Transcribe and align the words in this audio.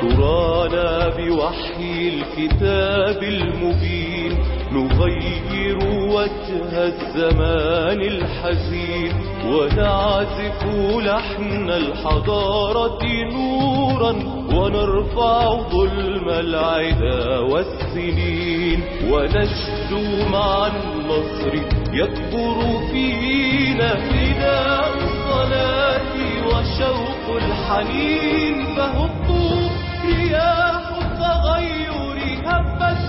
ترانا 0.00 1.08
بوحي 1.16 2.08
الكتاب 2.08 3.22
المبين 3.22 4.38
نغير 4.72 5.78
وجه 6.14 6.84
الزمان 6.86 8.00
الحزين 8.00 9.12
ونعزف 9.46 10.64
لحن 11.02 11.70
الحضارة 11.70 13.04
نورا 13.32 14.37
ونرفع 14.58 15.60
ظلم 15.70 16.28
العدا 16.28 17.38
والسنين 17.38 18.80
ونشدو 19.10 20.28
مع 20.32 20.66
النصر 20.66 21.54
يكبر 21.92 22.58
فينا 22.90 23.94
فداء 23.94 24.88
الصلاة 24.96 26.14
وشوق 26.48 27.36
الحنين 27.36 28.54
فهبوا 28.76 29.68
رياح 30.06 30.82
التغير 31.02 32.18
هبت 32.46 33.08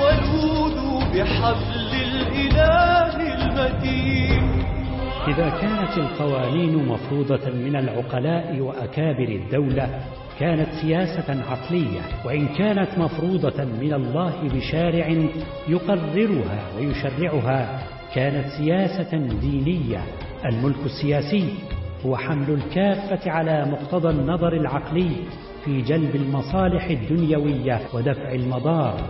ولودوا 0.00 1.00
بحبل 1.14 1.90
الإله 2.08 3.14
المتين. 3.34 4.44
إذا 5.28 5.48
كانت 5.48 5.98
القوانين 5.98 6.76
مفروضة 6.88 7.50
من 7.50 7.76
العقلاء 7.76 8.60
وأكابر 8.60 9.28
الدولة 9.28 9.88
كانت 10.38 10.68
سياسة 10.82 11.42
عقلية 11.50 12.00
وإن 12.24 12.46
كانت 12.48 12.98
مفروضة 12.98 13.64
من 13.64 13.92
الله 13.92 14.48
بشارع 14.54 15.08
يقررها 15.68 16.62
ويشرعها 16.76 17.82
كانت 18.14 18.46
سياسة 18.58 19.16
دينية. 19.40 20.02
الملك 20.44 20.76
السياسي 20.84 21.54
هو 22.06 22.16
حمل 22.16 22.50
الكافة 22.50 23.30
على 23.30 23.64
مقتضى 23.64 24.10
النظر 24.10 24.52
العقلي 24.52 25.10
في 25.64 25.80
جلب 25.82 26.16
المصالح 26.16 26.84
الدنيوية 26.84 27.80
ودفع 27.94 28.32
المضار. 28.32 29.00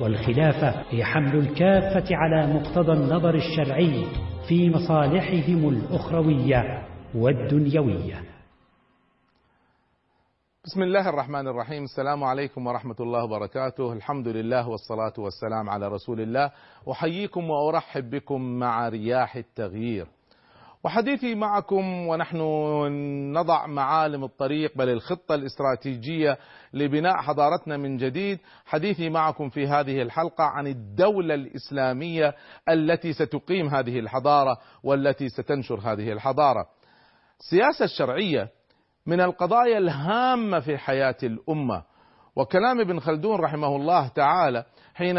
والخلافة 0.00 0.74
هي 0.90 1.04
حمل 1.04 1.36
الكافة 1.36 2.16
على 2.16 2.54
مقتضى 2.54 2.92
النظر 2.92 3.34
الشرعي 3.34 4.04
في 4.48 4.70
مصالحهم 4.70 5.68
الأخروية 5.68 6.62
والدنيوية. 7.14 8.33
بسم 10.66 10.82
الله 10.82 11.08
الرحمن 11.08 11.48
الرحيم. 11.48 11.84
السلام 11.84 12.24
عليكم 12.24 12.66
ورحمة 12.66 12.96
الله 13.00 13.24
وبركاته. 13.24 13.92
الحمد 13.92 14.28
لله 14.28 14.68
والصلاة 14.68 15.12
والسلام 15.18 15.70
على 15.70 15.88
رسول 15.88 16.20
الله. 16.20 16.50
أحييكم 16.90 17.50
وأرحب 17.50 18.10
بكم 18.10 18.40
مع 18.58 18.88
رياح 18.88 19.36
التغيير. 19.36 20.06
وحديثي 20.84 21.34
معكم 21.34 22.06
ونحن 22.06 22.38
نضع 23.32 23.66
معالم 23.66 24.24
الطريق 24.24 24.78
بل 24.78 24.88
الخطة 24.88 25.34
الاستراتيجية 25.34 26.38
لبناء 26.72 27.16
حضارتنا 27.16 27.76
من 27.76 27.96
جديد. 27.96 28.38
حديثي 28.66 29.10
معكم 29.10 29.48
في 29.48 29.66
هذه 29.66 30.02
الحلقة 30.02 30.44
عن 30.44 30.66
الدولة 30.66 31.34
الإسلامية 31.34 32.34
التي 32.68 33.12
ستقيم 33.12 33.68
هذه 33.68 33.98
الحضارة 33.98 34.56
والتي 34.82 35.28
ستنشر 35.28 35.80
هذه 35.80 36.12
الحضارة. 36.12 36.66
السياسة 37.40 37.84
الشرعية 37.84 38.48
من 39.06 39.20
القضايا 39.20 39.78
الهامة 39.78 40.60
في 40.60 40.78
حياة 40.78 41.16
الأمة 41.22 41.82
وكلام 42.36 42.80
ابن 42.80 43.00
خلدون 43.00 43.40
رحمه 43.40 43.76
الله 43.76 44.08
تعالى 44.08 44.64
حين 44.94 45.18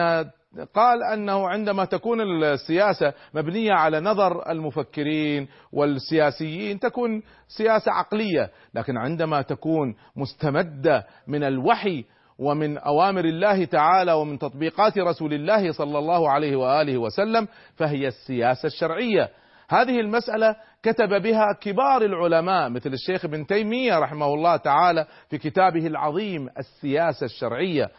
قال 0.73 1.03
أنه 1.13 1.47
عندما 1.47 1.85
تكون 1.85 2.21
السياسة 2.43 3.13
مبنية 3.33 3.73
على 3.73 3.99
نظر 3.99 4.51
المفكرين 4.51 5.47
والسياسيين 5.73 6.79
تكون 6.79 7.21
سياسة 7.47 7.91
عقلية، 7.91 8.51
لكن 8.73 8.97
عندما 8.97 9.41
تكون 9.41 9.95
مستمدة 10.15 11.05
من 11.27 11.43
الوحي 11.43 12.05
ومن 12.39 12.77
أوامر 12.77 13.25
الله 13.25 13.65
تعالى 13.65 14.13
ومن 14.13 14.39
تطبيقات 14.39 14.97
رسول 14.97 15.33
الله 15.33 15.71
صلى 15.71 15.99
الله 15.99 16.29
عليه 16.29 16.55
وآله 16.55 16.97
وسلم 16.97 17.47
فهي 17.75 18.07
السياسة 18.07 18.67
الشرعية. 18.67 19.29
هذه 19.69 19.99
المسألة 19.99 20.55
كتب 20.83 21.21
بها 21.21 21.53
كبار 21.61 22.01
العلماء 22.01 22.69
مثل 22.69 22.93
الشيخ 22.93 23.25
ابن 23.25 23.47
تيمية 23.47 23.99
رحمه 23.99 24.33
الله 24.33 24.57
تعالى 24.57 25.05
في 25.29 25.37
كتابه 25.37 25.87
العظيم 25.87 26.49
السياسة 26.57 27.25
الشرعية. 27.25 27.89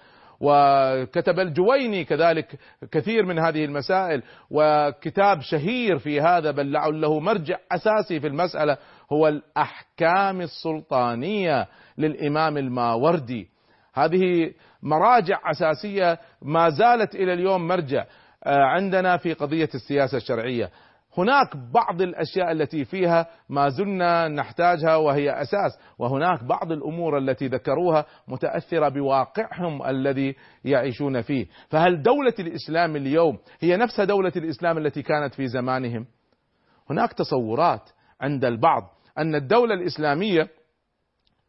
وكتب 0.41 1.41
الجويني 1.41 2.05
كذلك 2.05 2.59
كثير 2.93 3.25
من 3.27 3.39
هذه 3.39 3.65
المسائل 3.65 4.23
وكتاب 4.51 5.41
شهير 5.41 5.99
في 5.99 6.21
هذا 6.21 6.51
بل 6.51 6.73
لعله 6.73 7.21
مرجع 7.21 7.57
أساسي 7.73 8.21
في 8.21 8.27
المسألة 8.27 8.77
هو 9.13 9.29
الأحكام 9.29 10.41
السلطانية 10.41 11.67
للإمام 11.99 12.57
الماوردي 12.57 13.49
هذه 13.95 14.53
مراجع 14.83 15.41
أساسية 15.51 16.19
ما 16.43 16.69
زالت 16.69 17.15
إلى 17.15 17.33
اليوم 17.33 17.69
مرجع 17.69 18.05
عندنا 18.47 19.17
في 19.17 19.33
قضية 19.33 19.69
السياسة 19.75 20.17
الشرعية 20.17 20.71
هناك 21.19 21.57
بعض 21.57 22.03
الأشياء 22.03 22.53
التي 22.53 22.85
فيها 22.85 23.27
ما 23.49 23.69
زلنا 23.69 24.29
نحتاجها 24.29 24.97
وهي 24.97 25.31
أساس 25.43 25.79
وهناك 25.99 26.45
بعض 26.45 26.73
الأمور 26.73 27.19
التي 27.19 27.49
ذكروها 27.49 28.07
متأثرة 28.29 28.89
بواقعهم 28.89 29.87
الذي 29.87 30.35
يعيشون 30.65 31.23
فيه. 31.23 31.47
فهل 31.69 32.03
دولة 32.03 32.35
الإسلام 32.39 32.97
اليوم 32.97 33.39
هي 33.61 33.77
نفس 33.77 34.01
دولة 34.01 34.33
الإسلام 34.37 34.79
التي 34.79 35.03
كانت 35.03 35.35
في 35.35 35.47
زمانهم؟ 35.47 36.07
هناك 36.91 37.13
تصورات 37.13 37.91
عند 38.21 38.45
البعض 38.45 38.83
أن 39.19 39.35
الدولة 39.35 39.75
الإسلامية 39.75 40.49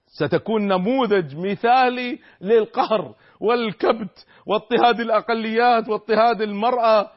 ستكون 0.07 0.67
نموذج 0.67 1.35
مثالي 1.35 2.19
للقهر 2.41 3.15
والكبت 3.39 4.25
واضطهاد 4.45 4.99
الأقليات 4.99 5.89
واضطهاد 5.89 6.41
المرأة 6.41 7.11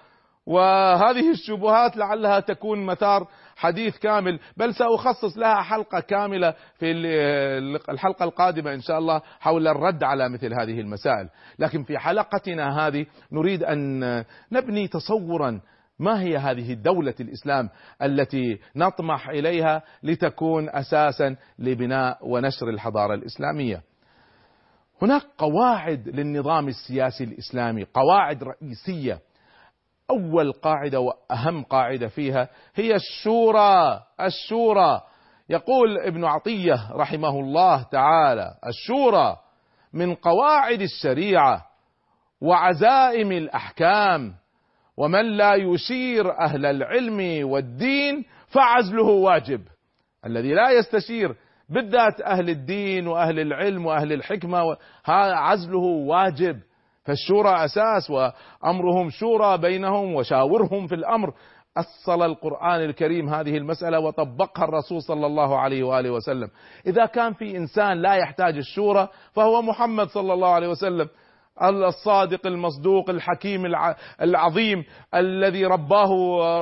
وهذه 0.47 1.31
الشبهات 1.31 1.97
لعلها 1.97 2.41
تكون 2.41 2.87
مثار 2.87 3.29
حديث 3.57 3.99
كامل. 3.99 4.39
بل 4.57 4.75
سأخصص 4.75 5.39
لها 5.39 5.63
حلقة 5.63 6.01
كاملة 6.01 6.55
في 6.79 6.91
الحلقة 7.91 8.25
القادمة 8.25 8.75
إن 8.75 8.81
شاء 8.81 8.99
الله 8.99 9.23
حول 9.41 9.69
الرد 9.69 10.05
على 10.05 10.29
مثل 10.29 10.55
هذه 10.55 10.81
المسائل. 10.81 11.29
لكن 11.59 11.83
في 11.83 11.99
حلقتنا 11.99 12.87
هذه 12.87 13.07
نريد 13.33 13.63
أن 13.63 14.01
نبني 14.53 14.89
تصورا. 14.89 15.61
ما 15.99 16.23
هي 16.23 16.37
هذه 16.37 16.75
دولة 16.75 17.15
الإسلام 17.21 17.71
التي 18.03 18.59
نطمح 18.77 19.29
إليها 19.29 19.83
لتكون 20.03 20.69
أساسا 20.69 21.37
لبناء 21.59 22.19
ونشر 22.23 22.69
الحضارة 22.69 23.15
الإسلامية؟ 23.15 23.83
هناك 25.03 25.23
قواعد 25.39 26.09
للنظام 26.09 26.69
السياسي 26.69 27.25
الإسلامي 27.25 27.87
قواعد 27.95 28.45
رئيسية. 28.45 29.19
أول 30.11 30.53
قاعدة 30.53 31.01
وأهم 31.01 31.63
قاعدة 31.65 32.09
فيها 32.09 32.49
هي 32.75 32.95
الشورى 32.95 34.01
الشورى 34.21 35.01
يقول 35.49 35.99
ابن 35.99 36.25
عطية 36.25 36.93
رحمه 36.93 37.41
الله 37.41 37.83
تعالى 37.83 38.55
الشورى 38.67 39.37
من 39.93 40.15
قواعد 40.15 40.81
الشريعة 40.81 41.67
وعزائم 42.41 43.33
الأحكام 43.33 44.35
ومن 44.97 45.37
لا 45.37 45.55
يشير 45.55 46.41
أهل 46.41 46.67
العلم 46.67 47.49
والدين 47.49 48.25
فعزله 48.49 49.07
واجب. 49.09 49.61
الذي 50.27 50.55
لا 50.55 50.71
يستشير 50.71 51.37
بالذات 51.69 52.21
أهل 52.21 52.51
الدين 52.51 53.07
وأهل 53.07 53.41
العلم 53.41 53.87
وأهل 53.87 54.13
الحكمة 54.13 54.77
عزله 55.07 55.79
واجب. 55.79 56.61
فالشورى 57.05 57.65
أساس 57.65 58.11
وأمرهم 58.11 59.11
شورى 59.11 59.59
بينهم 59.59 60.15
وشاورهم 60.15 60.87
في 60.87 60.95
الأمر. 60.95 61.33
أصل 61.77 62.23
القرآن 62.23 62.81
الكريم 62.81 63.29
هذه 63.29 63.57
المسألة 63.57 64.01
وطبقها 64.01 64.65
الرسول 64.65 65.03
صلى 65.03 65.27
الله 65.27 65.59
عليه 65.59 65.83
وآله 65.83 66.11
وسلم. 66.11 66.49
إذا 66.87 67.07
كان 67.07 67.33
في 67.33 67.57
إنسان 67.57 68.03
لا 68.03 68.15
يحتاج 68.15 68.57
الشورى 68.57 69.09
فهو 69.33 69.63
محمد 69.63 70.09
صلى 70.09 70.33
الله 70.33 70.49
عليه 70.49 70.69
وسلم. 70.69 71.09
الصادق 71.63 72.47
المصدوق 72.47 73.11
الحكيم 73.11 73.67
العظيم 74.23 74.85
الذي 75.15 75.65
رباه 75.65 76.13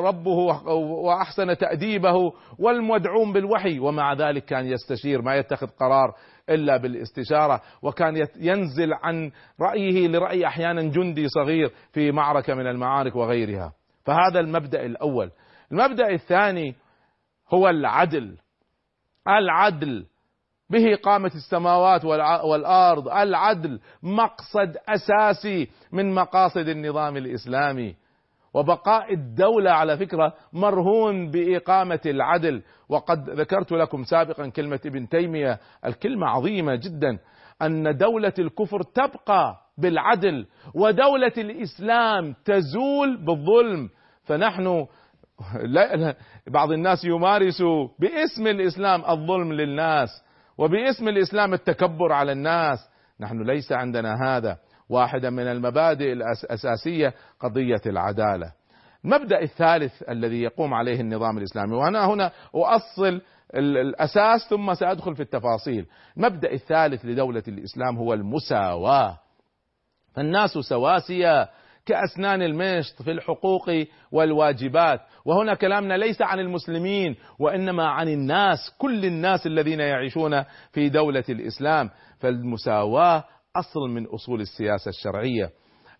ربه 0.00 0.66
وأحسن 0.76 1.56
تأديبه 1.56 2.32
والمدعوم 2.58 3.32
بالوحي. 3.32 3.78
ومع 3.78 4.12
ذلك 4.12 4.44
كان 4.44 4.66
يستشير 4.66 5.22
ما 5.22 5.36
يتخذ 5.36 5.66
قرار 5.66 6.14
إلا 6.50 6.76
بالاستشارة. 6.76 7.60
وكان 7.82 8.26
ينزل 8.36 8.94
عن 8.94 9.30
رأيه 9.60 10.08
لرأي 10.08 10.46
أحيانا 10.46 10.82
جندي 10.82 11.28
صغير 11.28 11.70
في 11.92 12.12
معركة 12.12 12.54
من 12.54 12.66
المعارك 12.66 13.16
وغيرها. 13.16 13.72
فهذا 14.04 14.40
المبدأ 14.40 14.86
الأول. 14.86 15.30
المبدأ 15.72 16.10
الثاني 16.10 16.74
هو 17.54 17.68
العدل. 17.68 18.36
العدل. 19.28 20.06
به 20.70 20.96
قامت 21.02 21.34
السماوات 21.34 22.04
والأرض. 22.44 23.08
العدل 23.08 23.80
مقصد 24.02 24.76
أساسي 24.88 25.68
من 25.92 26.14
مقاصد 26.14 26.68
النظام 26.68 27.16
الإسلامي. 27.16 27.94
وبقاء 28.54 29.14
الدولة 29.14 29.70
على 29.70 29.96
فكرة 29.96 30.34
مرهون 30.52 31.30
بإقامة 31.30 32.00
العدل. 32.06 32.62
وقد 32.88 33.30
ذكرت 33.30 33.72
لكم 33.72 34.04
سابقا 34.04 34.48
كلمة 34.48 34.80
ابن 34.86 35.08
تيمية 35.08 35.60
الكلمة 35.84 36.26
عظيمة 36.26 36.74
جدا 36.74 37.18
أن 37.62 37.96
دولة 37.96 38.32
الكفر 38.38 38.82
تبقى 38.82 39.56
بالعدل 39.78 40.46
ودولة 40.74 41.32
الإسلام 41.38 42.34
تزول 42.44 43.24
بالظلم. 43.26 43.88
فنحن 44.24 44.86
لا 45.74 46.14
بعض 46.46 46.72
الناس 46.72 47.04
يمارس 47.04 47.62
باسم 47.98 48.46
الإسلام 48.46 49.04
الظلم 49.04 49.52
للناس. 49.52 50.08
وباسم 50.58 51.08
الإسلام 51.08 51.54
التكبر 51.54 52.12
على 52.12 52.32
الناس. 52.32 52.78
نحن 53.20 53.42
ليس 53.42 53.72
عندنا 53.72 54.14
هذا. 54.24 54.58
واحدة 54.88 55.30
من 55.30 55.46
المبادئ 55.46 56.12
الأساسية 56.12 57.14
قضية 57.40 57.80
العدالة. 57.86 58.52
المبدأ 59.04 59.42
الثالث 59.42 60.02
الذي 60.08 60.42
يقوم 60.42 60.74
عليه 60.74 61.00
النظام 61.00 61.38
الإسلامي 61.38 61.74
وأنا 61.74 62.06
هنا 62.06 62.32
أؤصل 62.54 63.20
الأساس 63.54 64.48
ثم 64.50 64.74
سأدخل 64.74 65.14
في 65.14 65.22
التفاصيل. 65.22 65.86
المبدأ 66.16 66.52
الثالث 66.52 67.04
لدولة 67.04 67.42
الإسلام 67.48 67.96
هو 67.96 68.14
المساواة. 68.14 69.18
فالناس 70.14 70.50
سواسية. 70.50 71.48
كأسنان 71.88 72.42
المشط 72.42 73.02
في 73.02 73.10
الحقوق 73.10 73.70
والواجبات. 74.12 75.00
وهنا 75.24 75.54
كلامنا 75.54 75.94
ليس 75.94 76.22
عن 76.22 76.40
المسلمين 76.40 77.16
وإنما 77.38 77.88
عن 77.88 78.08
الناس 78.08 78.58
كل 78.78 79.04
الناس 79.04 79.46
الذين 79.46 79.80
يعيشون 79.80 80.44
في 80.72 80.88
دولة 80.88 81.24
الإسلام. 81.28 81.90
فالمساواة 82.18 83.24
أصل 83.56 83.80
من 83.90 84.06
أصول 84.06 84.40
السياسة 84.40 84.88
الشرعية. 84.88 85.50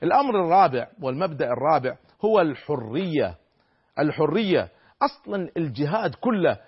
الأمر 0.02 0.44
الرابع 0.44 0.86
والمبدأ 1.02 1.52
الرابع 1.52 1.96
هو 2.24 2.40
الحرية. 2.40 3.34
الحرية 3.98 4.68
أصلا 5.02 5.50
الجهاد 5.56 6.14
كله 6.14 6.58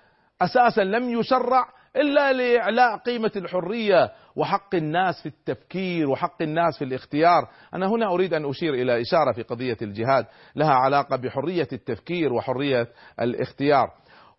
أساسا 0.41 0.81
لم 0.81 1.19
يشرع 1.19 1.65
إلا 1.95 2.33
لإعلاء 2.33 2.97
قيمة 2.97 3.31
الحرية 3.35 4.11
وحق 4.35 4.75
الناس 4.75 5.21
في 5.21 5.25
التفكير 5.25 6.09
وحق 6.09 6.41
الناس 6.41 6.77
في 6.77 6.85
الاختيار. 6.85 7.47
أنا 7.73 7.87
هنا 7.87 8.13
أريد 8.13 8.33
أن 8.33 8.49
أشير 8.49 8.73
إلى 8.73 9.01
إشارة 9.01 9.31
في 9.31 9.41
قضية 9.41 9.77
الجهاد 9.81 10.25
لها 10.55 10.73
علاقة 10.73 11.15
بحرية 11.15 11.67
التفكير 11.73 12.33
وحرية 12.33 12.87
الاختيار. 13.21 13.91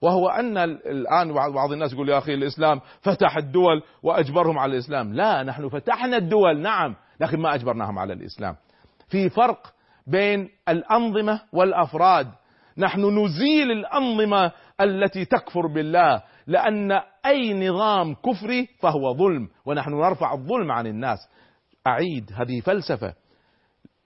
وهو 0.02 0.28
أن 0.28 0.58
الآن 0.58 1.32
بعض 1.32 1.72
الناس 1.72 1.92
يقول 1.92 2.08
يا 2.08 2.18
أخي 2.18 2.34
الإسلام 2.34 2.80
فتح 3.00 3.36
الدول 3.36 3.82
وأجبرهم 4.02 4.58
على 4.58 4.72
الإسلام. 4.72 5.14
لا 5.14 5.42
نحن 5.42 5.68
فتحنا 5.68 6.16
الدول 6.16 6.60
نعم 6.60 6.96
لكن 7.20 7.40
ما 7.40 7.54
أجبرناهم 7.54 7.98
على 7.98 8.12
الإسلام. 8.12 8.56
في 9.08 9.30
فرق 9.30 9.72
بين 10.06 10.48
الأنظمة 10.68 11.40
والأفراد. 11.52 12.28
نحن 12.78 13.18
نزيل 13.18 13.70
الأنظمة 13.70 14.52
التي 14.80 15.24
تكفر 15.24 15.66
بالله 15.66 16.22
لأن 16.46 17.00
أي 17.26 17.68
نظام 17.68 18.14
كفري 18.14 18.68
فهو 18.80 19.14
ظلم 19.14 19.48
ونحن 19.66 19.90
نرفع 19.90 20.34
الظلم 20.34 20.72
عن 20.72 20.86
الناس. 20.86 21.18
أعيد 21.86 22.30
هذه 22.34 22.60
فلسفة. 22.60 23.14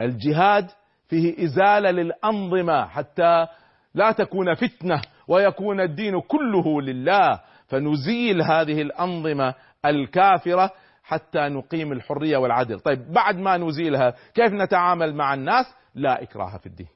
الجهاد 0.00 0.70
فيه 1.08 1.44
إزالة 1.44 1.90
للأنظمة 1.90 2.86
حتى 2.86 3.46
لا 3.94 4.12
تكون 4.12 4.54
فتنة 4.54 5.02
ويكون 5.28 5.80
الدين 5.80 6.20
كله 6.20 6.82
لله. 6.82 7.40
فنزيل 7.66 8.42
هذه 8.42 8.82
الأنظمة 8.82 9.54
الكافرة 9.84 10.70
حتى 11.02 11.38
نقيم 11.38 11.92
الحرية 11.92 12.36
والعدل. 12.36 12.80
طيب 12.80 13.12
بعد 13.12 13.36
ما 13.36 13.56
نزيلها 13.56 14.14
كيف 14.34 14.52
نتعامل 14.52 15.14
مع 15.14 15.34
الناس؟ 15.34 15.66
لا 15.94 16.22
إكراه 16.22 16.56
في 16.58 16.66
الدين. 16.66 16.88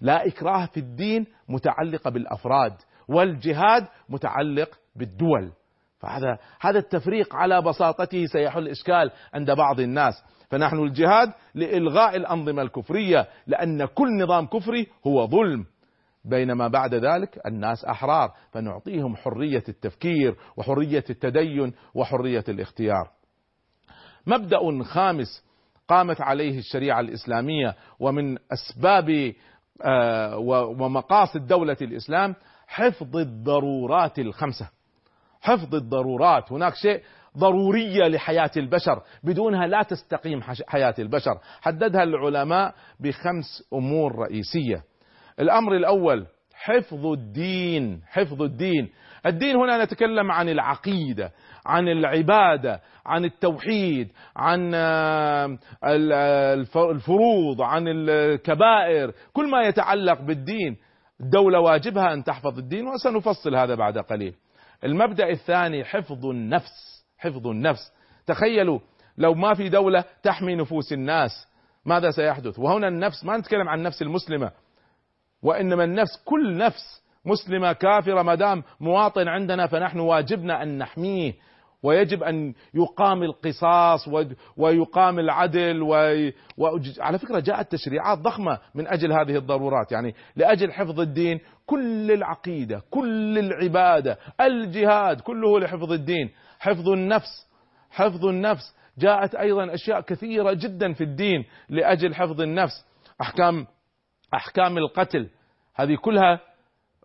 لا 0.00 0.26
إكراه 0.26 0.66
في 0.66 0.80
الدين 0.80 1.26
متعلقة 1.48 2.10
بالأفراد 2.10 2.72
والجهاد 3.08 3.86
متعلق 4.08 4.79
بالدول 4.96 5.52
فهذا 5.98 6.38
هذا 6.60 6.78
التفريق 6.78 7.36
على 7.36 7.62
بساطته 7.62 8.26
سيحل 8.26 8.68
إشكال 8.68 9.10
عند 9.34 9.50
بعض 9.50 9.80
الناس 9.80 10.14
فنحن 10.50 10.78
الجهاد 10.78 11.32
لإلغاء 11.54 12.16
الأنظمة 12.16 12.62
الكفرية 12.62 13.28
لأن 13.46 13.84
كل 13.84 14.22
نظام 14.22 14.46
كفري 14.46 14.86
هو 15.06 15.26
ظلم 15.26 15.66
بينما 16.24 16.68
بعد 16.68 16.94
ذلك 16.94 17.46
الناس 17.46 17.84
أحرار 17.84 18.32
فنعطيهم 18.52 19.16
حرية 19.16 19.62
التفكير 19.68 20.36
وحرية 20.56 21.04
التدين 21.10 21.72
وحرية 21.94 22.44
الاختيار. 22.48 23.10
مبدأ 24.26 24.82
خامس 24.82 25.44
قامت 25.88 26.20
عليه 26.20 26.58
الشريعة 26.58 27.00
الإسلامية 27.00 27.74
ومن 28.00 28.36
أسباب 28.52 29.32
آه، 29.82 30.38
ومقاصد 30.80 31.46
دولة 31.46 31.76
الإسلام 31.82 32.34
حفظ 32.66 33.16
الضرورات 33.16 34.18
الخمسة. 34.18 34.79
حفظ 35.40 35.74
الضرورات، 35.74 36.52
هناك 36.52 36.74
شيء 36.74 37.00
ضرورية 37.38 38.08
لحياة 38.08 38.50
البشر، 38.56 39.02
بدونها 39.24 39.66
لا 39.66 39.82
تستقيم 39.82 40.40
حياة 40.66 40.94
البشر، 40.98 41.38
حددها 41.60 42.02
العلماء 42.02 42.74
بخمس 43.00 43.68
أمور 43.72 44.18
رئيسية. 44.18 44.84
الأمر 45.40 45.76
الأول 45.76 46.26
حفظ 46.54 47.06
الدين. 47.06 48.02
حفظ 48.06 48.42
الدين. 48.42 48.88
الدين 49.26 49.56
هنا 49.56 49.84
نتكلم 49.84 50.32
عن 50.32 50.48
العقيدة 50.48 51.32
عن 51.66 51.88
العبادة 51.88 52.80
عن 53.06 53.24
التوحيد 53.24 54.08
عن 54.36 54.72
آه، 54.74 55.58
الفروض 56.76 57.62
عن 57.62 57.84
الكبائر. 57.88 59.12
كل 59.32 59.50
ما 59.50 59.62
يتعلق 59.62 60.20
بالدين 60.20 60.76
الدولة 61.20 61.60
واجبها 61.60 62.12
أن 62.12 62.24
تحفظ 62.24 62.58
الدين 62.58 62.86
وسنفصل 62.86 63.56
هذا 63.56 63.74
بعد 63.74 63.98
قليل. 63.98 64.34
المبدأ 64.84 65.30
الثاني 65.30 65.84
حفظ 65.84 66.26
النفس 66.26 67.04
حفظ 67.18 67.46
النفس. 67.46 67.92
تخيلوا 68.26 68.78
لو 69.18 69.34
ما 69.34 69.54
في 69.54 69.68
دولة 69.68 70.04
تحمي 70.22 70.54
نفوس 70.54 70.92
الناس 70.92 71.30
ماذا 71.84 72.10
سيحدث؟ 72.10 72.58
وهنا 72.58 72.88
النفس 72.88 73.24
ما 73.24 73.36
نتكلم 73.36 73.68
عن 73.68 73.78
النفس 73.78 74.02
المسلمة. 74.02 74.50
وإنما 75.42 75.84
النفس 75.84 76.22
كل 76.24 76.56
نفس 76.56 77.02
مسلمة 77.24 77.72
كافرة 77.72 78.22
ما 78.22 78.34
دام 78.34 78.62
مواطن 78.80 79.28
عندنا 79.28 79.66
فنحن 79.66 80.00
واجبنا 80.00 80.62
أن 80.62 80.78
نحميه. 80.78 81.32
ويجب 81.82 82.22
أن 82.22 82.54
يقام 82.74 83.22
القصاص 83.22 84.08
ويقام 84.56 85.18
العدل 85.18 85.82
وعلى 85.82 87.18
فكرة 87.18 87.40
جاءت 87.40 87.72
تشريعات 87.72 88.18
ضخمة 88.18 88.58
من 88.74 88.86
أجل 88.86 89.12
هذه 89.12 89.36
الضرورات. 89.36 89.92
يعني 89.92 90.14
لأجل 90.36 90.72
حفظ 90.72 91.00
الدين 91.00 91.40
كل 91.70 92.12
العقيدة 92.12 92.82
كل 92.90 93.38
العبادة 93.38 94.18
الجهاد 94.40 95.20
كله 95.20 95.60
لحفظ 95.60 95.92
الدين 95.92 96.30
حفظ 96.58 96.88
النفس 96.88 97.46
حفظ 97.90 98.26
النفس. 98.26 98.74
جاءت 98.98 99.34
أيضا 99.34 99.74
أشياء 99.74 100.00
كثيرة 100.00 100.52
جدا 100.52 100.92
في 100.92 101.04
الدين 101.04 101.44
لأجل 101.68 102.14
حفظ 102.14 102.40
النفس. 102.40 102.86
أحكام 103.20 103.66
أحكام 104.34 104.78
القتل 104.78 105.28
هذه 105.74 105.94
كلها 105.94 106.40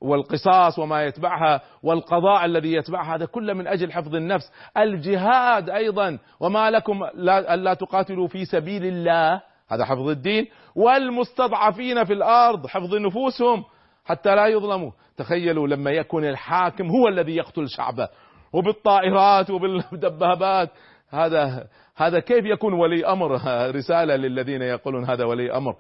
والقصاص 0.02 0.80
وما 0.80 1.04
يتبعها 1.04 1.62
والقضاء 1.84 2.46
الذي 2.46 2.74
يتبعها 2.74 3.16
هذا 3.16 3.26
كله 3.26 3.54
من 3.54 3.68
أجل 3.68 3.92
حفظ 3.92 4.16
النفس. 4.16 4.52
الجهاد 4.78 5.70
أيضا 5.70 6.20
وما 6.40 6.72
لكم 6.72 7.00
لا, 7.14 7.56
لا 7.56 7.74
تقاتلوا 7.74 8.28
في 8.28 8.46
سبيل 8.46 8.86
الله 8.86 9.42
هذا 9.70 9.86
حفظ 9.86 10.10
الدين. 10.10 10.48
والمستضعفين 10.76 12.04
في 12.04 12.14
الأرض 12.14 12.68
حفظ 12.68 12.96
نفوسهم. 12.96 13.64
حتى 14.06 14.36
لا 14.36 14.48
يظلموا 14.48 14.92
تخيلوا 15.18 15.68
لما 15.68 15.92
يكون 15.92 16.26
الحاكم 16.26 16.88
هو 16.88 17.08
الذي 17.08 17.36
يقتل 17.36 17.70
شعبه. 17.70 18.10
وبالطائرات 18.54 19.50
وبالدبابات. 19.50 20.70
هذا 21.10 21.68
هذا 21.96 22.20
كيف 22.20 22.46
يكون 22.46 22.74
ولي 22.74 23.06
أمر؟ 23.06 23.32
رسالة 23.78 24.16
للذين 24.16 24.62
يقولون 24.62 25.06
هذا 25.06 25.26
ولي 25.26 25.58
أمر. 25.58 25.76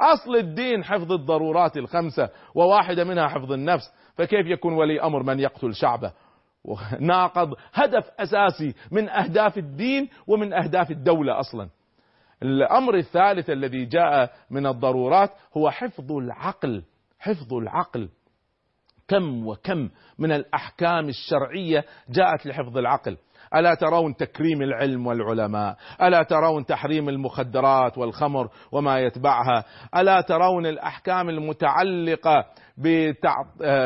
أصل 0.00 0.36
الدين 0.36 0.84
حفظ 0.84 1.12
الضرورات 1.12 1.76
الخمسة 1.76 2.30
وواحدة 2.54 3.04
منها 3.04 3.28
حفظ 3.28 3.52
النفس. 3.52 3.92
فكيف 4.14 4.46
يكون 4.46 4.72
ولي 4.72 5.02
أمر 5.02 5.22
من 5.22 5.40
يقتل 5.40 5.74
شعبه؟ 5.74 6.12
ناقض 7.00 7.54
هدف 7.74 8.10
أساسي 8.20 8.74
من 8.90 9.08
أهداف 9.08 9.58
الدين 9.58 10.08
ومن 10.26 10.52
أهداف 10.52 10.90
الدولة 10.90 11.40
أصلا. 11.40 11.68
الأمر 12.42 12.94
الثالث 12.94 13.50
الذي 13.50 13.84
جاء 13.84 14.32
من 14.50 14.66
الضرورات 14.66 15.30
هو 15.56 15.70
حفظ 15.70 16.12
العقل. 16.12 16.82
حفظ 17.18 17.54
العقل. 17.54 18.08
كم 19.08 19.46
وكم 19.46 19.90
من 20.18 20.32
الأحكام 20.32 21.08
الشرعية 21.08 21.84
جاءت 22.08 22.46
لحفظ 22.46 22.78
العقل. 22.78 23.16
ألا 23.54 23.74
ترون 23.74 24.16
تكريم 24.16 24.62
العلم 24.62 25.06
والعلماء؟ 25.06 25.76
ألا 26.02 26.22
ترون 26.22 26.66
تحريم 26.66 27.08
المخدرات 27.08 27.98
والخمر 27.98 28.48
وما 28.72 29.00
يتبعها؟ 29.00 29.64
ألا 29.96 30.20
ترون 30.20 30.66
الأحكام 30.66 31.28
المتعلقة 31.28 32.44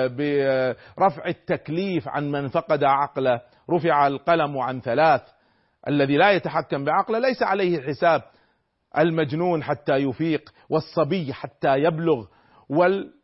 برفع 0.09 1.27
التكليف 1.27 2.09
عن 2.09 2.31
من 2.31 2.49
فقد 2.49 2.85
عقله؟ 2.85 3.41
رفع 3.71 4.07
القلم 4.07 4.59
عن 4.59 4.81
ثلاث. 4.81 5.23
الذي 5.89 6.17
لا 6.17 6.31
يتحكم 6.31 6.85
بعقله 6.85 7.19
ليس 7.19 7.43
عليه 7.43 7.81
حساب. 7.81 8.23
المجنون 8.99 9.63
حتى 9.63 9.97
يفيق 9.97 10.53
والصبي 10.71 11.33
حتى 11.33 11.77
يبلغ. 11.79 12.27
وال 12.69 13.05
آه، 13.05 13.22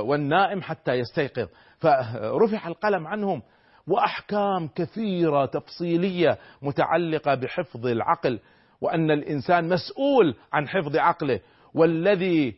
والنائم 0.00 0.62
حتى 0.62 0.92
يستيقظ. 0.92 1.48
فرفع 1.78 2.68
القلم 2.68 3.06
عنهم 3.06 3.42
وأحكام 3.86 4.68
كثيرة 4.74 5.46
تفصيلية 5.46 6.38
متعلقة 6.62 7.34
بحفظ 7.34 7.86
العقل 7.86 8.40
وأن 8.80 9.10
الإنسان 9.10 9.68
مسؤول 9.68 10.34
عن 10.52 10.68
حفظ 10.68 10.96
عقله 10.96 11.40
والذي 11.74 12.54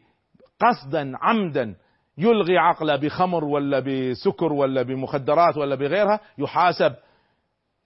قصدا 0.60 1.12
عمدا 1.20 1.74
يلغي 2.18 2.58
عقله 2.58 2.96
بخمر 2.96 3.44
ولا 3.44 3.80
بسكر 3.80 4.52
ولا 4.52 4.82
بمخدرات 4.82 5.56
ولا 5.56 5.74
بغيرها 5.74 6.20
يحاسب 6.38 6.94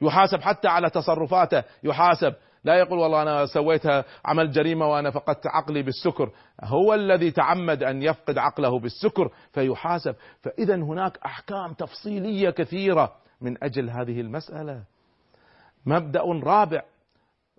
يحاسب 0.03 0.41
حتى 0.41 0.69
على 0.69 0.91
تصرفاته 0.91 1.63
يحاسب 1.85 2.35
لا 2.65 2.75
يقول 2.75 2.99
والله 2.99 3.23
أنا 3.23 3.47
سويتها 3.47 4.05
عمل 4.25 4.51
جريمة 4.51 4.87
وأنا 4.87 5.11
فقدت 5.11 5.47
عقلي 5.47 5.83
بالسكر. 5.83 6.31
هو 6.65 6.95
الذي 6.95 7.31
تعمد 7.31 7.83
أن 7.83 8.03
يفقد 8.03 8.39
عقله 8.39 8.79
بالسكر 8.79 9.31
فيحاسب. 9.53 10.15
فاذا 10.41 10.75
هناك 10.75 11.19
أحكام 11.27 11.73
تفصيلية 11.73 12.51
كثيرة 12.51 13.13
من 13.41 13.65
أجل 13.65 13.91
هذه 13.91 14.21
المسألة. 14.21 14.83
مبدأ 15.87 16.23
رابع 16.45 16.83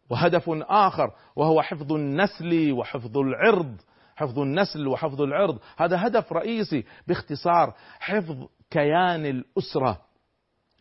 وهدف 0.09 0.49
آخر 0.69 1.11
وهو 1.35 1.61
حفظ 1.61 1.93
النسل 1.93 2.71
وحفظ 2.71 3.17
العرض. 3.17 3.75
حفظ 4.15 4.39
النسل 4.39 4.87
وحفظ 4.87 5.21
العرض. 5.21 5.59
هذا 5.77 6.07
هدف 6.07 6.33
رئيسي 6.33 6.85
باختصار 7.07 7.73
حفظ 7.99 8.47
كيان 8.69 9.25
الأسرة. 9.25 10.10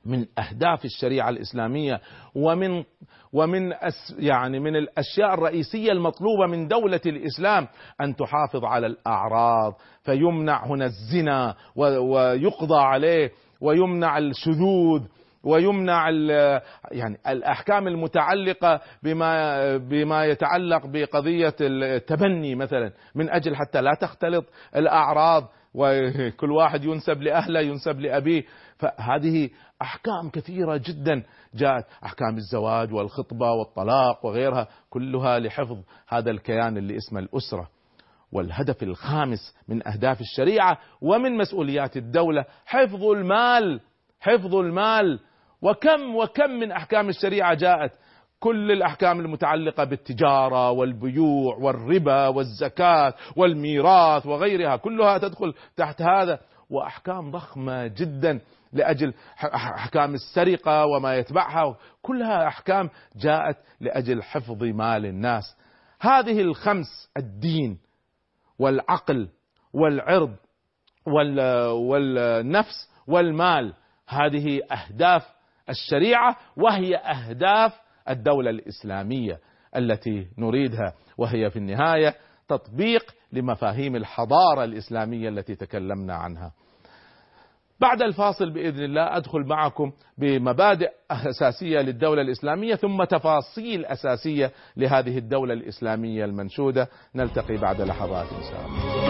من 0.06 0.26
أهداف 0.38 0.84
الشريعة 0.84 1.28
الإسلامية 1.28 2.00
ومن 2.34 2.84
ومن 3.32 3.72
أس 3.72 4.16
يعني 4.18 4.60
من 4.60 4.76
الأشياء 4.76 5.34
الرئيسية 5.34 5.92
المطلوبة 5.92 6.46
من 6.46 6.68
دولة 6.68 7.00
الإسلام 7.06 7.68
أن 8.00 8.16
تحافظ 8.16 8.64
على 8.64 8.86
الأعراض 8.86 9.74
فيمنع 10.02 10.66
هنا 10.66 10.84
الزنا 10.84 11.54
ويقضى 11.76 12.78
عليه 12.78 13.30
ويمنع 13.60 14.18
الشذوذ 14.18 15.02
ويمنع 15.44 16.10
يعني 16.90 17.16
الأحكام 17.28 17.88
المتعلقة 17.88 18.80
بما 19.02 19.76
بما 19.76 20.24
يتعلق 20.24 20.86
بقضية 20.86 21.54
التبني 21.60 22.54
مثلا 22.54 22.92
من 23.14 23.30
أجل 23.30 23.56
حتى 23.56 23.80
لا 23.80 23.94
تختلط 24.00 24.44
الأعراض 24.76 25.48
وكل 25.74 26.50
واحد 26.50 26.84
ينسب 26.84 27.22
لأهله 27.22 27.60
ينسب 27.60 28.00
لأبيه. 28.00 28.44
فهذه 28.80 29.50
أحكام 29.82 30.30
كثيرة 30.32 30.76
جدا. 30.76 31.22
جاءت 31.54 31.84
أحكام 32.04 32.36
الزواج 32.36 32.92
والخطبة 32.92 33.50
والطلاق 33.52 34.26
وغيرها 34.26 34.68
كلها 34.90 35.38
لحفظ 35.38 35.78
هذا 36.08 36.30
الكيان 36.30 36.76
اللي 36.76 36.96
اسمه 36.96 37.20
الأسرة. 37.20 37.68
والهدف 38.32 38.82
الخامس 38.82 39.56
من 39.68 39.88
أهداف 39.88 40.20
الشريعة 40.20 40.78
ومن 41.00 41.36
مسؤوليات 41.36 41.96
الدولة 41.96 42.44
حفظ 42.66 43.04
المال 43.04 43.80
حفظ 44.20 44.54
المال. 44.54 45.20
وكم 45.62 46.16
وكم 46.16 46.50
من 46.50 46.72
أحكام 46.72 47.08
الشريعة 47.08 47.54
جاءت؟ 47.54 47.92
كل 48.40 48.72
الأحكام 48.72 49.20
المتعلقة 49.20 49.84
بالتجارة 49.84 50.70
والبيوع 50.70 51.56
والربا 51.56 52.28
والزكاة 52.28 53.14
والميراث 53.36 54.26
وغيرها 54.26 54.76
كلها 54.76 55.18
تدخل 55.18 55.54
تحت 55.76 56.02
هذا. 56.02 56.38
وأحكام 56.70 57.30
ضخمة 57.30 57.86
جدا. 57.86 58.40
لأجل 58.72 59.14
أحكام 59.54 60.14
السرقة 60.14 60.86
وما 60.86 61.14
يتبعها 61.16 61.76
كلها 62.02 62.46
أحكام 62.48 62.90
جاءت 63.16 63.56
لأجل 63.80 64.22
حفظ 64.22 64.62
مال 64.64 65.06
الناس 65.06 65.56
هذه 66.00 66.40
الخمس 66.40 67.10
الدين 67.16 67.78
والعقل 68.58 69.28
والعرض 69.72 70.36
والنفس 71.88 72.90
والمال 73.06 73.74
هذه 74.08 74.60
أهداف 74.72 75.26
الشريعة 75.68 76.36
وهي 76.56 76.96
أهداف 76.96 77.80
الدولة 78.08 78.50
الإسلامية 78.50 79.38
التي 79.76 80.28
نريدها 80.38 80.94
وهي 81.18 81.50
في 81.50 81.56
النهاية 81.58 82.14
تطبيق 82.48 83.14
لمفاهيم 83.32 83.96
الحضارة 83.96 84.64
الإسلامية 84.64 85.28
التي 85.28 85.54
تكلمنا 85.54 86.14
عنها. 86.14 86.52
بعد 87.80 88.02
الفاصل 88.02 88.50
بإذن 88.50 88.84
الله 88.84 89.16
أدخل 89.16 89.40
معكم 89.40 89.92
بمبادئ 90.18 90.90
أساسية 91.10 91.80
للدولة 91.80 92.22
الإسلامية 92.22 92.74
ثم 92.74 93.04
تفاصيل 93.04 93.84
أساسية 93.84 94.52
لهذه 94.76 95.18
الدولة 95.18 95.54
الإسلامية 95.54 96.24
المنشودة 96.24 96.88
نلتقي 97.14 97.56
بعد 97.56 97.80
لحظات 97.80 98.26
إن 98.32 98.42
شاء 98.42 98.66
الله. 98.66 99.00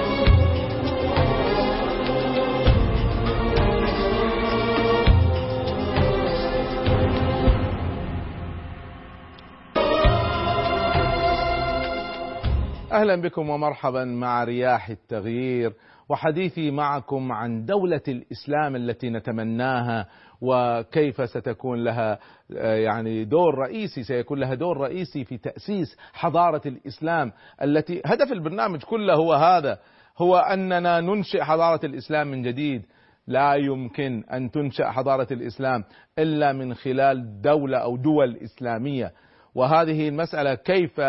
أهلا 12.92 13.16
بكم 13.22 13.50
ومرحبا 13.50 14.04
مع 14.04 14.44
رياح 14.44 14.88
التغيير 14.88 15.72
وحديثي 16.10 16.70
معكم 16.70 17.32
عن 17.32 17.64
دولة 17.64 18.00
الإسلام 18.08 18.76
التي 18.76 19.10
نتمناها 19.10 20.06
وكيف 20.40 21.30
ستكون 21.30 21.84
لها 21.84 22.18
يعني 22.60 23.24
دور 23.24 23.54
رئيسي 23.58 24.02
سيكون 24.02 24.38
لها 24.38 24.54
دور 24.54 24.76
رئيسي 24.76 25.24
في 25.24 25.38
تأسيس 25.38 25.96
حضارة 26.12 26.62
الإسلام 26.66 27.32
التي 27.62 28.02
هدف 28.06 28.32
البرنامج 28.32 28.82
كله 28.82 29.14
هو 29.14 29.32
هذا 29.32 29.78
هو 30.18 30.36
أننا 30.36 31.00
ننشئ 31.00 31.42
حضارة 31.42 31.86
الإسلام 31.86 32.30
من 32.30 32.42
جديد. 32.42 32.82
لا 33.26 33.54
يمكن 33.54 34.24
أن 34.32 34.50
تنشأ 34.50 34.90
حضارة 34.90 35.26
الإسلام 35.30 35.84
إلا 36.18 36.52
من 36.52 36.74
خلال 36.74 37.40
دولة 37.42 37.78
أو 37.78 37.96
دول 37.96 38.36
إسلامية. 38.36 39.12
وهذه 39.54 40.08
المسألة 40.08 40.54
كيف 40.54 41.00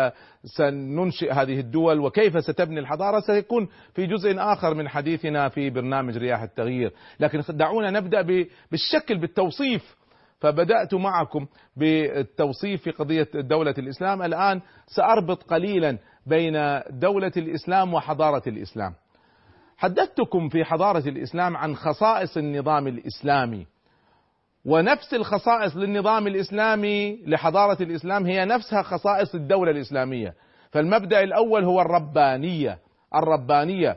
سننشئ 0.44 1.32
هذه 1.32 1.60
الدول 1.60 2.00
وكيف 2.00 2.44
ستبني 2.44 2.80
الحضارة 2.80 3.20
سيكون 3.20 3.68
في 3.94 4.06
جزء 4.06 4.34
آخر 4.38 4.74
من 4.74 4.88
حديثنا 4.88 5.48
في 5.48 5.70
برنامج 5.70 6.16
رياح 6.16 6.42
التغيير. 6.42 6.92
لكن 7.20 7.42
دعونا 7.48 7.90
نبدأ 7.90 8.46
بالشكل 8.70 9.18
بالتوصيف. 9.18 9.96
فبدأت 10.40 10.94
معكم 10.94 11.46
بالتوصيف 11.76 12.82
في 12.82 12.90
قضية 12.90 13.28
دولة 13.34 13.74
الإسلام. 13.78 14.22
الآن 14.22 14.60
سأربط 14.86 15.42
قليلا 15.42 15.98
بين 16.26 16.80
دولة 16.90 17.32
الإسلام 17.36 17.94
وحضارة 17.94 18.42
الإسلام. 18.46 18.94
حدثتكم 19.76 20.48
في 20.48 20.64
حضارة 20.64 21.08
الإسلام 21.08 21.56
عن 21.56 21.76
خصائص 21.76 22.36
النظام 22.36 22.86
الإسلامي. 22.86 23.66
ونفس 24.64 25.14
الخصائص 25.14 25.76
للنظام 25.76 26.26
الإسلامي 26.26 27.18
لحضارة 27.26 27.82
الإسلام 27.82 28.26
هي 28.26 28.44
نفسها 28.44 28.82
خصائص 28.82 29.34
الدولة 29.34 29.70
الإسلامية. 29.70 30.34
فالمبدأ 30.70 31.22
الأول 31.22 31.64
هو 31.64 31.80
الربانية. 31.80 32.78
الربانية 33.14 33.96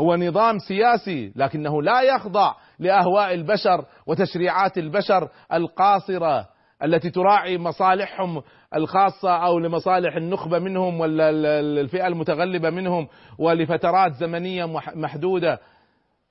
هو 0.00 0.16
نظام 0.16 0.58
سياسي 0.58 1.32
لكنه 1.36 1.82
لا 1.82 2.02
يخضع 2.02 2.54
لأهواء 2.78 3.34
البشر 3.34 3.84
وتشريعات 4.06 4.78
البشر 4.78 5.28
القاصرة 5.52 6.48
التي 6.82 7.10
تراعي 7.10 7.58
مصالحهم 7.58 8.42
الخاصة 8.74 9.36
أو 9.36 9.58
لمصالح 9.58 10.16
النخبة 10.16 10.58
منهم 10.58 11.00
ولا 11.00 11.30
الفئة 11.80 12.06
المتغلبة 12.06 12.70
منهم 12.70 13.08
ولفترات 13.38 14.12
زمنية 14.12 14.64
محدودة. 14.94 15.60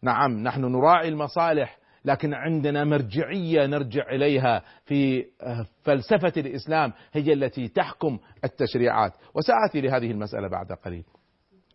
نعم 0.04 0.44
نحن 0.44 0.62
نراعي 0.62 1.08
المصالح 1.08 1.79
لكن 2.06 2.34
عندنا 2.34 2.84
مرجعية 2.84 3.66
نرجع 3.66 4.10
إليها 4.10 4.62
في 4.86 5.26
آه، 5.42 5.66
فلسفة 5.84 6.34
الإسلام 6.38 6.94
هي 7.14 7.34
التي 7.34 7.68
تحكم 7.68 8.20
التشريعات. 8.44 9.14
وسآتي 9.36 9.82
لهذه 9.82 10.12
المسألة 10.12 10.48
بعد 10.48 10.72
قليل. 10.86 11.04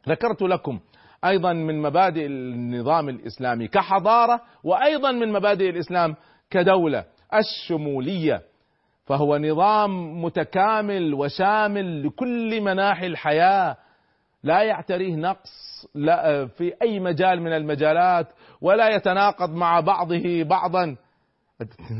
ذكرت 0.08 0.42
لكم 0.42 0.80
أيضا 1.24 1.52
من 1.52 1.82
مبادئ 1.82 2.26
النظام 2.26 3.08
الإسلامي 3.08 3.68
كحضارة 3.68 4.40
وأيضا 4.64 5.12
من 5.12 5.32
مبادئ 5.32 5.70
الإسلام 5.70 6.16
كدولة 6.50 7.04
الشمولية. 7.34 8.42
فهو 9.04 9.38
نظام 9.38 10.22
متكامل 10.24 11.14
وشامل 11.14 12.06
لكل 12.06 12.60
مناحي 12.60 13.06
الحياة. 13.06 13.76
لا 14.44 14.62
يعتريه 14.62 15.16
نقص 15.16 15.86
لا 15.94 16.46
في 16.46 16.72
أي 16.82 17.00
مجال 17.00 17.42
من 17.42 17.52
المجالات 17.52 18.26
ولا 18.60 18.88
يتناقض 18.88 19.50
مع 19.50 19.80
بعضه 19.80 20.42
بعضا. 20.42 20.96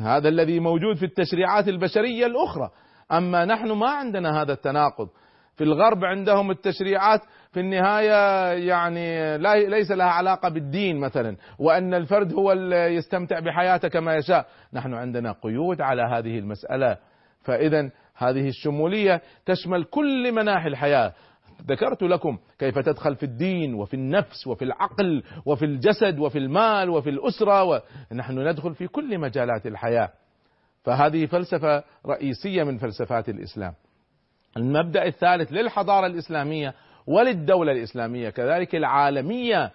هذا 0.03 0.29
الذي 0.29 0.61
موجود 0.61 0.97
في 0.97 1.05
التشريعات 1.05 1.69
البشرية 1.69 2.27
الأخرى. 2.27 2.71
أما 3.13 3.45
نحن 3.45 3.73
ما 3.73 3.91
عندنا 3.91 4.43
هذا 4.43 4.53
التناقض. 4.53 5.09
في 5.57 5.65
الغرب 5.65 6.05
عندهم 6.05 6.51
التشريعات 6.51 7.21
في 7.53 7.61
النهاية 7.61 8.53
يعني 8.69 9.39
لا 9.39 9.55
ليس 9.55 9.91
لها 9.91 10.07
علاقة 10.07 10.49
بالدين 10.49 11.01
مثلا 11.01 11.37
وأن 11.59 11.95
الفرد 11.95 12.35
هو 12.35 12.53
اللي 12.53 12.95
يستمتع 12.95 13.41
بحياته 13.41 13.89
كما 13.89 14.15
يشاء. 14.17 14.47
نحن 14.73 14.95
عندنا 14.95 15.33
قيود 15.33 15.81
على 15.81 16.03
هذه 16.03 16.39
المسألة. 16.39 16.97
فإذا 17.43 17.91
هذه 18.17 18.49
الشمولية 18.49 19.21
تشمل 19.47 19.85
كل 19.85 20.33
مناحي 20.33 20.69
الحياة. 20.69 21.13
ذكرت 21.67 22.03
لكم 22.03 22.39
كيف 22.59 22.79
تدخل 22.79 23.17
في 23.17 23.23
الدين 23.23 23.75
وفي 23.75 23.95
النفس 23.95 24.47
وفي 24.47 24.65
العقل 24.65 25.23
وفي 25.47 25.65
الجسد 25.65 26.19
وفي 26.19 26.39
المال 26.39 26.91
وفي 26.91 27.11
الأسرة 27.11 27.65
ونحن 28.13 28.49
ندخل 28.49 28.75
في 28.75 28.87
كل 28.87 29.19
مجالات 29.19 29.67
الحياة. 29.67 30.11
فهذه 30.85 31.27
فلسفة 31.27 31.85
رئيسية 32.07 32.63
من 32.65 32.79
فلسفات 32.79 33.29
الإسلام. 33.29 33.75
المبدأ 34.57 35.07
الثالث 35.07 35.53
للحضارة 35.53 36.07
الإسلامية 36.07 36.75
وللدولة 37.07 37.73
الإسلامية 37.73 38.31
كذلك 38.31 38.75
العالمية 38.75 39.73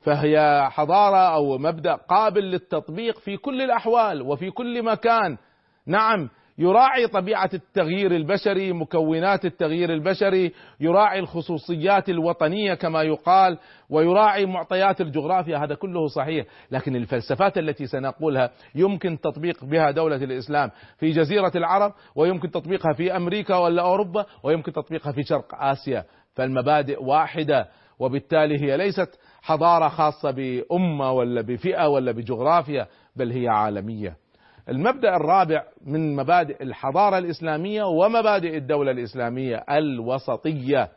فهي 0.00 0.66
حضارة 0.70 1.34
أو 1.34 1.58
مبدأ 1.58 1.94
قابل 1.94 2.42
للتطبيق 2.44 3.18
في 3.18 3.36
كل 3.36 3.62
الأحوال 3.62 4.22
وفي 4.22 4.50
كل 4.50 4.82
مكان. 4.82 5.38
نعم 5.86 6.28
يراعي 6.58 7.06
طبيعة 7.06 7.50
التغيير 7.54 8.16
البشري 8.16 8.72
مكونات 8.72 9.44
التغيير 9.44 9.92
البشري 9.92 10.52
يراعي 10.80 11.18
الخصوصيات 11.18 12.08
الوطنية 12.08 12.74
كما 12.74 13.02
يقال 13.02 13.58
ويراعي 13.90 14.46
معطيات 14.46 15.00
الجغرافيا 15.00 15.58
هذا 15.58 15.74
كله 15.74 16.06
صحيح. 16.06 16.46
لكن 16.70 16.96
الفلسفات 16.96 17.58
التي 17.58 17.86
سنقولها 17.86 18.50
يمكن 18.74 19.20
تطبيق 19.20 19.64
بها 19.64 19.90
دولة 19.90 20.16
الإسلام 20.16 20.70
في 20.98 21.10
جزيرة 21.10 21.52
العرب 21.54 21.92
ويمكن 22.14 22.50
تطبيقها 22.50 22.92
في 22.92 23.16
أمريكا 23.16 23.56
ولا 23.56 23.82
أوروبا 23.82 24.26
ويمكن 24.42 24.72
تطبيقها 24.72 25.12
في 25.12 25.22
شرق 25.22 25.54
آسيا. 25.54 26.04
فالمبادئ 26.34 27.02
واحدة 27.02 27.68
وبالتالي 27.98 28.60
هي 28.60 28.76
ليست 28.76 29.18
حضارة 29.42 29.88
خاصة 29.88 30.30
بأمة 30.30 31.12
ولا 31.12 31.40
بفئة 31.40 31.88
ولا 31.88 32.12
بجغرافيا 32.12 32.86
بل 33.16 33.30
هي 33.30 33.48
عالمية. 33.48 34.25
المبدأ 34.68 35.16
الرابع 35.16 35.64
من 35.86 36.16
مبادئ 36.16 36.62
الحضارة 36.62 37.18
الإسلامية 37.18 37.84
ومبادئ 37.84 38.56
الدولة 38.56 38.90
الإسلامية 38.90 39.64
الوسطية. 39.70 40.88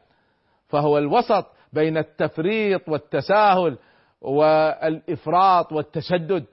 فهو 0.67 0.97
الوسط 0.97 1.45
بين 1.73 1.97
التفريط 1.97 2.89
والتساهل 2.89 3.77
والإفراط 4.21 5.71
والتشدد. 5.73 6.45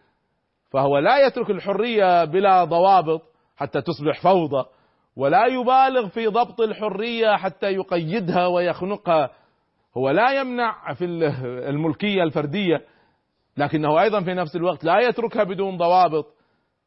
فهو 0.70 0.98
لا 0.98 1.26
يترك 1.26 1.50
الحرية 1.50 2.24
بلا 2.24 2.64
ضوابط 2.64 3.22
حتى 3.56 3.80
تصبح 3.80 4.22
فوضى 4.22 4.64
ولا 5.16 5.46
يبالغ 5.46 6.08
في 6.08 6.26
ضبط 6.26 6.60
الحرية 6.60 7.36
حتى 7.36 7.66
يقيدها 7.66 8.46
ويخنقها. 8.46 9.30
هو 9.96 10.10
لا 10.10 10.40
يمنع 10.40 10.94
في 10.94 11.04
الملكية 11.68 12.22
الفردية 12.22 12.84
لكنه 13.56 14.02
أيضا 14.02 14.20
في 14.20 14.34
نفس 14.34 14.56
الوقت 14.56 14.84
لا 14.84 14.98
يتركها 15.00 15.44
بدون 15.44 15.76
ضوابط. 15.76 16.35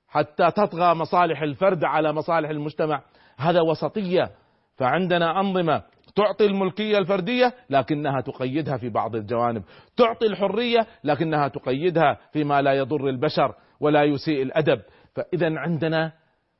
حتى 0.09 0.51
تطغى 0.51 0.93
مصالح 0.93 1.41
الفرد 1.41 1.83
على 1.83 2.13
مصالح 2.13 2.49
المجتمع. 2.49 3.01
هذا 3.37 3.61
وسطية. 3.61 4.31
فعندنا 4.77 5.39
أنظمة 5.39 5.83
تعطي 6.15 6.45
الملكية 6.45 6.97
الفردية 6.97 7.53
لكنها 7.69 8.21
تقيدها 8.21 8.77
في 8.77 8.89
بعض 8.89 9.15
الجوانب. 9.15 9.63
تعطي 9.97 10.25
الحرية 10.25 10.87
لكنها 11.03 11.47
تقيدها 11.47 12.17
فيما 12.31 12.61
لا 12.61 12.73
يضر 12.73 13.07
البشر 13.07 13.55
ولا 13.79 14.03
يسيء 14.03 14.41
الأدب. 14.41 14.81
فإذا 15.15 15.59
عندنا 15.59 16.11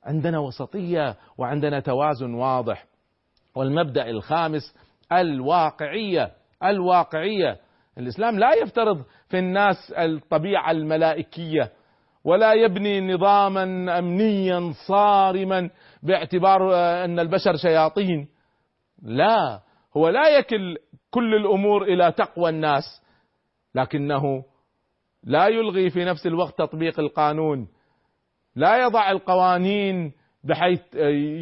عندنا 0.04 0.40
وسطية 0.40 1.16
وعندنا 1.38 1.80
توازن 1.80 2.34
واضح. 2.34 2.86
والمبدأ 3.56 4.10
الخامس 4.10 4.76
الواقعية. 5.12 6.32
الواقعية. 6.64 7.58
الإسلام 7.98 8.40
لا 8.40 8.54
يفترض 8.54 9.04
في 9.30 9.40
الناس 9.40 9.94
الطبيعة 9.98 10.72
الملائكية. 10.72 11.72
ولا 12.24 12.54
يبني 12.54 13.14
نظاما 13.14 14.00
أمنيا 14.00 14.74
صارما 14.88 15.70
باعتبار 16.04 16.76
أن 16.76 17.20
البشر 17.20 17.56
شياطين. 17.56 18.28
لا 19.02 19.62
هو 19.98 20.10
لا 20.10 20.38
يكل 20.38 20.78
كل 21.12 21.36
الأمور 21.36 21.84
إلى 21.84 22.12
تقوى 22.12 22.50
الناس 22.50 22.84
لكنه 23.76 24.44
لا 25.24 25.48
يلغي 25.48 25.90
في 25.90 26.06
نفس 26.06 26.28
الوقت 26.28 26.58
تطبيق 26.58 27.00
القانون. 27.00 27.68
لا 28.56 28.84
يضع 28.84 29.12
القوانين 29.12 30.14
بحيث 30.44 30.96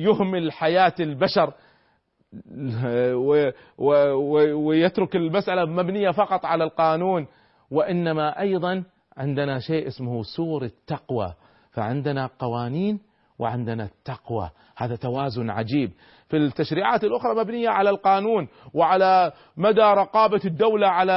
يهمل 0.03 0.51
حياة 0.51 0.93
البشر 0.99 1.53
ويترك 4.53 5.15
المسألة 5.15 5.65
مبنية 5.65 6.11
فقط 6.11 6.45
على 6.45 6.63
القانون 6.63 7.27
وإنما 7.71 8.39
أيضا 8.39 8.83
عندنا 9.17 9.59
شيء 9.59 9.87
اسمه 9.87 10.23
سور 10.23 10.63
التقوى 10.63 11.33
فعندنا 11.71 12.29
قوانين 12.39 12.99
وعندنا 13.39 13.83
التقوى 13.83 14.49
هذا 14.77 14.95
توازن 14.95 15.49
عجيب. 15.49 15.91
في 16.27 16.37
التشريعات 16.37 17.03
الأخرى 17.03 17.35
مبنية 17.35 17.69
على 17.69 17.89
القانون 17.89 18.47
وعلى 18.73 19.31
مدى 19.57 19.81
رقابة 19.81 20.41
الدولة 20.45 20.87
على 20.87 21.13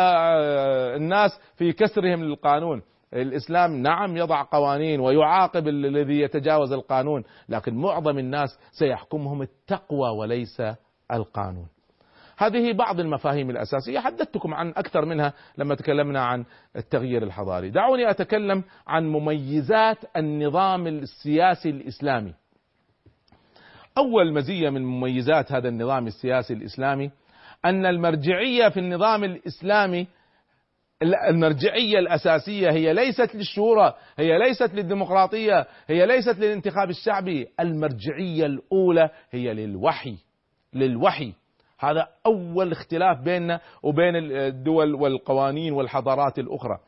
الناس 0.96 1.40
في 1.56 1.72
كسرهم 1.72 2.24
للقانون. 2.24 2.82
الإسلام 3.14 3.76
نعم 3.76 4.16
يضع 4.16 4.42
قوانين 4.42 5.00
ويعاقب 5.00 5.68
الذي 5.68 6.20
يتجاوز 6.20 6.72
القانون 6.72 7.24
لكن 7.48 7.74
معظم 7.74 8.18
الناس 8.18 8.58
سيحكمهم 8.72 9.42
التقوى 9.42 10.10
وليس 10.10 10.62
القانون. 11.12 11.66
هذه 12.40 12.72
بعض 12.72 13.00
المفاهيم 13.00 13.50
الأساسية. 13.50 13.98
حدثتكم 13.98 14.54
عن 14.54 14.68
أكثر 14.68 15.04
منها 15.04 15.32
لما 15.58 15.74
تكلمنا 15.74 16.20
عن 16.24 16.44
التغيير 16.76 17.22
الحضاري. 17.22 17.70
دعوني 17.70 18.10
أتكلم 18.10 18.64
عن 18.86 19.06
مميزات 19.06 19.98
النظام 20.16 20.86
السياسي 20.86 21.70
الإسلامي. 21.70 22.34
أول 23.98 24.32
مزية 24.32 24.70
من 24.70 24.84
مميزات 24.84 25.52
هذا 25.52 25.68
النظام 25.68 26.06
السياسي 26.06 26.54
الإسلامي 26.54 27.10
أن 27.64 27.86
المرجعية 27.86 28.68
في 28.68 28.80
النظام 28.80 29.24
الإسلامي 29.24 30.06
المرجعية 31.02 31.98
الأساسية 31.98 32.70
هي 32.70 32.92
ليست 32.92 33.34
للشورى 33.34 33.94
هي 34.18 34.38
ليست 34.38 34.74
للديمقراطية 34.74 35.66
هي 35.86 36.06
ليست 36.06 36.38
للانتخاب 36.38 36.90
الشعبي. 36.90 37.48
المرجعية 37.60 38.46
الأولى 38.46 39.10
هي 39.30 39.54
للوحي 39.54 40.16
للوحي. 40.74 41.32
هذا 41.80 42.08
أول 42.26 42.72
اختلاف 42.72 43.20
بيننا 43.20 43.60
وبين 43.82 44.16
الدول 44.16 44.94
والقوانين 44.94 45.72
والحضارات 45.72 46.38
الأخرى. 46.38 46.78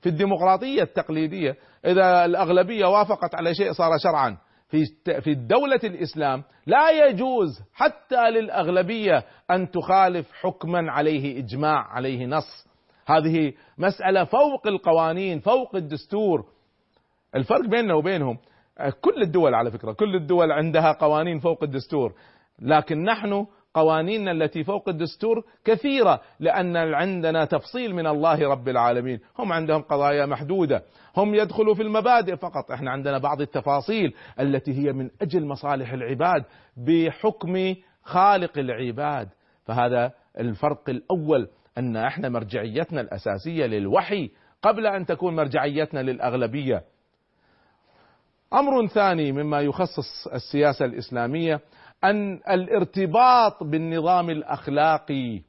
في 0.00 0.08
الديمقراطية 0.08 0.82
التقليدية 0.82 1.56
إذا 1.84 2.24
الأغلبية 2.24 2.86
وافقت 2.86 3.34
على 3.34 3.54
شيء 3.54 3.72
صار 3.72 3.90
شرعا. 4.02 4.36
في 4.68 4.84
في 5.20 5.34
دولة 5.34 5.80
الإسلام 5.84 6.42
لا 6.66 6.90
يجوز 6.90 7.60
حتى 7.74 8.30
للأغلبية 8.30 9.24
أن 9.50 9.70
تخالف 9.70 10.32
حكما 10.32 10.92
عليه 10.92 11.38
إجماع 11.38 11.92
عليه 11.92 12.26
نص. 12.26 12.68
هذه 13.06 13.52
مسألة 13.78 14.24
فوق 14.24 14.66
القوانين 14.66 15.40
فوق 15.40 15.76
الدستور. 15.76 16.44
الفرق 17.34 17.68
بيننا 17.68 17.94
وبينهم 17.94 18.38
كل 19.00 19.22
الدول 19.22 19.54
على 19.54 19.70
فكرة 19.70 19.92
كل 19.92 20.14
الدول 20.16 20.52
عندها 20.52 20.92
قوانين 20.92 21.38
فوق 21.38 21.62
الدستور. 21.62 22.12
لكن 22.58 23.04
نحن 23.04 23.46
قوانيننا 23.74 24.30
التي 24.32 24.64
فوق 24.64 24.88
الدستور 24.88 25.44
كثيرة 25.64 26.20
لأن 26.40 26.76
عندنا 26.76 27.44
تفصيل 27.44 27.94
من 27.94 28.06
الله 28.06 28.48
رب 28.48 28.68
العالمين. 28.68 29.20
هم 29.38 29.52
عندهم 29.52 29.82
قضايا 29.82 30.26
محدودة. 30.26 30.82
هم 31.16 31.34
يدخلوا 31.34 31.74
في 31.74 31.82
المبادئ 31.82 32.36
فقط. 32.36 32.70
إحنا 32.70 32.90
عندنا 32.90 33.18
بعض 33.18 33.40
التفاصيل 33.40 34.14
التي 34.40 34.72
هي 34.72 34.92
من 34.92 35.10
أجل 35.22 35.44
مصالح 35.44 35.92
العباد 35.92 36.44
بحكم 36.76 37.74
خالق 38.02 38.58
العباد. 38.58 39.28
فهذا 39.64 40.12
الفرق 40.38 40.90
الأول 40.90 41.48
أن 41.78 41.96
إحنا 41.96 42.28
مرجعيتنا 42.28 43.00
الأساسية 43.00 43.66
للوحي 43.66 44.30
قبل 44.62 44.86
أن 44.86 45.06
تكون 45.06 45.36
مرجعيتنا 45.36 46.00
للأغلبية. 46.00 46.82
أمر 48.52 48.86
ثاني 48.86 49.32
مما 49.32 49.60
يخصص 49.60 50.26
السياسة 50.26 50.84
الإسلامية 50.84 51.60
أن 52.04 52.40
الارتباط 52.50 53.62
بالنظام 53.62 54.30
الأخلاقي. 54.30 55.42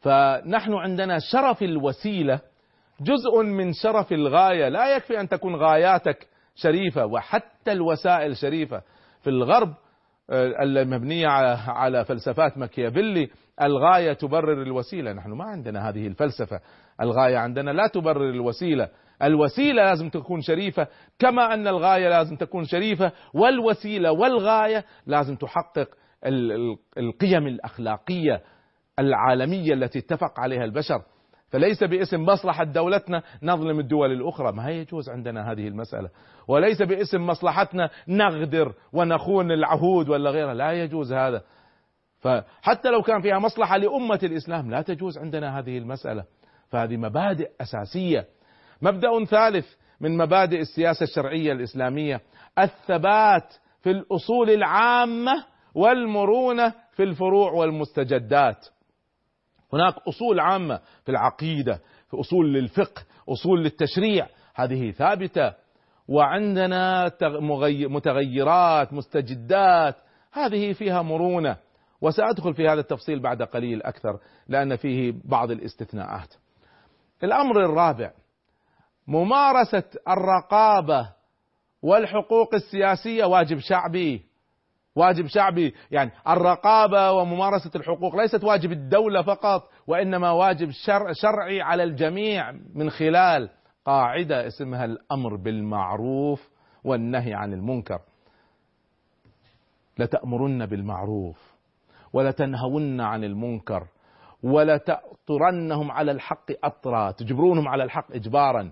فنحن 0.00 0.74
عندنا 0.74 1.18
شرف 1.32 1.62
الوسيلة 1.62 2.40
جزء 3.00 3.42
من 3.42 3.72
شرف 3.72 4.12
الغاية. 4.12 4.68
لا 4.68 4.96
يكفي 4.96 5.20
أن 5.20 5.28
تكون 5.28 5.56
غاياتك 5.56 6.28
شريفة 6.54 7.06
وحتى 7.06 7.72
الوسائل 7.72 8.36
شريفة. 8.36 8.82
في 9.22 9.30
الغرب 9.30 9.74
المبنية 10.30 11.28
على 11.68 12.04
فلسفات 12.04 12.58
ماكيافيلي 12.58 13.30
الغاية 13.62 14.12
تبرر 14.12 14.62
الوسيلة. 14.62 15.12
نحن 15.12 15.32
ما 15.32 15.44
عندنا 15.44 15.88
هذه 15.88 16.06
الفلسفة. 16.06 16.60
الغاية 17.00 17.36
عندنا 17.36 17.70
لا 17.70 17.86
تبرر 17.86 18.30
الوسيلة. 18.30 18.88
الوسيلة 19.22 19.84
لازم 19.84 20.08
تكون 20.08 20.40
شريفة. 20.40 20.86
كما 21.18 21.54
أن 21.54 21.68
الغاية 21.68 22.08
لازم 22.08 22.36
تكون 22.36 22.64
شريفة 22.64 23.12
والوسيلة 23.34 24.12
والغاية 24.12 24.84
لازم 25.06 25.36
تحقق 25.36 25.88
القيم 26.98 27.46
الأخلاقية 27.46 28.42
العالمية 28.98 29.74
التي 29.74 29.98
اتفق 29.98 30.40
عليها 30.40 30.64
البشر. 30.64 31.02
فليس 31.48 31.84
باسم 31.84 32.22
مصلحة 32.22 32.64
دولتنا 32.64 33.22
نظلم 33.42 33.80
الدول 33.80 34.12
الأخرى. 34.12 34.52
ما 34.52 34.70
يجوز 34.70 35.08
عندنا 35.08 35.52
هذه 35.52 35.68
المسألة. 35.68 36.10
وليس 36.48 36.82
باسم 36.82 37.26
مصلحتنا 37.26 37.90
نغدر 38.08 38.72
ونخون 38.92 39.52
العهود 39.52 40.08
ولا 40.08 40.30
غيرها. 40.30 40.54
لا 40.54 40.72
يجوز 40.72 41.12
هذا. 41.12 41.42
فحتى 42.24 42.90
لو 42.90 43.02
كان 43.02 43.20
فيها 43.20 43.38
مصلحة 43.38 43.76
لأمة 43.76 44.20
الإسلام 44.22 44.70
لا 44.70 44.82
تجوز 44.82 45.18
عندنا 45.18 45.58
هذه 45.58 45.78
المسألة. 45.78 46.24
فهذه 46.68 46.96
مبادئ 46.96 47.50
أساسية. 47.60 48.26
مبدأ 48.82 49.24
ثالث 49.24 49.66
من 50.00 50.16
مبادئ 50.16 50.60
السياسة 50.60 51.04
الشرعية 51.04 51.52
الإسلامية 51.52 52.20
الثبات 52.58 53.54
في 53.82 53.90
الأصول 53.90 54.50
العامة 54.50 55.44
والمرونة 55.74 56.72
في 56.92 57.02
الفروع 57.02 57.52
والمستجدات. 57.52 58.66
هناك 59.72 59.94
أصول 60.08 60.40
عامة 60.40 60.80
في 61.04 61.10
العقيدة 61.10 61.80
في 62.10 62.20
أصول 62.20 62.52
للفقه 62.52 63.02
أصول 63.28 63.64
للتشريع. 63.64 64.26
هذه 64.54 64.90
ثابتة. 64.90 65.52
وعندنا 66.08 67.12
متغيرات 67.88 68.92
مستجدات. 68.92 69.96
هذه 70.32 70.72
فيها 70.72 71.02
مرونة. 71.02 71.63
وسأدخل 72.04 72.54
في 72.54 72.68
هذا 72.68 72.80
التفصيل 72.80 73.20
بعد 73.20 73.42
قليل 73.42 73.82
أكثر 73.82 74.18
لأن 74.48 74.76
فيه 74.76 75.14
بعض 75.24 75.50
الاستثناءات. 75.50 76.34
الأمر 77.22 77.64
الرابع 77.64 78.10
ممارسة 79.06 79.84
الرقابة 80.08 81.12
والحقوق 81.82 82.54
السياسية 82.54 83.24
واجب 83.24 83.58
شعبي. 83.58 84.22
واجب 84.96 85.26
شعبي 85.26 85.74
يعني 85.90 86.10
الرقابة 86.28 87.12
وممارسة 87.12 87.70
الحقوق 87.76 88.16
ليست 88.16 88.44
واجب 88.44 88.72
الدولة 88.72 89.22
فقط 89.22 89.70
وإنما 89.86 90.30
واجب 90.30 90.70
شرع 90.70 91.12
شرعي 91.12 91.62
على 91.62 91.82
الجميع 91.82 92.52
من 92.74 92.90
خلال 92.90 93.50
قاعدة 93.84 94.46
اسمها 94.46 94.84
الأمر 94.84 95.36
بالمعروف 95.36 96.48
والنهي 96.84 97.34
عن 97.34 97.52
المنكر. 97.52 98.00
لتأمرن 99.98 100.66
بالمعروف. 100.66 101.53
ولتنهون 102.14 103.00
عن 103.00 103.24
المنكر 103.24 103.86
ولتأطرنهم 104.42 105.90
على 105.90 106.12
الحق 106.12 106.50
أطرا 106.64 107.10
تجبرونهم 107.10 107.68
على 107.68 107.84
الحق 107.84 108.12
إجبارا 108.12 108.70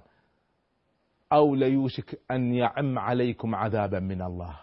أو 1.33 1.55
ليوشك 1.55 2.19
أن 2.31 2.55
يعم 2.55 2.99
عليكم 2.99 3.55
عذابا 3.55 4.01
من 4.01 4.23
الله. 4.23 4.55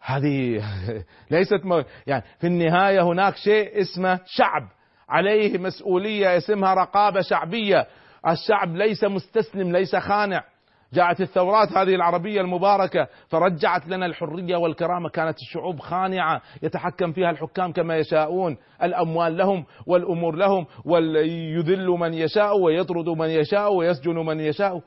هذه 0.00 0.62
ليست 1.30 1.84
يعني 2.06 2.24
في 2.38 2.46
النهاية 2.46 3.02
هناك 3.02 3.36
شيء 3.36 3.80
اسمه 3.80 4.20
شعب. 4.26 4.68
عليه 5.08 5.58
مسؤولية 5.58 6.36
اسمها 6.36 6.74
رقابة 6.74 7.20
شعبية. 7.20 7.86
الشعب 8.28 8.76
ليس 8.76 9.04
مستسلم 9.04 9.72
ليس 9.72 9.96
خانع. 9.96 10.44
جاءت 10.92 11.20
الثورات 11.20 11.72
هذه 11.72 11.94
العربية 11.94 12.40
المباركة 12.40 13.08
فرجعت 13.28 13.88
لنا 13.88 14.06
الحرية 14.06 14.56
والكرامة. 14.56 15.08
كانت 15.08 15.36
الشعوب 15.38 15.80
خانعة 15.80 16.42
يتحكم 16.62 17.12
فيها 17.12 17.30
الحكام 17.30 17.72
كما 17.72 17.96
يشاءون. 17.96 18.56
الأموال 18.82 19.36
لهم 19.36 19.64
والأمور 19.86 20.36
لهم 20.36 20.66
ويذل 20.84 21.86
من 21.86 22.14
يشاء 22.14 22.58
ويطرد 22.58 23.08
من 23.08 23.28
يشاء 23.28 23.74
ويسجن 23.74 24.14
من 24.14 24.40
يشاء. 24.40 24.82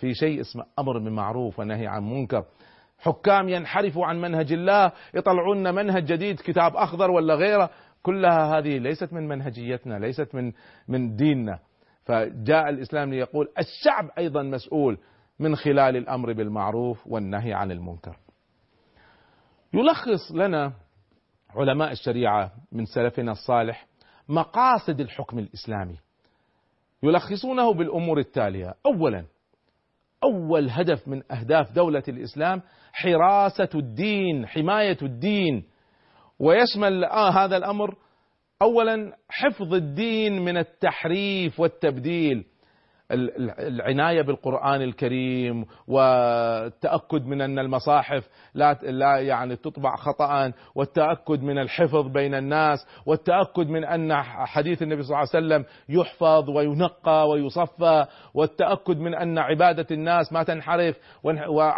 في 0.00 0.14
شيء 0.14 0.40
اسمه 0.40 0.64
أمر 0.78 0.98
بالمعروف 0.98 1.58
ونهي 1.58 1.86
عن 1.86 2.02
منكر. 2.02 2.44
حكام 2.98 3.48
ينحرفوا 3.48 4.06
عن 4.06 4.20
منهج 4.20 4.52
الله 4.52 4.92
يطلعون 5.14 5.74
منهج 5.74 6.04
جديد 6.04 6.40
كتاب 6.40 6.76
أخضر 6.76 7.10
ولا 7.10 7.34
غيره. 7.34 7.70
كلها 8.02 8.58
هذه 8.58 8.78
ليست 8.78 9.12
من 9.12 9.28
منهجيتنا 9.28 9.98
ليست 9.98 10.34
من 10.34 10.52
من 10.88 11.16
ديننا. 11.16 11.58
فجاء 12.04 12.68
الإسلام 12.68 13.10
ليقول 13.10 13.48
الشعب 13.58 14.10
أيضا 14.18 14.42
مسؤول. 14.42 14.98
من 15.38 15.56
خلال 15.56 15.96
الأمر 15.96 16.32
بالمعروف 16.32 17.06
والنهي 17.06 17.52
عن 17.52 17.70
المنكر. 17.70 18.16
يلخص 19.74 20.32
لنا 20.32 20.72
علماء 21.50 21.92
الشريعة 21.92 22.52
من 22.72 22.84
سلفنا 22.84 23.32
الصالح 23.32 23.86
مقاصد 24.28 25.00
الحكم 25.00 25.38
الإسلامي. 25.38 25.96
يلخصونه 27.02 27.74
بالأمور 27.74 28.18
التالية، 28.18 28.74
اولا 28.86 29.24
أول 30.24 30.70
هدف 30.70 31.08
من 31.08 31.32
أهداف 31.32 31.72
دولة 31.72 32.02
الإسلام 32.08 32.62
حراسة 32.92 33.68
الدين، 33.74 34.46
حماية 34.46 34.98
الدين. 35.02 35.64
ويشمل 36.38 37.04
آه 37.04 37.30
هذا 37.30 37.56
الأمر 37.56 37.96
اولا 38.62 39.16
حفظ 39.28 39.74
الدين 39.74 40.44
من 40.44 40.56
التحريف 40.56 41.60
والتبديل 41.60 42.44
العناية 43.10 44.22
بالقرآن 44.22 44.82
الكريم 44.82 45.64
والتأكد 45.86 47.26
من 47.26 47.40
أن 47.40 47.58
المصاحف 47.58 48.28
لا 48.54 48.72
لا 48.82 49.18
يعني 49.18 49.56
تطبع 49.56 49.96
خطا 49.96 50.52
والتأكد 50.74 51.42
من 51.42 51.58
الحفظ 51.58 52.06
بين 52.06 52.34
الناس 52.34 52.86
والتأكد 53.06 53.68
من 53.68 53.84
أن 53.84 54.22
حديث 54.22 54.82
النبي 54.82 55.02
صلى 55.02 55.08
الله 55.08 55.28
عليه 55.34 55.46
وسلم 55.46 55.64
يحفظ 55.88 56.50
وينقى 56.50 57.28
ويصفى 57.28 58.06
والتأكد 58.34 58.98
من 58.98 59.14
أن 59.14 59.38
عبادة 59.38 59.86
الناس 59.90 60.32
ما 60.32 60.42
تنحرف 60.42 60.96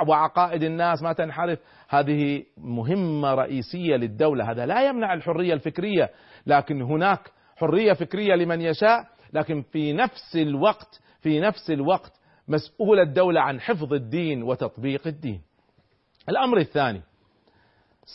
وعقائد 0.06 0.62
الناس 0.62 1.02
ما 1.02 1.12
تنحرف. 1.12 1.58
هذه 1.88 2.42
مهمة 2.58 3.34
رئيسية 3.34 3.96
للدولة. 3.96 4.50
هذا 4.50 4.66
لا 4.66 4.88
يمنع 4.88 5.14
الحرية 5.14 5.54
الفكرية 5.54 6.10
لكن 6.46 6.82
هناك 6.82 7.30
حرية 7.56 7.92
فكرية 7.92 8.34
لمن 8.34 8.60
يشاء 8.60 9.04
لكن 9.32 9.62
في 9.62 9.92
نفس 9.92 10.36
الوقت 10.36 11.00
في 11.20 11.40
نفس 11.40 11.70
الوقت 11.70 12.12
مسؤول 12.48 13.00
الدولة 13.00 13.40
عن 13.40 13.60
حفظ 13.60 13.92
الدين 13.92 14.42
وتطبيق 14.42 15.06
الدين. 15.06 15.40
الأمر 16.28 16.58
الثاني 16.58 17.02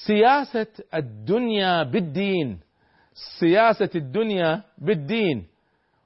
سياسة 0.08 0.68
الدنيا 0.94 1.84
بالدين. 1.84 2.60
سياسة 3.40 3.90
الدنيا 3.96 4.64
بالدين. 4.78 5.48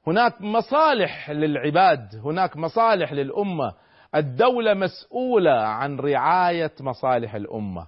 هناك 0.07 0.41
مصالح 0.41 1.31
للعباد 1.31 2.15
هناك 2.25 2.57
مصالح 2.57 3.13
للأمة. 3.13 3.73
الدولة 4.15 4.73
مسؤولة 4.73 5.51
عن 5.51 5.99
رعاية 5.99 6.71
مصالح 6.81 7.35
الأمة. 7.35 7.88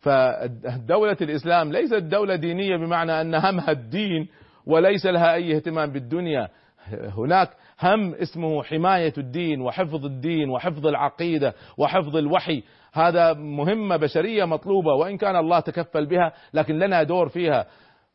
فدولة 0.00 1.16
الإسلام 1.20 1.72
ليست 1.72 1.94
دولة 1.94 2.36
دينية 2.36 2.76
بمعنى 2.76 3.20
أن 3.20 3.34
همها 3.34 3.70
الدين 3.70 4.28
وليس 4.66 5.06
لها 5.06 5.34
أي 5.34 5.56
اهتمام 5.56 5.92
بالدنيا. 5.92 6.48
هناك 6.90 7.50
هم 7.82 8.14
اسمه 8.14 8.62
حماية 8.62 9.12
الدين 9.18 9.60
وحفظ 9.60 10.04
الدين 10.04 10.50
وحفظ 10.50 10.86
العقيدة 10.86 11.54
وحفظ 11.78 12.16
الوحي. 12.16 12.62
هذا 12.92 13.32
مهمة 13.32 13.96
بشرية 13.96 14.44
مطلوبة 14.44 14.92
وإن 14.94 15.16
كان 15.16 15.36
الله 15.36 15.60
تكفل 15.60 16.06
بها 16.06 16.32
لكن 16.54 16.78
لنا 16.78 17.02
دور 17.02 17.28
فيها. 17.28 17.66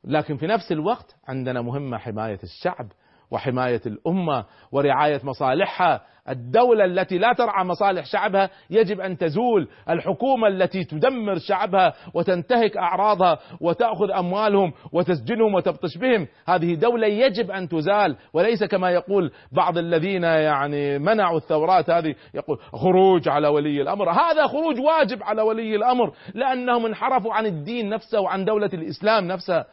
لكن 0.04 0.38
في 0.38 0.48
نفس 0.48 0.72
الوقت 0.72 1.16
عندنا 1.28 1.62
مهمة 1.62 1.98
حماية 1.98 2.40
الشعب. 2.44 2.92
وحماية 3.32 3.82
الأمة 3.86 4.46
ورعاية 4.72 5.22
مصالحها. 5.24 6.02
الدولة 6.30 6.86
التي 6.86 7.18
لا 7.18 7.34
ترعى 7.34 7.66
مصالح 7.66 8.06
شعبها 8.06 8.50
يجب 8.70 9.02
أن 9.02 9.18
تزول. 9.18 9.68
الحكومة 9.90 10.48
التي 10.48 10.84
تدمر 10.84 11.38
شعبها 11.38 11.94
وتنتهك 12.14 12.78
أعراضها 12.78 13.40
وتأخذ 13.62 14.12
أموالهم 14.12 14.74
وتسجنهم 14.92 15.54
وتبطش 15.54 15.98
بهم 15.98 16.28
هذه 16.48 16.76
دولة 16.76 17.08
يجب 17.08 17.52
أن 17.52 17.68
تزال. 17.68 18.16
وليس 18.34 18.64
كما 18.64 18.92
يقول 18.92 19.32
بعض 19.52 19.78
الذين 19.78 20.24
يعني 20.24 21.00
منعوا 21.00 21.38
الثورات 21.38 21.90
هذه 21.90 22.16
يقول 22.34 22.58
خروج 22.58 23.30
على 23.30 23.48
ولي 23.48 23.82
الأمر. 23.82 24.12
هذا 24.12 24.48
خروج 24.48 24.80
واجب 24.80 25.24
على 25.24 25.42
ولي 25.42 25.76
الأمر 25.76 26.14
لأنهم 26.34 26.86
انحرفوا 26.86 27.34
عن 27.34 27.46
الدين 27.46 27.90
نفسه 27.90 28.20
وعن 28.20 28.46
دولة 28.46 28.70
الإسلام 28.74 29.28
نفسها. 29.28 29.66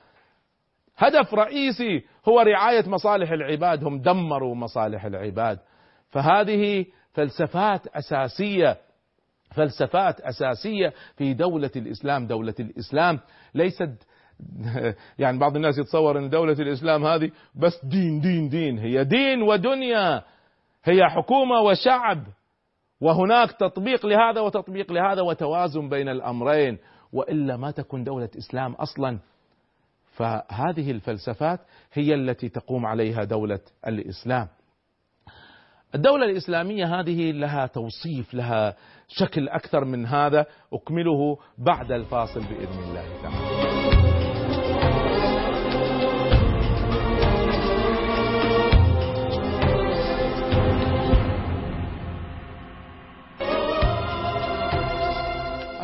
هدف 0.96 1.34
رئيسي 1.34 2.04
هو 2.28 2.40
رعاية 2.40 2.88
مصالح 2.88 3.30
العباد 3.30 3.84
هم 3.84 4.00
دمروا 4.00 4.54
مصالح 4.54 5.04
العباد. 5.04 5.58
فهذه 6.10 6.86
فلسفات 7.12 7.86
أساسية 7.86 8.76
فلسفات 9.54 10.20
أساسية 10.20 10.92
في 11.16 11.34
دولة 11.34 11.70
الإسلام، 11.76 12.26
دولة 12.26 12.54
الإسلام 12.60 13.20
ليست 13.54 13.90
يعني 15.18 15.38
بعض 15.38 15.56
الناس 15.56 15.78
يتصور 15.78 16.18
إن 16.18 16.28
دولة 16.28 16.52
الإسلام 16.52 17.04
هذه 17.04 17.30
بس 17.54 17.84
دين 17.84 18.20
دين 18.20 18.48
دين، 18.48 18.78
هي 18.78 19.04
دين 19.04 19.42
ودنيا، 19.42 20.22
هي 20.84 21.08
حكومة 21.08 21.60
وشعب، 21.60 22.22
وهناك 23.00 23.52
تطبيق 23.52 24.06
لهذا 24.06 24.40
وتطبيق 24.40 24.92
لهذا 24.92 25.22
وتوازن 25.22 25.88
بين 25.88 26.08
الأمرين، 26.08 26.78
وإلا 27.12 27.56
ما 27.56 27.70
تكون 27.70 28.04
دولة 28.04 28.28
إسلام 28.38 28.72
أصلا. 28.72 29.18
فهذه 30.16 30.90
الفلسفات 30.90 31.60
هي 31.92 32.14
التي 32.14 32.48
تقوم 32.48 32.86
عليها 32.86 33.24
دولة 33.24 33.60
الإسلام. 33.86 34.48
الدولة 35.94 36.24
الإسلامية 36.24 37.00
هذه 37.00 37.32
لها 37.32 37.66
توصيف 37.66 38.34
لها 38.34 38.76
شكل 39.08 39.48
أكثر 39.48 39.84
من 39.84 40.06
هذا 40.06 40.46
أكمله 40.72 41.38
بعد 41.58 41.92
الفاصل 41.92 42.40
بإذن 42.40 42.82
الله 42.82 43.22
تعالى 43.22 43.63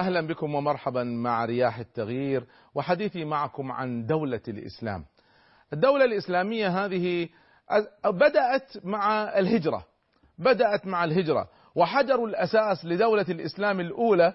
أهلا 0.01 0.21
بكم 0.21 0.55
ومرحبا 0.55 1.05
مع 1.05 1.45
رياح 1.45 1.79
التغيير 1.79 2.45
وحديثي 2.75 3.25
معكم 3.25 3.73
عن 3.73 4.07
دولة 4.07 4.41
الإسلام. 4.49 5.05
الدولة 5.73 6.05
الإسلامية 6.05 6.85
هذه 6.85 7.29
بدأت 8.05 8.85
مع 8.85 9.23
الهجرة 9.39 9.87
بدأت 10.39 10.87
مع 10.87 11.05
الهجرة 11.05 11.49
وحجر 11.75 12.25
الأساس 12.25 12.85
لدولة 12.85 13.27
الإسلام 13.29 13.81
الأولى 13.81 14.35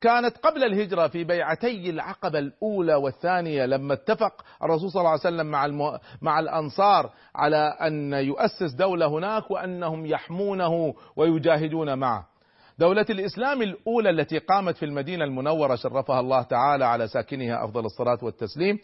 كانت 0.00 0.36
قبل 0.38 0.64
الهجرة 0.64 1.06
في 1.08 1.24
بيعتي 1.24 1.90
العقبة 1.90 2.38
الأولى 2.38 2.94
والثانية 2.94 3.66
لما 3.66 3.94
اتفق 3.94 4.44
الرسول 4.62 4.90
صلى 4.90 5.00
الله 5.00 5.10
عليه 5.10 5.20
وسلم 5.20 5.46
مع 5.46 5.66
المو... 5.66 5.98
مع 6.22 6.40
الأنصار 6.40 7.10
على 7.34 7.76
أن 7.80 8.12
يؤسس 8.12 8.72
دولة 8.78 9.06
هناك 9.06 9.50
وأنهم 9.50 10.06
يحمونه 10.06 10.94
ويجاهدون 11.16 11.98
معه. 11.98 12.35
دولة 12.78 13.06
الإسلام 13.10 13.62
الأولى 13.62 14.10
التي 14.10 14.38
قامت 14.38 14.76
في 14.76 14.84
المدينة 14.84 15.24
المنورة 15.24 15.74
شرفها 15.74 16.20
الله 16.20 16.42
تعالى 16.42 16.84
على 16.84 17.08
ساكنها 17.08 17.64
أفضل 17.64 17.84
الصلاة 17.84 18.18
والتسليم 18.22 18.78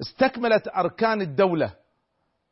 استكملت 0.00 0.68
أركان 0.76 1.20
الدولة. 1.20 1.72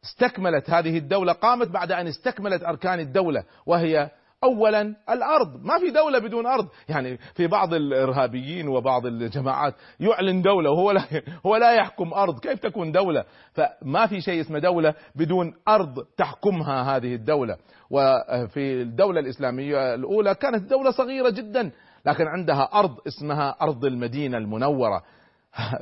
استكملت 0.05 0.71
هذه 0.71 0.99
الدولة 0.99 1.33
قامت 1.33 1.69
بعد 1.69 1.93
أن 1.93 2.07
استكملت 2.07 2.63
أركان 2.63 3.01
الدولة 3.01 3.45
وهي 3.67 4.11
اولا 4.45 4.95
الأرض. 5.11 5.65
ما 5.65 5.79
في 5.79 5.91
دولة 5.91 6.19
بدون 6.19 6.47
أرض. 6.47 6.69
يعني 6.89 7.19
في 7.35 7.47
بعض 7.47 7.75
الإرهابيين 7.75 8.69
وبعض 8.69 9.07
الجماعات 9.07 9.75
يعلن 10.01 10.43
دولة 10.43 10.71
وهو 10.71 10.91
لا 10.91 11.03
هو 11.47 11.57
لا 11.57 11.73
يحكم 11.73 12.15
أرض. 12.15 12.39
كيف 12.41 12.59
تكون 12.59 12.93
دولة؟ 12.93 13.25
فما 13.53 14.07
في 14.07 14.21
شيء 14.21 14.41
اسمه 14.41 14.59
دولة 14.59 14.95
بدون 15.15 15.55
أرض 15.69 16.07
تحكمها 16.17 16.97
هذه 16.97 17.15
الدولة. 17.15 17.57
وفي 17.91 18.83
الدولة 18.83 19.21
الإسلامية 19.21 19.95
الأولى 19.95 20.35
كانت 20.35 20.71
دولة 20.71 20.91
صغيرة 20.91 21.31
جدا 21.31 21.71
لكن 22.07 22.27
عندها 22.27 22.69
أرض 22.75 22.97
اسمها 23.07 23.57
أرض 23.63 23.85
المدينة 23.85 24.39
المنورة. 24.39 25.03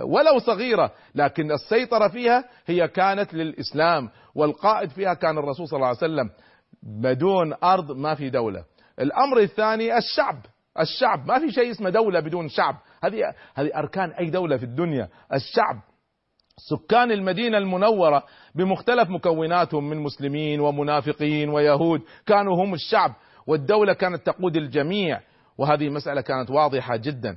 ولو 0.05 0.38
صغيرة 0.38 0.92
لكن 1.14 1.53
السيطرة 1.53 2.09
فيها 2.09 2.45
هي 2.66 2.88
كانت 2.88 3.35
للإسلام 3.35 4.11
والقائد 4.35 4.90
فيها 4.90 5.14
كان 5.14 5.38
الرسول 5.38 5.69
صلى 5.69 5.77
الله 5.77 5.87
عليه 5.87 5.97
وسلم. 5.97 6.31
بدون 6.83 7.55
أرض 7.65 7.93
ما 7.93 8.15
في 8.15 8.31
دولة. 8.31 8.65
الأمر 9.01 9.39
الثاني 9.39 9.99
الشعب. 9.99 10.37
الشعب 10.81 11.27
ما 11.27 11.39
في 11.39 11.53
شيء 11.53 11.71
اسمه 11.71 11.91
دولة 11.91 12.21
بدون 12.21 12.49
شعب. 12.49 12.77
هذه 13.05 13.35
هذه 13.55 13.71
أركان 13.77 14.11
أي 14.11 14.31
دولة 14.31 14.57
في 14.57 14.65
الدنيا. 14.65 15.09
الشعب. 15.35 15.81
سكان 16.57 17.13
المدينة 17.13 17.59
المنورة 17.59 18.23
بمختلف 18.55 19.11
مكوناتهم 19.11 19.91
من 19.91 19.97
مسلمين 19.97 20.61
ومنافقين 20.61 21.49
ويهود 21.49 22.03
كانوا 22.27 22.65
هم 22.65 22.75
الشعب. 22.75 23.15
والدولة 23.47 23.93
كانت 23.93 24.27
تقود 24.27 24.57
الجميع. 24.57 25.21
وهذه 25.59 25.89
مسألة 25.89 26.21
كانت 26.21 26.51
واضحة 26.51 26.97
جدا. 26.97 27.37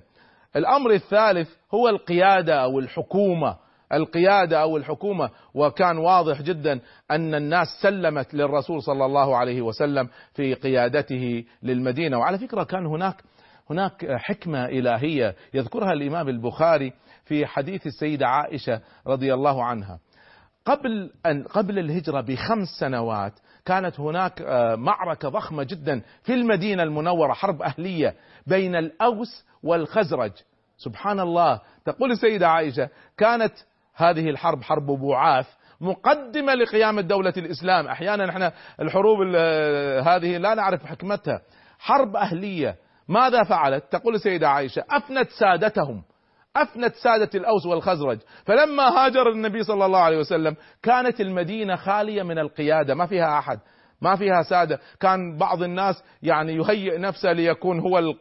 الأمر 0.55 0.91
الثالث 0.91 1.49
هو 1.73 1.89
القيادة 1.89 2.63
أو 2.63 2.79
الحكومة. 2.79 3.68
القيادة 3.93 4.61
أو 4.61 4.77
الحكومة. 4.77 5.29
وكان 5.53 5.97
واضح 5.97 6.41
جدا 6.41 6.79
أن 7.11 7.35
الناس 7.35 7.67
سلمت 7.81 8.33
للرسول 8.33 8.83
صلى 8.83 9.05
الله 9.05 9.37
عليه 9.37 9.61
وسلم 9.61 10.09
في 10.33 10.53
قيادته 10.53 11.43
للمدينة. 11.63 12.17
وعلى 12.19 12.37
فكرة 12.37 12.63
كان 12.63 12.85
هناك 12.85 13.15
هناك 13.69 14.05
حكمة 14.11 14.65
إلهية 14.65 15.35
يذكرها 15.53 15.93
الإمام 15.93 16.29
البخاري 16.29 16.93
في 17.25 17.45
حديث 17.45 17.87
السيدة 17.87 18.27
عائشة 18.27 18.81
رضي 19.07 19.33
الله 19.33 19.63
عنها. 19.63 19.99
قبل 20.65 21.11
أن 21.25 21.43
قبل 21.43 21.79
الهجرة 21.79 22.21
بخمس 22.21 22.67
سنوات 22.79 23.33
كانت 23.65 23.99
هناك 23.99 24.41
معركة 24.77 25.29
ضخمة 25.29 25.63
جدا 25.63 26.01
في 26.23 26.33
المدينة 26.33 26.83
المنورة 26.83 27.33
حرب 27.33 27.61
أهلية 27.61 28.15
بين 28.47 28.75
الأوس 28.75 29.45
والخزرج. 29.63 30.31
سبحان 30.77 31.19
الله. 31.19 31.61
تقول 31.85 32.11
السيدة 32.11 32.49
عائشة 32.49 32.89
كانت 33.17 33.53
هذه 34.01 34.29
الحرب 34.29 34.63
حرب 34.63 34.85
بعاث 34.85 35.47
مقدمة 35.81 36.53
لقيام 36.53 36.99
دولة 36.99 37.33
الإسلام. 37.37 37.87
أحيانا 37.87 38.25
نحن 38.25 38.51
الحروب 38.81 39.21
هذه 40.07 40.37
لا 40.37 40.53
نعرف 40.53 40.85
حكمتها. 40.85 41.41
حرب 41.79 42.15
أهلية. 42.15 42.75
ماذا 43.07 43.43
فعلت؟ 43.43 43.83
تقول 43.91 44.15
السيدة 44.15 44.49
عائشة 44.49 44.83
أفنت 44.89 45.29
سادتهم. 45.29 46.03
أفنت 46.55 46.95
سادة 46.95 47.29
الأوس 47.35 47.65
والخزرج. 47.65 48.19
فلما 48.45 48.83
هاجر 48.83 49.29
النبي 49.29 49.63
صلى 49.63 49.85
الله 49.85 49.99
عليه 49.99 50.17
وسلم 50.17 50.55
كانت 50.83 51.21
المدينة 51.21 51.75
خالية 51.75 52.23
من 52.23 52.39
القيادة. 52.39 52.95
ما 52.95 53.05
فيها 53.05 53.39
أحد. 53.39 53.59
ما 54.01 54.15
فيها 54.15 54.41
سادة. 54.41 54.79
كان 54.99 55.37
بعض 55.37 55.63
الناس 55.63 56.03
يعني 56.23 56.55
يهيئ 56.55 56.97
نفسه 56.97 57.31
ليكون 57.31 57.79
هو 57.79 58.13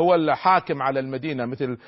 هو 0.00 0.14
الحاكم 0.14 0.82
على 0.82 1.00
المدينة 1.00 1.46
مثل 1.46 1.78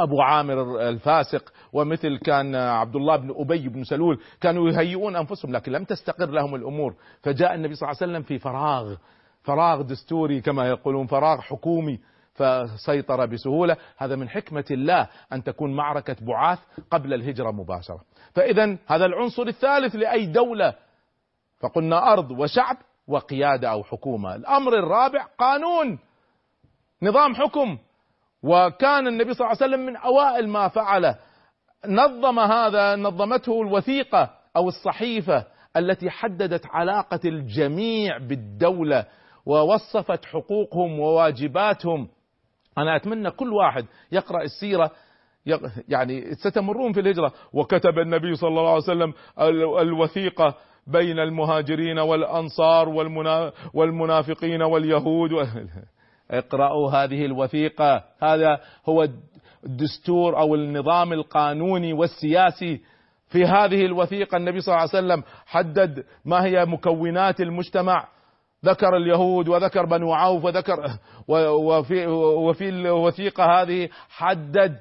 أبو 0.00 0.22
عامر 0.22 0.88
الفاسق 0.88 1.52
ومثل 1.72 2.18
كان 2.18 2.54
عبد 2.54 2.96
الله 2.96 3.16
بن 3.16 3.34
أبي 3.36 3.68
بن 3.68 3.84
سلول 3.84 4.20
كانوا 4.40 4.70
يهيئون 4.70 5.16
أنفسهم 5.16 5.52
لكن 5.52 5.72
لم 5.72 5.84
تستقر 5.84 6.30
لهم 6.30 6.54
الأمور. 6.54 6.94
فجاء 7.22 7.54
النبي 7.54 7.74
صلى 7.74 7.88
الله 7.88 7.98
عليه 8.02 8.12
وسلم 8.12 8.22
في 8.22 8.38
فراغ 8.38 8.94
فراغ 9.42 9.82
دستوري 9.82 10.40
كما 10.40 10.68
يقولون 10.68 11.06
فراغ 11.06 11.40
حكومي 11.40 12.00
فسيطر 12.34 13.26
بسهولة. 13.26 13.76
هذا 13.96 14.16
من 14.16 14.28
حكمة 14.28 14.64
الله 14.70 15.08
أن 15.32 15.44
تكون 15.44 15.76
معركة 15.76 16.16
بعاث 16.20 16.58
قبل 16.90 17.14
الهجرة 17.14 17.50
مباشرة. 17.50 18.00
فإذا 18.34 18.78
هذا 18.86 19.06
العنصر 19.06 19.42
الثالث 19.42 19.94
لأي 19.94 20.26
دولة؟ 20.26 20.74
فقلنا 21.60 22.12
أرض 22.12 22.30
وشعب 22.30 22.76
وقيادة 23.08 23.70
أو 23.70 23.82
حكومة. 23.82 24.34
الأمر 24.34 24.78
الرابع 24.78 25.26
قانون 25.38 25.98
نظام 27.02 27.34
حكم. 27.34 27.78
وكان 28.46 29.06
النبي 29.06 29.34
صلى 29.34 29.46
الله 29.46 29.56
عليه 29.62 29.66
وسلم 29.74 29.86
من 29.86 29.96
أوائل 29.96 30.48
ما 30.48 30.68
فعله. 30.68 31.16
نظم 31.86 32.38
هذا 32.38 32.96
نظمته 32.96 33.62
الوثيقة 33.62 34.30
أو 34.56 34.68
الصحيفة 34.68 35.46
التي 35.76 36.10
حددت 36.10 36.66
علاقة 36.66 37.20
الجميع 37.24 38.18
بالدولة 38.18 39.06
ووصفت 39.46 40.24
حقوقهم 40.24 41.00
وواجباتهم. 41.00 42.08
أنا 42.78 42.96
أتمنى 42.96 43.30
كل 43.30 43.52
واحد 43.52 43.86
يقرأ 44.12 44.42
السيرة 44.42 44.90
يعني 45.88 46.34
ستمرون 46.34 46.92
في 46.92 47.00
الهجرة. 47.00 47.32
وكتب 47.52 47.98
النبي 47.98 48.34
صلى 48.34 48.48
الله 48.48 48.68
عليه 48.68 48.82
وسلم 48.82 49.14
الوثيقة 49.78 50.54
بين 50.86 51.18
المهاجرين 51.18 51.98
والأنصار 51.98 52.88
والمنافقين 53.74 54.62
واليهود 54.62 55.32
اقرأوا 56.30 56.90
هذه 56.90 57.24
الوثيقة. 57.24 58.04
هذا 58.22 58.60
هو 58.88 59.08
الدستور 59.64 60.38
أو 60.38 60.54
النظام 60.54 61.12
القانوني 61.12 61.92
والسياسي 61.92 62.80
في 63.28 63.44
هذه 63.44 63.86
الوثيقة. 63.86 64.36
النبي 64.36 64.60
صلى 64.60 64.74
الله 64.74 64.88
عليه 64.94 65.06
وسلم 65.06 65.22
حدد 65.46 66.04
ما 66.24 66.44
هي 66.44 66.64
مكونات 66.64 67.40
المجتمع. 67.40 68.08
ذكر 68.64 68.96
اليهود 68.96 69.48
وذكر 69.48 69.86
بنو 69.86 70.12
عوف 70.12 70.44
وذكر 70.44 70.90
وفي, 71.28 72.06
وفي 72.06 72.68
الوثيقة 72.68 73.62
هذه 73.62 73.88
حدد 74.08 74.76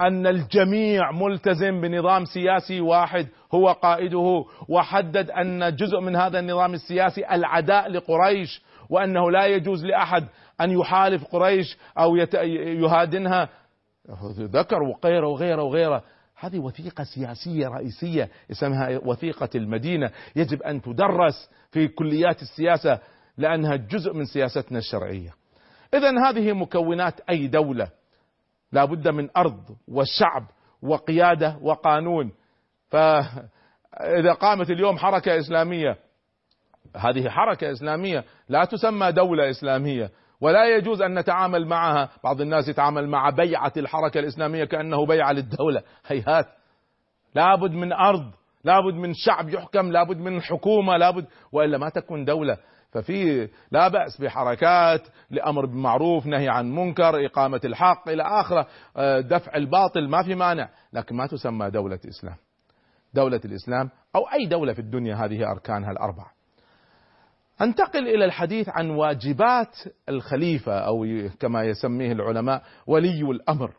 أن 0.00 0.26
الجميع 0.26 1.12
ملتزم 1.12 1.80
بنظام 1.80 2.24
سياسي 2.24 2.80
واحد 2.80 3.28
هو 3.54 3.68
قائده 3.68 4.44
وحدد 4.68 5.30
أن 5.30 5.76
جزء 5.76 6.00
من 6.00 6.16
هذا 6.16 6.38
النظام 6.38 6.74
السياسي 6.74 7.34
العداء 7.34 7.88
لقريش 7.88 8.62
وأنه 8.90 9.30
لا 9.30 9.46
يجوز 9.46 9.84
لأحد 9.84 10.26
أن 10.60 10.70
يحالف 10.70 11.24
قريش 11.24 11.78
أو 11.98 12.16
يهادنها. 12.16 13.48
ذكر 14.38 14.82
وغيره 14.82 15.28
وغيره 15.28 15.62
وغيره. 15.62 16.02
هذه 16.40 16.58
وثيقة 16.58 17.04
سياسية 17.04 17.68
رئيسية 17.68 18.28
اسمها 18.50 19.00
وثيقة 19.04 19.48
المدينة. 19.54 20.10
يجب 20.36 20.62
أن 20.62 20.82
تدرس 20.82 21.50
في 21.70 21.88
كليات 21.88 22.42
السياسة 22.42 22.98
لأنها 23.38 23.76
جزء 23.76 24.12
من 24.12 24.24
سياستنا 24.24 24.78
الشرعية. 24.78 25.34
إذا 25.94 26.28
هذه 26.28 26.52
مكونات 26.52 27.20
أي 27.30 27.46
دولة؟ 27.46 27.88
لا 28.72 28.84
بد 28.84 29.08
من 29.08 29.28
أرض 29.36 29.76
وشعب 29.88 30.46
وقيادة 30.82 31.58
وقانون. 31.62 32.32
فإذا 32.88 34.32
قامت 34.40 34.70
اليوم 34.70 34.98
حركة 34.98 35.38
إسلامية 35.38 35.96
هذه 36.96 37.28
حركة 37.28 37.72
إسلامية 37.72 38.24
لا 38.48 38.64
تسمى 38.64 39.12
دولة 39.12 39.50
إسلامية. 39.50 40.10
ولا 40.40 40.76
يجوز 40.76 41.02
أن 41.02 41.18
نتعامل 41.18 41.66
معها. 41.66 42.08
بعض 42.24 42.40
الناس 42.40 42.68
يتعامل 42.68 43.08
مع 43.08 43.30
بيعة 43.30 43.72
الحركة 43.76 44.20
الإسلامية 44.20 44.64
كأنه 44.64 45.06
بيعة 45.06 45.32
للدولة. 45.32 45.82
هيهات. 46.06 46.46
لابد 47.34 47.70
من 47.70 47.92
أرض 47.92 48.30
لابد 48.64 48.94
من 48.94 49.14
شعب 49.14 49.48
يحكم 49.48 49.92
لابد 49.92 50.16
من 50.16 50.42
حكومة 50.42 50.96
لابد. 50.96 51.26
وإلا 51.52 51.78
ما 51.78 51.88
تكون 51.88 52.24
دولة. 52.24 52.56
ففي 52.92 53.48
لا 53.70 53.88
بأس 53.88 54.20
بحركات 54.20 55.08
لأمر 55.30 55.66
بالمعروف 55.66 56.26
نهي 56.26 56.48
عن 56.48 56.70
منكر 56.70 57.26
إقامة 57.26 57.60
الحق 57.64 58.08
إلى 58.08 58.22
آخره. 58.22 58.66
آه، 58.96 59.20
دفع 59.20 59.56
الباطل 59.56 60.08
ما 60.08 60.22
في 60.22 60.34
مانع. 60.34 60.68
لكن 60.92 61.16
ما 61.16 61.26
تسمى 61.26 61.70
دولة 61.70 62.00
إسلام. 62.08 62.36
دولة 63.14 63.40
الإسلام 63.44 63.90
أو 64.16 64.20
أي 64.20 64.46
دولة 64.46 64.72
في 64.72 64.78
الدنيا 64.78 65.14
هذه 65.14 65.50
أركانها 65.50 65.90
الأربعة. 65.90 66.37
أنتقل 67.62 68.08
إلى 68.08 68.24
الحديث 68.24 68.68
عن 68.68 68.90
واجبات 68.90 69.76
الخليفة 70.08 70.78
أو 70.78 71.06
كما 71.40 71.64
يسميه 71.64 72.12
العلماء 72.12 72.62
ولي 72.86 73.20
الأمر. 73.20 73.72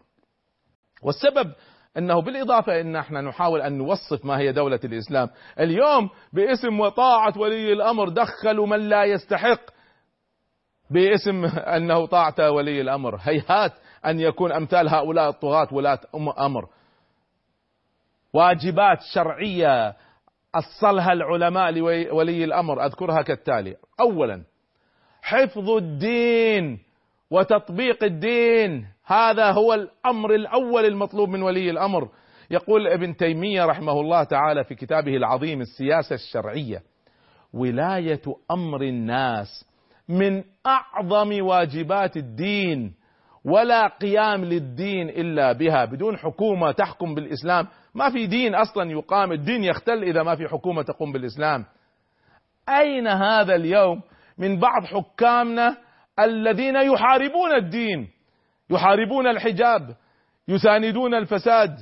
والسبب 1.03 1.53
أنه 1.97 2.21
بالإضافة 2.21 2.81
إن 2.81 2.95
إحنا 2.95 3.21
نحاول 3.21 3.61
أن 3.61 3.77
نوصف 3.77 4.25
ما 4.25 4.37
هي 4.37 4.51
دولة 4.51 4.79
الإسلام، 4.83 5.29
اليوم 5.59 6.09
باسم 6.33 6.79
وطاعة 6.79 7.33
ولي 7.37 7.73
الأمر 7.73 8.09
دخلوا 8.09 8.67
من 8.67 8.89
لا 8.89 9.03
يستحق 9.03 9.61
باسم 10.91 11.45
أنه 11.45 12.05
طاعة 12.05 12.51
ولي 12.51 12.81
الأمر، 12.81 13.19
هيهات 13.21 13.73
أن 14.05 14.19
يكون 14.19 14.51
أمثال 14.51 14.89
هؤلاء 14.89 15.29
الطغاة 15.29 15.67
ولاة 15.71 15.99
أمر. 16.39 16.69
واجبات 18.33 18.97
شرعية 19.13 19.95
أصلها 20.55 21.13
العلماء 21.13 21.71
لولي 21.71 22.43
الأمر 22.43 22.85
أذكرها 22.85 23.21
كالتالي، 23.21 23.75
اولا 23.99 24.43
حفظ 25.21 25.69
الدين 25.69 26.79
وتطبيق 27.31 28.03
الدين 28.03 28.87
هذا 29.05 29.51
هو 29.51 29.73
الأمر 29.73 30.35
الأول 30.35 30.85
المطلوب 30.85 31.29
من 31.29 31.41
ولي 31.41 31.69
الأمر. 31.69 32.09
يقول 32.51 32.87
ابن 32.87 33.15
تيمية 33.15 33.65
رحمه 33.65 34.01
الله 34.01 34.23
تعالى 34.23 34.63
في 34.63 34.75
كتابه 34.75 35.17
العظيم 35.17 35.61
السياسة 35.61 36.15
الشرعية 36.15 36.81
ولاية 37.53 38.21
أمر 38.51 38.81
الناس 38.81 39.65
من 40.09 40.43
أعظم 40.67 41.41
واجبات 41.45 42.17
الدين 42.17 42.93
ولا 43.45 43.87
قيام 43.87 44.45
للدين 44.45 45.09
إلا 45.09 45.51
بها 45.51 45.85
بدون 45.85 46.17
حكومة 46.17 46.71
تحكم 46.71 47.15
بالإسلام 47.15 47.67
ما 47.95 48.09
في 48.09 48.27
دين 48.27 48.55
أصلا 48.55 48.91
يقام 48.91 49.31
الدين 49.31 49.63
يختل 49.63 50.03
إذا 50.03 50.23
ما 50.23 50.35
في 50.35 50.47
حكومة 50.47 50.81
تقوم 50.81 51.11
بالإسلام. 51.11 51.65
أين 52.69 53.07
هذا 53.07 53.55
اليوم 53.55 54.01
من 54.37 54.59
بعض 54.59 54.83
حكامنا 54.83 55.77
الذين 56.19 56.75
يحاربون 56.75 57.51
الدين 57.55 58.07
يحاربون 58.69 59.27
الحجاب 59.27 59.95
يساندون 60.47 61.15
الفساد 61.15 61.75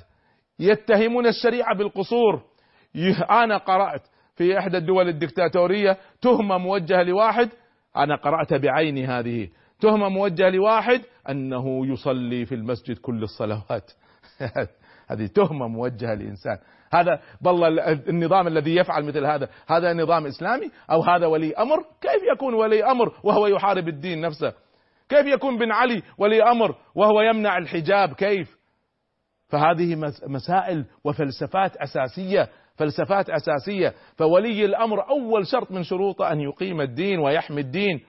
يتهمون 0.60 1.28
الشريعة 1.28 1.76
بالقصور. 1.78 2.41
أنا 3.30 3.58
قرأت 3.58 4.02
في 4.36 4.60
إحدى 4.60 4.78
الدول 4.78 5.08
الدكتاتورية 5.10 5.98
تهمة 6.22 6.58
موجهة 6.58 7.04
لواحد 7.04 7.50
أنا 7.98 8.15
قرأت 8.15 8.54
بعيني 8.54 9.06
هذه. 9.06 9.50
تهمة 9.80 10.10
موجهة 10.10 10.50
لواحد 10.50 11.02
أنه 11.30 11.88
يصلي 11.88 12.46
في 12.46 12.56
المسجد 12.56 12.98
كل 12.98 13.24
الصلوات. 13.24 13.91
هذه 15.08 15.28
تهمة 15.28 15.67
موجهة 15.67 16.13
لانسان 16.13 16.58
هذا 16.93 17.20
والله 17.46 17.91
النظام 17.91 18.48
الذي 18.48 18.76
يفعل 18.76 19.06
مثل 19.06 19.26
هذا 19.26 19.50
هذا 19.67 19.93
نظام 19.93 20.26
إسلامي 20.26 20.72
أو 20.91 21.02
هذا 21.02 21.26
ولي 21.26 21.54
أمر؟ 21.54 21.78
كيف 22.02 22.24
يكون 22.36 22.54
ولي 22.54 22.84
أمر 22.84 23.13
وهو 23.24 23.48
يحارب 23.48 23.88
الدين 23.88 24.22
نفسه؟ 24.22 24.54
كيف 25.10 25.26
يكون 25.26 25.58
بن 25.58 25.72
علي 25.72 26.04
ولي 26.17 26.43
أمر 26.43 26.76
وهو 26.96 27.22
يمنع 27.22 27.58
الحجاب؟ 27.58 28.13
كيف؟ 28.13 28.58
فهذه 29.50 29.96
مسائل 30.28 30.86
وفلسفات 31.04 31.78
أساسية 31.78 32.50
فلسفات 32.76 33.30
أساسية. 33.30 33.93
فولي 34.15 34.65
الأمر 34.65 35.10
أول 35.10 35.48
شرط 35.48 35.72
من 35.72 35.84
شروطه 35.84 36.32
أن 36.32 36.39
يقيم 36.39 36.82
الدين 36.82 37.20
ويحمي 37.20 37.62
الدين. 37.62 38.06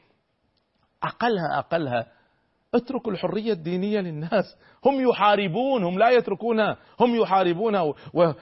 أقلها 1.03 1.59
أقلها 1.59 2.07
اتركوا 2.75 3.13
الحرية 3.13 3.53
الدينية 3.53 4.01
للناس. 4.01 4.57
هم 4.85 5.09
يحاربون 5.11 5.85
هم 5.85 5.99
لا 5.99 6.11
يتركونها. 6.11 6.77
هم 7.01 7.15
يحاربونها 7.15 7.95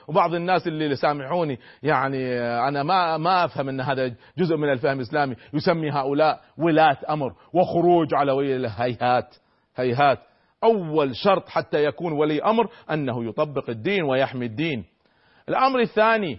وبعض 0.09 0.35
الناس 0.35 0.67
اللي 0.67 0.97
سامحوني. 0.97 1.59
يعني 1.83 2.41
أنا 2.41 2.83
ما 2.83 3.17
ما 3.17 3.45
أفهم 3.45 3.69
إن 3.69 3.81
هذا 3.81 4.15
جزء 4.39 4.57
من 4.57 4.73
الفهم 4.73 4.97
الإسلامي. 4.97 5.37
يسمي 5.53 5.91
هؤلاء 5.91 6.41
ولاة 6.59 6.97
أمر 7.11 7.33
وخروج 7.53 8.15
على 8.15 8.33
ولي 8.33 8.73
هيهات 8.77 9.37
هيهات. 9.77 10.19
أول 10.65 11.17
شرط 11.17 11.49
حتى 11.49 11.85
يكون 11.85 12.12
ولي 12.12 12.43
أمر 12.43 12.69
أنه 12.91 13.25
يطبق 13.25 13.71
الدين 13.71 14.03
ويحمي 14.03 14.47
الدين. 14.47 14.85
الأمر 15.49 15.81
الثاني 15.81 16.39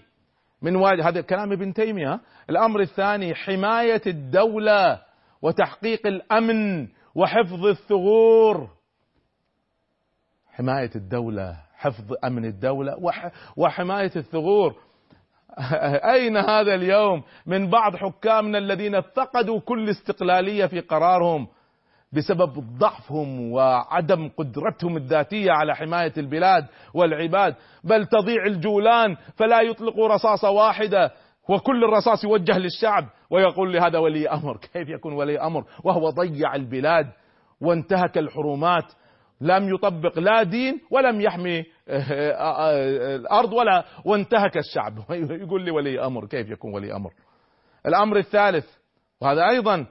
من 0.61 0.75
واجب 0.75 0.99
هذا 1.01 1.21
كلام 1.21 1.51
ابن 1.51 1.73
تيمية. 1.73 2.19
الأمر 2.49 2.79
الثاني 2.79 3.35
حماية 3.35 4.01
الدولة 4.07 5.01
وتحقيق 5.41 6.07
الأمن 6.07 6.87
وحفظ 7.17 7.65
الثغور. 7.65 8.69
حماية 10.47 10.91
الدولة 10.95 11.57
حفظ 11.75 12.13
أمن 12.23 12.45
الدولة 12.45 12.97
وحماية 13.57 14.11
الثغور. 14.15 14.75
أين 16.13 16.37
هذا 16.37 16.75
اليوم؟ 16.75 17.23
من 17.45 17.69
بعض 17.69 17.95
حكامنا 17.95 18.57
الذين 18.57 19.01
فقدوا 19.01 19.59
كل 19.59 19.89
استقلالية 19.89 20.65
في 20.65 20.79
قرارهم 20.79 21.47
بسبب 22.11 22.77
ضعفهم 22.77 23.51
وعدم 23.51 24.29
قدرتهم 24.37 24.97
الذاتية 24.97 25.51
على 25.51 25.75
حماية 25.75 26.13
البلاد 26.17 26.65
والعباد. 26.93 27.55
بل 27.83 28.05
تضيع 28.05 28.45
الجولان 28.45 29.17
فلا 29.35 29.61
يطلقوا 29.61 30.07
رصاصة 30.07 30.49
واحدة. 30.49 31.11
وكل 31.49 31.83
الرصاص 31.83 32.23
يوجه 32.23 32.57
للشعب 32.57 33.09
ويقول 33.29 33.73
لهذا 33.73 33.99
ولي 33.99 34.29
أمر، 34.29 34.57
كيف 34.73 34.89
يكون 34.89 35.13
ولي 35.13 35.39
أمر؟ 35.39 35.65
وهو 35.83 36.09
ضيع 36.09 36.55
البلاد 36.55 37.11
وانتهك 37.61 38.17
الحرمات. 38.17 38.93
لم 39.41 39.73
يطبق 39.73 40.19
لا 40.19 40.43
دين 40.43 40.81
ولم 40.91 41.21
يحمي 41.21 41.65
الأرض 43.15 43.53
ولا 43.53 43.85
وانتهك 44.05 44.57
الشعب. 44.57 44.93
يقول 45.43 45.65
لي 45.65 45.71
ولي 45.71 46.05
أمر. 46.05 46.25
كيف 46.25 46.49
يكون 46.49 46.73
ولي 46.73 46.95
أمر؟ 46.95 47.11
الأمر 47.85 48.17
الثالث 48.17 48.65
وهذا 49.21 49.49
أيضا 49.49 49.85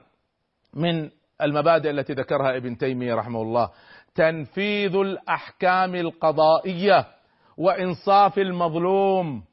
من 0.73 1.09
المبادئ 1.41 1.89
التي 1.89 2.13
ذكرها 2.13 2.57
ابن 2.57 2.77
تيمية 2.77 3.15
رحمه 3.15 3.41
الله 3.41 3.69
تنفيذ 4.15 4.95
الأحكام 4.95 5.95
القضائية 5.95 7.07
وإنصاف 7.57 8.37
المظلوم. 8.37 9.43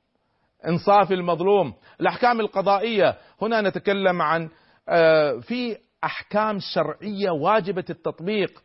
انصاف 0.69 1.13
المظلوم 1.13 1.75
الأحكام 2.01 2.41
القضائية. 2.41 3.17
هنا 3.43 3.61
نتكلم 3.61 4.23
عن 4.23 4.49
في 5.41 5.77
أحكام 6.05 6.59
شرعية 6.75 7.31
واجبة 7.31 7.85
التطبيق. 7.91 8.63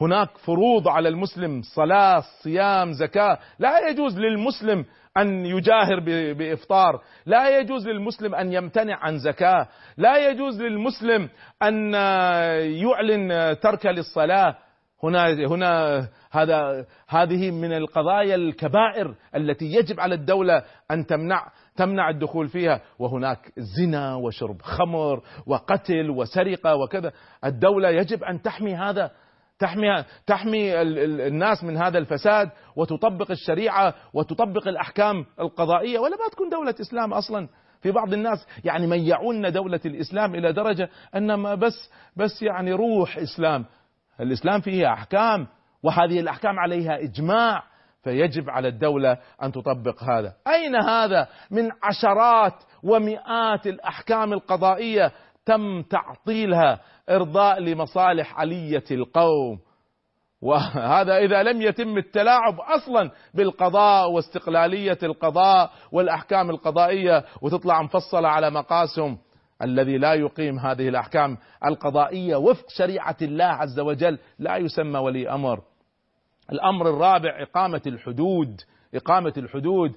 هناك 0.00 0.38
فروض 0.38 0.88
على 0.88 1.08
المسلم 1.08 1.62
صلاة 1.62 2.22
صيام 2.42 2.92
زكاة. 2.92 3.38
لا 3.58 3.88
يجوز 3.88 4.18
للمسلم 4.18 4.84
أن 5.16 5.46
يجاهر 5.46 6.00
بإفطار. 6.34 7.02
لا 7.26 7.58
يجوز 7.58 7.88
للمسلم 7.88 8.34
أن 8.34 8.52
يمتنع 8.52 8.96
عن 8.96 9.18
زكاة. 9.18 9.68
لا 9.96 10.30
يجوز 10.30 10.62
للمسلم 10.62 11.28
أن 11.62 11.94
يعلن 12.74 13.56
ترك 13.60 13.86
للصلاة. 13.86 14.56
هنا 15.02 15.32
هنا 15.32 15.98
هذا 16.30 16.86
هذه 17.08 17.50
من 17.50 17.72
القضايا 17.72 18.34
الكبائر 18.34 19.14
التي 19.36 19.64
يجب 19.64 20.00
على 20.00 20.14
الدولة 20.14 20.62
أن 20.90 21.06
تمنع 21.06 21.48
تمنع 21.76 22.10
الدخول 22.10 22.48
فيها. 22.48 22.80
وهناك 22.98 23.52
زنا 23.56 24.14
وشرب 24.14 24.62
خمر 24.62 25.22
وقتل 25.46 26.10
وسرقة 26.10 26.76
وكذا. 26.76 27.12
الدولة 27.44 27.88
يجب 27.88 28.24
أن 28.24 28.42
تحمي 28.42 28.74
هذا 28.74 29.10
تحمي 29.58 30.04
تحمي 30.26 30.82
الناس 31.26 31.64
من 31.64 31.76
هذا 31.76 31.98
الفساد 31.98 32.50
وتطبق 32.76 33.30
الشريعة 33.30 33.94
وتطبق 34.14 34.68
الأحكام 34.68 35.26
القضائية. 35.40 35.98
ولا 35.98 36.16
ما 36.16 36.28
تكون 36.32 36.48
دولة 36.48 36.74
إسلام 36.80 37.12
أصلا. 37.12 37.48
في 37.80 37.90
بعض 37.90 38.12
الناس 38.12 38.46
يعني 38.64 38.86
ميعون 38.86 39.52
دولة 39.52 39.80
الإسلام 39.86 40.34
إلى 40.34 40.52
درجة 40.52 40.88
أنما 41.14 41.54
بس 41.54 41.90
بس 42.16 42.42
يعني 42.42 42.72
روح 42.72 43.18
إسلام. 43.18 43.64
الإسلام 44.20 44.60
فيه 44.60 44.92
أحكام 44.92 45.46
وهذه 45.82 46.20
الأحكام 46.20 46.58
عليها 46.58 46.98
إجماع 47.02 47.62
فيجب 48.04 48.50
على 48.50 48.68
الدولة 48.68 49.18
أن 49.42 49.52
تطبق 49.52 50.02
هذا. 50.02 50.34
أين 50.46 50.76
هذا؟ 50.76 51.28
من 51.50 51.70
عشرات 51.82 52.54
ومئات 52.82 53.66
الأحكام 53.66 54.32
القضائية 54.32 55.12
تم 55.46 55.82
تعطيلها 55.82 56.80
إرضاء 57.10 57.60
لمصالح 57.60 58.40
علية 58.40 58.84
القوم. 58.90 59.58
وهذا 60.42 61.16
إذا 61.16 61.42
لم 61.42 61.62
يتم 61.62 61.98
التلاعب 61.98 62.60
أصلا 62.60 63.10
بالقضاء 63.34 64.10
واستقلالية 64.10 64.98
القضاء 65.02 65.70
والأحكام 65.92 66.50
القضائية 66.50 67.24
وتطلع 67.42 67.82
مفصلة 67.82 68.28
على 68.28 68.50
مقاسم 68.50 69.16
الذي 69.62 69.98
لا 69.98 70.14
يقيم 70.14 70.58
هذه 70.58 70.88
الأحكام 70.88 71.38
القضائية 71.64 72.36
وفق 72.36 72.64
شريعة 72.68 73.16
الله 73.22 73.44
عز 73.44 73.80
وجل 73.80 74.18
لا 74.38 74.56
يسمى 74.56 74.98
ولي 74.98 75.30
أمر. 75.30 75.60
الأمر 76.52 76.90
الرابع 76.90 77.42
إقامة 77.42 77.82
الحدود، 77.86 78.60
إقامة 78.94 79.32
الحدود 79.36 79.92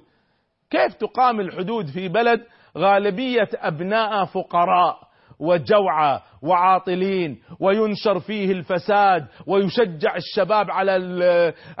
كيف 0.70 0.94
تقام 0.94 1.40
الحدود 1.40 1.86
في 1.86 2.08
بلد 2.08 2.44
غالبية 2.78 3.48
أبناء 3.54 4.24
فقراء 4.24 5.12
وجوعى 5.38 6.20
وعاطلين 6.42 7.42
وينشر 7.60 8.20
فيه 8.20 8.52
الفساد 8.52 9.26
ويشجع 9.46 10.16
الشباب 10.16 10.70
على 10.70 10.96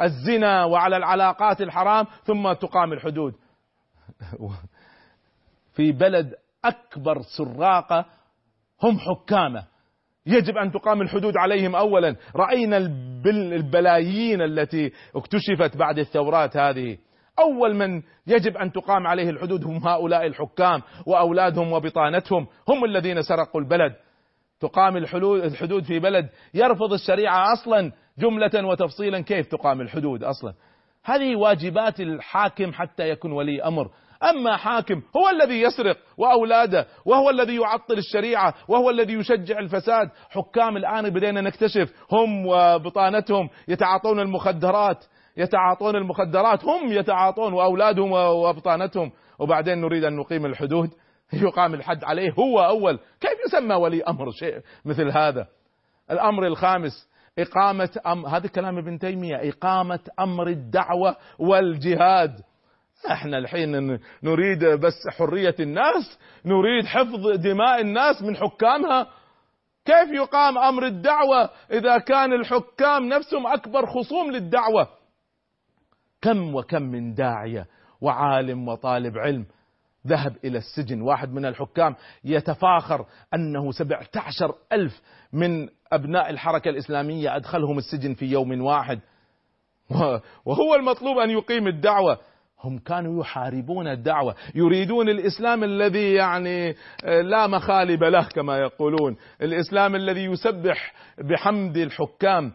الزنا 0.00 0.64
وعلى 0.64 0.96
العلاقات 0.96 1.60
الحرام 1.60 2.06
ثم 2.24 2.52
تقام 2.52 2.92
الحدود 2.92 3.34
في 5.76 5.92
بلد 5.92 6.34
أكبر 6.64 7.22
سراقة 7.36 8.04
هم 8.82 8.98
حكامه. 8.98 9.64
يجب 10.26 10.56
أن 10.56 10.72
تقام 10.72 11.02
الحدود 11.02 11.36
عليهم 11.36 11.76
أولا. 11.76 12.16
رأينا 12.36 12.76
البلايين 13.26 14.42
التي 14.42 14.92
اكتشفت 15.16 15.76
بعد 15.76 15.98
الثورات 15.98 16.56
هذه. 16.56 16.98
أول 17.38 17.74
من 17.74 18.02
يجب 18.26 18.56
أن 18.56 18.72
تقام 18.72 19.06
عليه 19.06 19.30
الحدود 19.30 19.64
هم 19.64 19.88
هؤلاء 19.88 20.26
الحكام 20.26 20.82
وأولادهم 21.06 21.72
وبطانتهم. 21.72 22.46
هم 22.68 22.84
الذين 22.84 23.22
سرقوا 23.22 23.60
البلد. 23.60 23.92
تقام 24.60 24.96
الحدود 24.96 25.82
في 25.84 25.98
بلد 25.98 26.28
يرفض 26.54 26.92
الشريعة 26.92 27.52
أصلا 27.52 27.92
جملة 28.18 28.66
وتفصيلا 28.66 29.20
كيف 29.20 29.46
تقام 29.46 29.80
الحدود 29.80 30.24
أصلا. 30.24 30.54
هذه 31.04 31.36
واجبات 31.36 32.00
الحاكم 32.00 32.72
حتى 32.72 33.08
يكون 33.08 33.32
ولي 33.32 33.62
أمر. 33.62 33.90
أما 34.30 34.56
حاكم 34.56 35.02
هو 35.16 35.28
الذي 35.28 35.62
يسرق 35.62 35.96
وأولاده 36.16 36.86
وهو 37.04 37.30
الذي 37.30 37.56
يعطل 37.56 37.98
الشريعة 37.98 38.54
وهو 38.68 38.90
الذي 38.90 39.12
يشجع 39.12 39.58
الفساد. 39.58 40.10
حكام 40.30 40.76
الآن 40.76 41.10
بدينا 41.10 41.40
نكتشف 41.40 41.92
هم 42.12 42.46
وبطانتهم 42.46 43.48
يتعاطون 43.68 44.20
المخدرات 44.20 45.04
يتعاطون 45.36 45.96
المخدرات 45.96 46.64
هم 46.64 46.92
يتعاطون 46.92 47.52
وأولادهم 47.52 48.12
وبطانتهم. 48.12 49.12
وبعدين 49.38 49.80
نريد 49.80 50.04
أن 50.04 50.16
نقيم 50.16 50.46
الحدود 50.46 50.90
يقام 51.32 51.74
الحد 51.74 52.04
عليه 52.04 52.32
هو 52.32 52.60
أول. 52.60 52.98
كيف 53.20 53.38
يسمى 53.46 53.74
ولي 53.74 54.02
أمر 54.02 54.30
شيء 54.30 54.60
مثل 54.84 55.10
هذا؟ 55.10 55.46
الأمر 56.10 56.46
الخامس 56.46 57.08
إقامة 57.38 58.00
أم 58.06 58.26
هذا 58.26 58.48
كلام 58.48 58.78
ابن 58.78 58.98
تيمية 58.98 59.48
إقامة 59.48 60.00
أمر 60.20 60.48
الدعوة 60.48 61.16
والجهاد. 61.38 62.40
إحنا 63.10 63.38
الحين 63.38 63.98
نريد 64.22 64.64
بس 64.64 65.08
حرية 65.08 65.54
الناس 65.60 66.18
نريد 66.44 66.86
حفظ 66.86 67.30
دماء 67.30 67.80
الناس 67.80 68.22
من 68.22 68.36
حكامها. 68.36 69.06
كيف 69.84 70.10
يقام 70.14 70.58
أمر 70.58 70.86
الدعوة 70.86 71.50
إذا 71.70 71.98
كان 71.98 72.32
الحكام 72.32 73.08
نفسهم 73.08 73.46
أكبر 73.46 73.86
خصوم 73.86 74.30
للدعوة؟ 74.30 74.88
كم 76.22 76.54
وكم 76.54 76.82
من 76.82 77.14
داعية 77.14 77.66
وعالم 78.00 78.68
وطالب 78.68 79.18
علم 79.18 79.46
ذهب 80.06 80.36
إلى 80.44 80.58
السجن. 80.58 81.00
واحد 81.00 81.32
من 81.32 81.44
الحكام 81.44 81.94
يتفاخر 82.24 83.06
أنه 83.34 83.72
17 83.72 84.54
ألف 84.72 85.02
من 85.32 85.68
أبناء 85.92 86.30
الحركة 86.30 86.68
الإسلامية 86.68 87.36
أدخلهم 87.36 87.78
السجن 87.78 88.14
في 88.14 88.26
يوم 88.26 88.62
واحد. 88.62 89.00
وهو 90.46 90.74
المطلوب 90.74 91.18
أن 91.18 91.30
يقيم 91.30 91.68
الدعوة. 91.68 92.18
هم 92.64 92.78
كانوا 92.78 93.20
يحاربون 93.20 93.88
الدعوة 93.88 94.34
يريدون 94.54 95.08
الإسلام 95.08 95.64
الذي 95.64 96.12
يعني 96.12 96.74
لا 97.04 97.46
مخالب 97.46 98.04
له 98.04 98.28
كما 98.28 98.58
يقولون 98.58 99.16
الإسلام 99.42 99.94
الذي 99.96 100.24
يسبح 100.24 100.92
بحمد 101.18 101.76
الحكام 101.76 102.52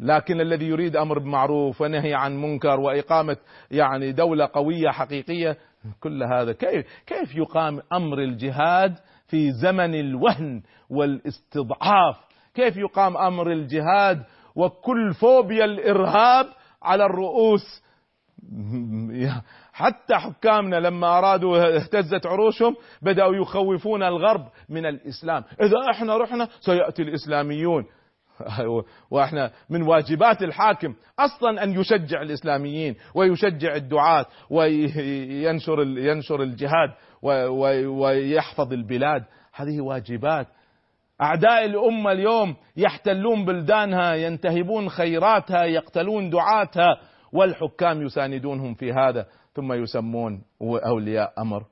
لكن 0.00 0.40
الذي 0.40 0.66
يريد 0.66 0.96
أمر 0.96 1.18
بمعروف 1.18 1.80
ونهي 1.80 2.14
عن 2.14 2.36
منكر 2.36 2.80
وإقامة 2.80 3.36
يعني 3.70 4.12
دولة 4.12 4.48
قوية 4.52 4.90
حقيقية 4.90 5.56
كل 6.00 6.22
هذا 6.22 6.52
كيف 6.52 6.86
كيف 7.06 7.36
يقام 7.36 7.80
أمر 7.92 8.18
الجهاد 8.18 8.94
في 9.26 9.52
زمن 9.52 9.94
الوهن 9.94 10.62
والاستضعاف؟ 10.90 12.16
كيف 12.54 12.76
يقام 12.76 13.16
أمر 13.16 13.52
الجهاد 13.52 14.22
وكل 14.56 15.14
فوبيا 15.14 15.64
الإرهاب 15.64 16.46
على 16.82 17.04
الرؤوس 17.06 17.83
حتى 19.72 20.14
حكامنا 20.14 20.76
لما 20.76 21.18
أرادوا 21.18 21.76
اهتزت 21.76 22.26
عروشهم 22.26 22.76
بدأوا 23.02 23.36
يخوفون 23.36 24.02
الغرب 24.02 24.46
من 24.68 24.86
الإسلام. 24.86 25.44
إذا 25.62 25.76
إحنا 25.90 26.16
رحنا 26.16 26.48
سيأتي 26.60 27.02
الإسلاميون. 27.02 27.84
وإحنا 29.10 29.50
من 29.70 29.82
واجبات 29.82 30.42
الحاكم 30.42 30.94
أصلا 31.18 31.62
أن 31.64 31.80
يشجع 31.80 32.22
الإسلاميين 32.22 32.96
ويشجع 33.14 33.74
الدعاة 33.74 34.26
وينشر 34.50 35.82
ينشر 35.82 36.42
الجهاد 36.42 36.90
ويحفظ 37.86 38.72
البلاد. 38.72 39.24
هذه 39.54 39.80
واجبات. 39.80 40.46
أعداء 41.22 41.64
الأمة 41.64 42.12
اليوم 42.12 42.56
يحتلون 42.76 43.44
بلدانها 43.44 44.14
ينتهبون 44.14 44.88
خيراتها 44.88 45.64
يقتلون 45.64 46.30
دعاتها. 46.30 46.98
والحكام 47.34 48.02
يساندونهم 48.02 48.74
في 48.74 48.92
هذا 48.92 49.26
ثم 49.54 49.72
يسمون 49.72 50.42
أولياء 50.62 51.32
أمر. 51.38 51.64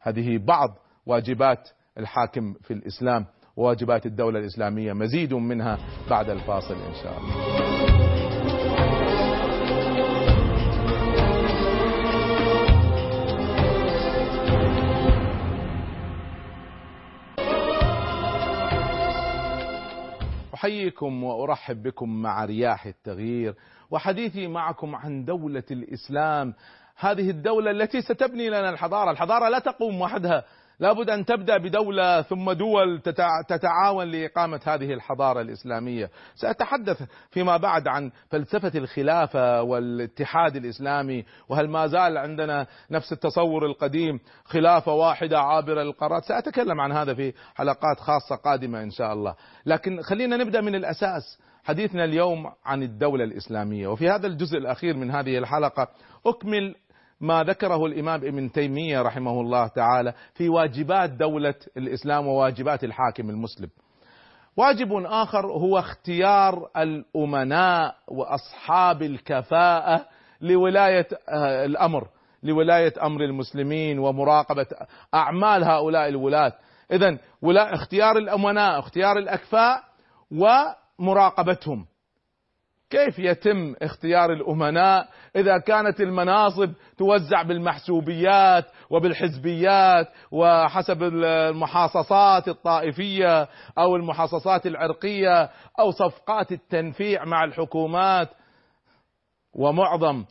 هذه 0.00 0.38
بعض 0.38 0.68
واجبات 1.06 1.68
الحاكم 1.98 2.54
في 2.62 2.72
الإسلام 2.72 3.26
وواجبات 3.56 4.06
الدولة 4.06 4.38
الإسلامية 4.38 4.92
مزيد 4.92 5.34
منها 5.34 5.78
بعد 6.10 6.30
الفاصل 6.30 6.74
إن 6.74 6.94
شاء 7.02 7.18
الله. 7.18 7.95
أحييكم 20.66 21.24
وأرحب 21.24 21.82
بكم 21.82 22.22
مع 22.22 22.44
رياح 22.44 22.86
التغيير 22.86 23.54
وحديثي 23.90 24.46
معكم 24.46 24.94
عن 24.94 25.24
دولة 25.24 25.62
الإسلام. 25.70 26.54
هذه 26.96 27.30
الدولة 27.30 27.70
التي 27.70 28.00
ستبني 28.00 28.48
لنا 28.48 28.70
الحضارة. 28.70 29.10
الحضارة 29.10 29.48
لا 29.48 29.58
تقوم 29.58 30.00
وحدها. 30.00 30.44
لابد 30.80 31.10
أن 31.10 31.24
تبدأ 31.24 31.58
بدولة 31.58 32.22
ثم 32.22 32.52
دول 32.52 33.00
تتعاون 33.48 34.10
لإقامة 34.10 34.60
هذه 34.64 34.92
الحضارة 34.92 35.40
الإسلامية، 35.40 36.10
سأتحدث 36.34 37.02
فيما 37.30 37.56
بعد 37.56 37.88
عن 37.88 38.10
فلسفة 38.30 38.78
الخلافة 38.78 39.62
والاتحاد 39.62 40.56
الإسلامي 40.56 41.24
وهل 41.48 41.68
ما 41.68 41.86
زال 41.86 42.18
عندنا 42.18 42.66
نفس 42.90 43.12
التصور 43.12 43.66
القديم 43.66 44.20
خلافة 44.44 44.92
واحدة 44.92 45.40
عابرة 45.40 45.82
للقارات، 45.82 46.24
سأتكلم 46.24 46.80
عن 46.80 46.92
هذا 46.92 47.14
في 47.14 47.32
حلقات 47.54 48.00
خاصة 48.00 48.36
قادمة 48.44 48.82
إن 48.82 48.90
شاء 48.90 49.12
الله، 49.12 49.34
لكن 49.66 50.02
خلينا 50.02 50.36
نبدأ 50.36 50.60
من 50.60 50.74
الأساس، 50.74 51.38
حديثنا 51.64 52.04
اليوم 52.04 52.52
عن 52.64 52.82
الدولة 52.82 53.24
الإسلامية، 53.24 53.88
وفي 53.88 54.10
هذا 54.10 54.26
الجزء 54.26 54.58
الأخير 54.58 54.96
من 54.96 55.10
هذه 55.10 55.38
الحلقة 55.38 55.88
أكمل 56.26 56.74
ما 57.20 57.42
ذكره 57.42 57.86
الإمام 57.86 58.24
ابن 58.24 58.52
تيمية 58.52 59.02
رحمه 59.02 59.40
الله 59.40 59.66
تعالى 59.66 60.12
في 60.34 60.48
واجبات 60.48 61.10
دولة 61.10 61.54
الإسلام 61.76 62.26
وواجبات 62.26 62.84
الحاكم 62.84 63.30
المسلم. 63.30 63.68
واجب 64.56 64.92
آخر 64.92 65.46
هو 65.46 65.78
اختيار 65.78 66.70
الأمناء 66.76 67.94
وأصحاب 68.08 69.02
الكفاءة 69.02 70.06
لولاية 70.40 71.08
آه، 71.28 71.64
الأمر، 71.64 72.08
لولاية 72.42 72.92
أمر 73.02 73.24
المسلمين 73.24 73.98
ومراقبة 73.98 74.66
أعمال 75.14 75.64
هؤلاء 75.64 76.08
الولاة. 76.08 76.52
اذا 76.92 77.18
اختيار 77.56 78.18
الأمناء، 78.18 78.78
اختيار 78.78 79.18
الأكفاء 79.18 79.82
ومراقبتهم. 80.30 81.86
كيف 82.90 83.18
يتم 83.18 83.74
اختيار 83.82 84.32
الأمناء 84.32 85.08
إذا 85.36 85.58
كانت 85.58 86.00
المناصب 86.00 86.72
توزع 86.98 87.42
بالمحسوبيات 87.42 88.64
وبالحزبيات 88.90 90.08
وحسب 90.32 91.02
المحاصصات 91.02 92.48
الطائفية 92.48 93.48
أو 93.78 93.96
المحاصصات 93.96 94.66
العرقية 94.66 95.50
أو 95.80 95.90
صفقات 95.90 96.52
التنفيع 96.52 97.24
مع 97.24 97.44
الحكومات؟ 97.44 98.28
ومعظم 99.54 100.24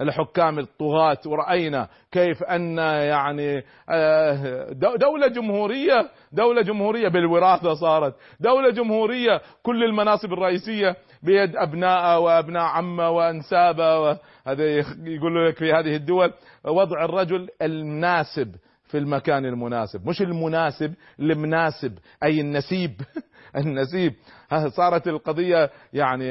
الحكام 0.00 0.58
الطغاة 0.58 1.18
ورأينا 1.26 1.88
كيف 2.12 2.42
أن 2.42 2.78
يعني 2.78 3.64
آه، 3.90 4.72
دولة 4.96 5.26
جمهورية 5.26 6.10
دولة 6.32 6.62
جمهورية 6.62 7.08
بالوراثة 7.08 7.74
صارت. 7.74 8.14
دولة 8.40 8.70
جمهورية 8.70 9.40
كل 9.62 9.84
المناصب 9.84 10.32
الرئيسية 10.32 10.96
بيد 11.22 11.56
أبناء 11.56 12.22
وأبناء 12.22 12.62
عمه 12.62 13.10
وأنسابة 13.10 14.10
هذا 14.46 14.64
يقول 15.04 15.48
لك 15.48 15.56
في 15.56 15.72
هذه 15.72 15.96
الدول 15.96 16.32
وضع 16.64 17.04
الرجل 17.04 17.48
المناسب 17.62 18.54
في 18.90 18.98
المكان 18.98 19.44
المناسب. 19.44 20.08
مش 20.08 20.22
المناسب 20.22 20.94
المناسب 21.20 21.98
أي 22.22 22.40
النسيب. 22.40 23.00
النسيب. 23.56 24.14
صارت 24.76 25.08
القضية 25.08 25.70
يعني 25.92 26.24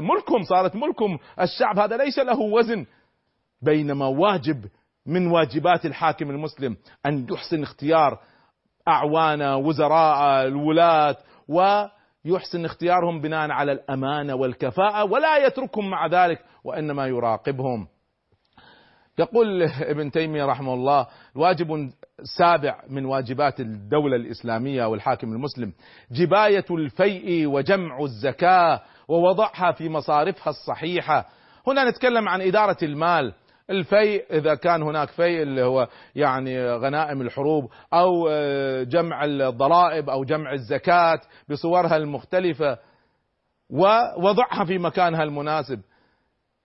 ملكهم 0.00 0.42
صارت 0.42 0.76
ملكهم. 0.76 1.18
الشعب 1.40 1.78
هذا 1.78 1.96
ليس 1.96 2.18
له 2.18 2.40
وزن. 2.40 2.86
بينما 3.62 4.06
واجب 4.06 4.64
من 5.06 5.26
واجبات 5.26 5.86
الحاكم 5.86 6.30
المسلم 6.30 6.76
أن 7.06 7.26
يحسن 7.30 7.62
اختيار 7.62 8.20
أعوانه 8.88 9.56
وزراء 9.56 10.46
الولاة 10.46 11.16
ويحسن 11.48 12.64
اختيارهم 12.64 13.20
بناء 13.20 13.50
على 13.50 13.72
الأمانة 13.72 14.34
والكفاءة 14.34 15.04
ولا 15.04 15.36
يتركهم 15.46 15.90
مع 15.90 16.06
ذلك 16.06 16.38
وإنما 16.64 17.06
يراقبهم. 17.06 17.88
يقول 19.18 19.62
ابن 19.62 20.10
تيمية 20.10 20.44
رحمه 20.44 20.74
الله 20.74 21.06
واجب 21.34 21.90
سابع 22.38 22.82
من 22.88 23.04
واجبات 23.04 23.60
الدولة 23.60 24.16
الإسلامية 24.16 24.84
والحاكم 24.84 25.32
المسلم 25.32 25.72
جباية 26.12 26.64
الفيء 26.70 27.46
وجمع 27.46 28.04
الزكاة 28.04 28.80
ووضعها 29.08 29.72
في 29.72 29.88
مصارفها 29.88 30.50
الصحيحة. 30.50 31.28
هنا 31.66 31.90
نتكلم 31.90 32.28
عن 32.28 32.40
إدارة 32.40 32.76
المال. 32.82 33.34
الفيء 33.70 34.24
إذا 34.30 34.54
كان 34.54 34.82
هناك 34.82 35.08
فيء 35.08 35.42
اللي 35.42 35.62
هو 35.62 35.88
يعني 36.14 36.70
غنائم 36.72 37.20
الحروب 37.20 37.70
أو 37.94 38.28
جمع 38.82 39.24
الضرائب 39.24 40.10
أو 40.10 40.24
جمع 40.24 40.52
الزكاة 40.52 41.20
بصورها 41.48 41.96
المختلفة 41.96 42.78
ووضعها 43.70 44.64
في 44.64 44.78
مكانها 44.78 45.22
المناسب. 45.22 45.80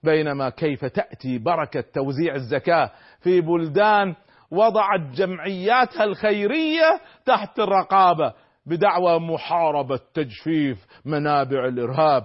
بينما 0.02 0.48
كيف 0.50 0.84
تأتي 0.84 1.38
بركة 1.38 1.84
توزيع 1.94 2.34
الزكاة 2.34 2.90
في 3.20 3.40
بلدان 3.40 4.14
وضعت 4.50 5.00
جمعياتها 5.00 6.04
الخيرية 6.04 7.00
تحت 7.24 7.58
الرقابة 7.58 8.32
بدعوى 8.66 9.20
محاربة 9.20 10.00
تجفيف 10.14 10.86
منابع 11.04 11.64
الإرهاب. 11.68 12.22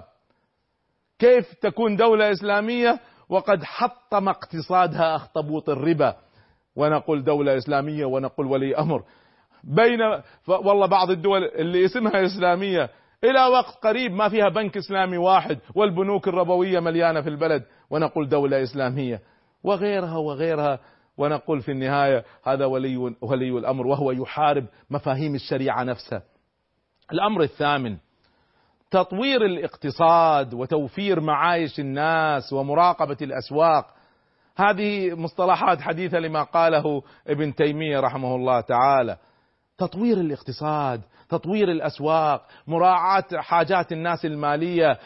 كيف 1.20 1.54
تكون 1.54 1.96
دولة 1.96 2.32
إسلامية 2.32 3.00
وقد 3.32 3.64
حطم 3.64 4.30
اقتصادها 4.30 5.16
أخطبوط 5.16 5.70
الربا. 5.70 6.16
ونقول 6.76 7.24
دولة 7.24 7.58
إسلامية 7.58 8.06
ونقول 8.06 8.48
ولي 8.48 8.76
أمر. 8.76 9.04
بين 9.64 10.00
والله 10.48 10.86
بعض 10.86 11.10
الدول 11.10 11.44
اللي 11.44 11.86
اسمها 11.86 12.26
إسلامية 12.26 12.90
إلى 13.24 13.46
وقت 13.46 13.78
قريب 13.84 14.12
ما 14.12 14.30
فيها 14.30 14.50
بنك 14.50 14.78
إسلامي 14.78 15.18
واحد 15.18 15.60
والبنوك 15.76 16.28
الربوية 16.28 16.80
مليانة 16.80 17.22
في 17.22 17.30
البلد. 17.30 17.64
ونقول 17.90 18.30
دولة 18.30 18.64
إسلامية. 18.64 19.22
وغيرها 19.64 20.18
وغيرها. 20.18 20.80
ونقول 21.18 21.62
في 21.62 21.72
النهاية 21.72 22.26
هذا 22.44 22.66
ولي 22.66 22.98
ولي 23.22 23.50
الأمر 23.50 23.88
وهو 23.88 24.12
يحارب 24.12 24.66
مفاهيم 24.90 25.36
الشريعة 25.36 25.84
نفسها. 25.84 26.24
الأمر 27.14 27.42
الثامن 27.44 27.98
تطوير 28.92 29.46
الاقتصاد 29.46 30.54
وتوفير 30.54 31.20
معايش 31.20 31.80
الناس 31.80 32.54
ومراقبة 32.54 33.18
الأسواق. 33.22 33.86
هذه 34.58 35.16
مصطلحات 35.16 35.82
حديثة 35.82 36.20
لما 36.20 36.44
قاله 36.44 37.04
ابن 37.28 37.56
تيمية 37.56 38.00
رحمه 38.00 38.36
الله 38.36 38.62
تعالى. 38.62 39.18
تطوير 39.78 40.18
الاقتصاد 40.18 41.02
تطوير 41.30 41.72
الأسواق 41.72 42.42
مراعاة 42.68 43.26
حاجات 43.38 43.92
الناس 43.92 44.26
المالية 44.26 45.00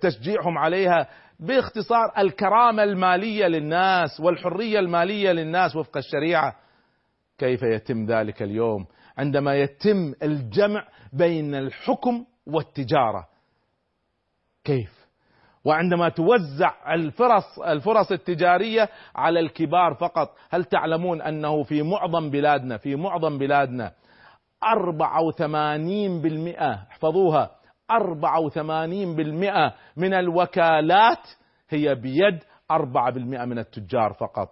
تشجيعهم 0.00 0.58
عليها 0.58 1.08
باختصار 1.40 2.12
الكرامة 2.18 2.82
المالية 2.82 3.46
للناس 3.46 4.20
والحرية 4.20 4.78
المالية 4.78 5.32
للناس 5.32 5.76
وفق 5.76 5.96
الشريعة. 5.96 6.56
كيف 7.38 7.62
يتم 7.62 8.06
ذلك 8.06 8.42
اليوم؟ 8.42 8.86
عندما 9.18 9.54
يتم 9.54 10.14
الجمع 10.22 10.84
بين 11.12 11.54
الحكم 11.54 12.24
والتجارة. 12.48 13.28
كيف؟ 14.64 14.98
وعندما 15.64 16.08
توزع 16.08 16.94
الفرص 16.94 17.58
الفرص 17.58 18.12
التجارية 18.12 18.88
على 19.14 19.40
الكبار 19.40 19.94
فقط 19.94 20.36
هل 20.50 20.64
تعلمون 20.64 21.22
أنه 21.22 21.62
في 21.62 21.82
معظم 21.82 22.30
بلادنا 22.30 22.76
في 22.76 22.96
معظم 22.96 23.38
بلادنا 23.38 23.92
84% 24.64 26.62
احفظوها 26.62 27.50
84% 27.92 29.72
من 29.96 30.14
الوكالات 30.14 31.28
هي 31.70 31.94
بيد 31.94 32.38
4% 32.72 32.74
من 33.44 33.58
التجار 33.58 34.12
فقط. 34.12 34.48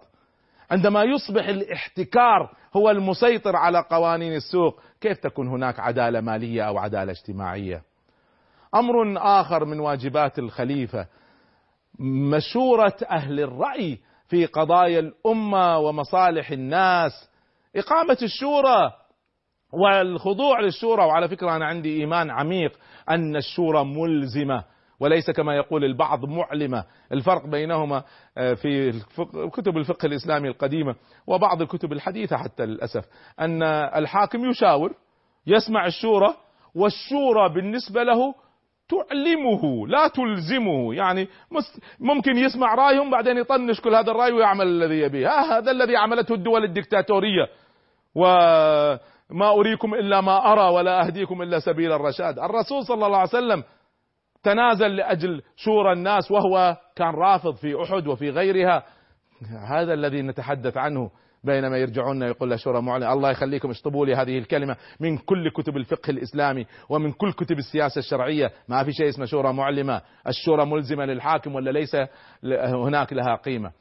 عندما 0.71 1.03
يصبح 1.03 1.47
الاحتكار 1.47 2.55
هو 2.75 2.89
المسيطر 2.89 3.55
على 3.55 3.83
قوانين 3.89 4.33
السوق 4.33 4.81
كيف 5.01 5.17
تكون 5.17 5.47
هناك 5.47 5.79
عدالة 5.79 6.21
مالية 6.21 6.61
أو 6.61 6.77
عدالة 6.77 7.11
اجتماعية؟ 7.11 7.86
أمر 8.75 9.17
آخر 9.17 9.65
من 9.65 9.79
واجبات 9.79 10.39
الخليفة. 10.39 11.07
مشورة 11.99 12.95
أهل 13.09 13.39
الرأي 13.39 13.99
في 14.27 14.45
قضايا 14.45 14.99
الأمة 14.99 15.77
ومصالح 15.77 16.51
الناس. 16.51 17.11
إقامة 17.75 18.17
الشورى 18.21 18.91
والخضوع 19.73 20.59
للشورى. 20.59 21.05
وعلى 21.05 21.27
فكرة 21.27 21.55
أنا 21.55 21.65
عندي 21.65 22.01
إيمان 22.01 22.31
عميق 22.31 22.71
أن 23.09 23.35
الشورى 23.35 23.83
ملزمة 23.85 24.63
وليس 24.99 25.31
كما 25.31 25.55
يقول 25.55 25.83
البعض 25.83 26.25
معلمة، 26.25 26.83
الفرق 27.11 27.45
بينهما 27.47 28.03
في 28.35 29.01
كتب 29.53 29.77
الفقه 29.77 30.05
الإسلامي 30.05 30.47
القديمة 30.47 30.95
وبعض 31.27 31.61
الكتب 31.61 31.91
الحديثة 31.93 32.37
حتى 32.37 32.65
للأسف 32.65 33.05
أن 33.39 33.63
الحاكم 33.63 34.49
يشاور 34.49 34.93
يسمع 35.47 35.85
الشورى 35.85 36.33
والشورى 36.75 37.49
بالنسبة 37.53 38.03
له 38.03 38.35
تعلمه 38.89 39.87
لا 39.87 40.07
تلزمه. 40.07 40.95
يعني 40.95 41.27
ممكن 41.99 42.37
يسمع 42.37 42.75
رأيهم 42.75 43.11
بعدين 43.11 43.37
يطنش 43.37 43.81
كل 43.81 43.95
هذا 43.95 44.11
الرأي 44.11 44.31
ويعمل 44.31 44.67
الذي 44.67 44.99
يبيه. 44.99 45.29
هذا 45.29 45.71
الذي 45.71 45.97
عملته 45.97 46.33
الدول 46.33 46.63
الدكتاتورية. 46.63 47.47
وما 48.15 49.49
أريكم 49.51 49.93
إلا 49.93 50.21
ما 50.21 50.51
أرى 50.51 50.73
ولا 50.75 51.05
أهديكم 51.05 51.41
إلا 51.41 51.59
سبيل 51.59 51.91
الرشاد. 51.91 52.39
الرسول 52.39 52.85
صلى 52.85 53.05
الله 53.05 53.17
عليه 53.17 53.29
وسلم 53.29 53.63
تنازل 54.43 54.95
لأجل 54.95 55.41
شورى 55.55 55.93
الناس 55.93 56.31
وهو 56.31 56.77
كان 56.95 57.13
رافض 57.13 57.55
في 57.55 57.83
أحد 57.83 58.07
وفي 58.07 58.29
غيرها. 58.29 58.83
هذا 59.69 59.93
الذي 59.93 60.21
نتحدث 60.21 60.77
عنه. 60.77 61.09
بينما 61.43 61.77
يرجعون 61.77 62.21
يقول 62.21 62.59
شورى 62.59 62.81
معلن. 62.81 63.03
الله 63.03 63.31
يخليكم 63.31 63.69
اشطبوا 63.69 64.05
لي 64.05 64.15
هذه 64.15 64.37
الكلمة 64.37 64.75
من 64.99 65.17
كل 65.17 65.51
كتب 65.51 65.77
الفقه 65.77 66.11
الإسلامي 66.11 66.65
ومن 66.89 67.11
كل 67.11 67.33
كتب 67.33 67.57
السياسة 67.57 67.99
الشرعية. 67.99 68.51
ما 68.67 68.83
في 68.83 68.93
شيء 68.93 69.09
اسمه 69.09 69.25
شورى 69.25 69.53
معلمة. 69.53 70.01
الشورى 70.27 70.65
ملزمة 70.65 71.05
للحاكم 71.05 71.55
ولا 71.55 71.71
ليس 71.71 71.97
هناك 72.43 73.13
لها 73.13 73.35
قيمة. 73.35 73.71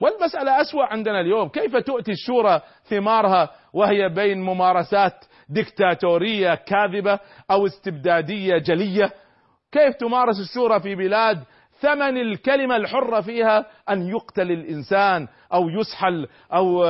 والمسألة 0.00 0.60
أسوأ 0.60 0.84
عندنا 0.84 1.20
اليوم. 1.20 1.48
كيف 1.48 1.76
تؤتي 1.76 2.12
الشورى 2.12 2.60
ثمارها 2.84 3.50
وهي 3.72 4.08
بين 4.08 4.42
ممارسات 4.42 5.24
دكتاتورية 5.48 6.54
كاذبة 6.54 7.18
أو 7.50 7.66
استبدادية 7.66 8.58
جلية؟ 8.58 9.12
كيف 9.72 9.94
تمارس 9.94 10.40
الشورى 10.40 10.80
في 10.80 10.94
بلاد 10.94 11.44
ثمن 11.80 12.16
الكلمة 12.16 12.76
الحرة 12.76 13.20
فيها 13.20 13.66
أن 13.90 14.08
يقتل 14.08 14.50
الإنسان 14.52 15.28
أو 15.52 15.68
يسحل 15.68 16.28
أو 16.52 16.84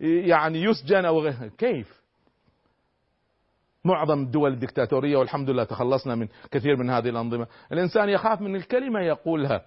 يعني 0.00 0.62
يسجن 0.62 1.04
أو 1.04 1.20
غيره 1.20 1.50
كيف؟ 1.58 2.04
معظم 3.84 4.22
الدول 4.22 4.52
الدكتاتورية 4.52 5.16
والحمد 5.16 5.50
لله 5.50 5.64
تخلصنا 5.64 6.14
من 6.14 6.28
كثير 6.50 6.76
من 6.76 6.90
هذه 6.90 7.08
الأنظمة. 7.08 7.46
الإنسان 7.72 8.08
يخاف 8.08 8.40
من 8.40 8.56
الكلمة 8.56 9.00
يقولها. 9.00 9.62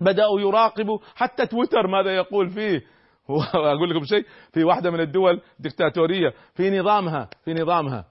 بدأوا 0.00 0.40
يراقبوا 0.40 0.98
حتى 1.14 1.46
تويتر 1.46 1.86
ماذا 1.86 2.16
يقول 2.16 2.50
فيه. 2.50 2.82
أقول 3.54 3.90
لكم 3.90 4.04
شيء 4.04 4.24
في 4.52 4.64
واحدة 4.64 4.90
من 4.90 5.00
الدول 5.00 5.40
دكتاتورية 5.58 6.34
في 6.54 6.78
نظامها 6.80 7.28
في 7.44 7.54
نظامها 7.54 8.04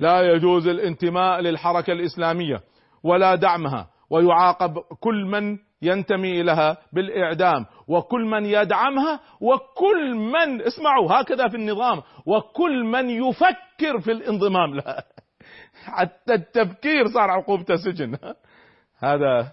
لا 0.00 0.20
يجوز 0.20 0.66
الانتماء 0.66 1.40
للحركة 1.40 1.92
الإسلامية 1.92 2.60
ولا 3.02 3.34
دعمها. 3.34 3.90
ويعاقب 4.10 4.78
كل 5.00 5.24
من 5.24 5.58
ينتمي 5.82 6.42
لها 6.42 6.76
بالإعدام 6.92 7.66
وكل 7.88 8.24
من 8.24 8.46
يدعمها 8.46 9.20
وكل 9.40 10.14
من 10.14 10.62
اسمعوا 10.62 11.12
هكذا 11.12 11.48
في 11.48 11.56
النظام 11.56 12.02
وكل 12.26 12.84
من 12.84 13.10
يفكر 13.10 14.00
في 14.00 14.12
الانضمام 14.12 14.74
لها. 14.74 15.04
حتى 15.84 16.34
التفكير 16.34 17.06
صار 17.14 17.30
عقوبته 17.30 17.76
سجن 17.76 18.16
هذا 19.04 19.52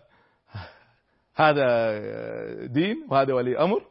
هذا 1.36 1.98
دين 2.66 2.96
وهذا 3.10 3.34
ولي 3.34 3.60
أمر. 3.60 3.82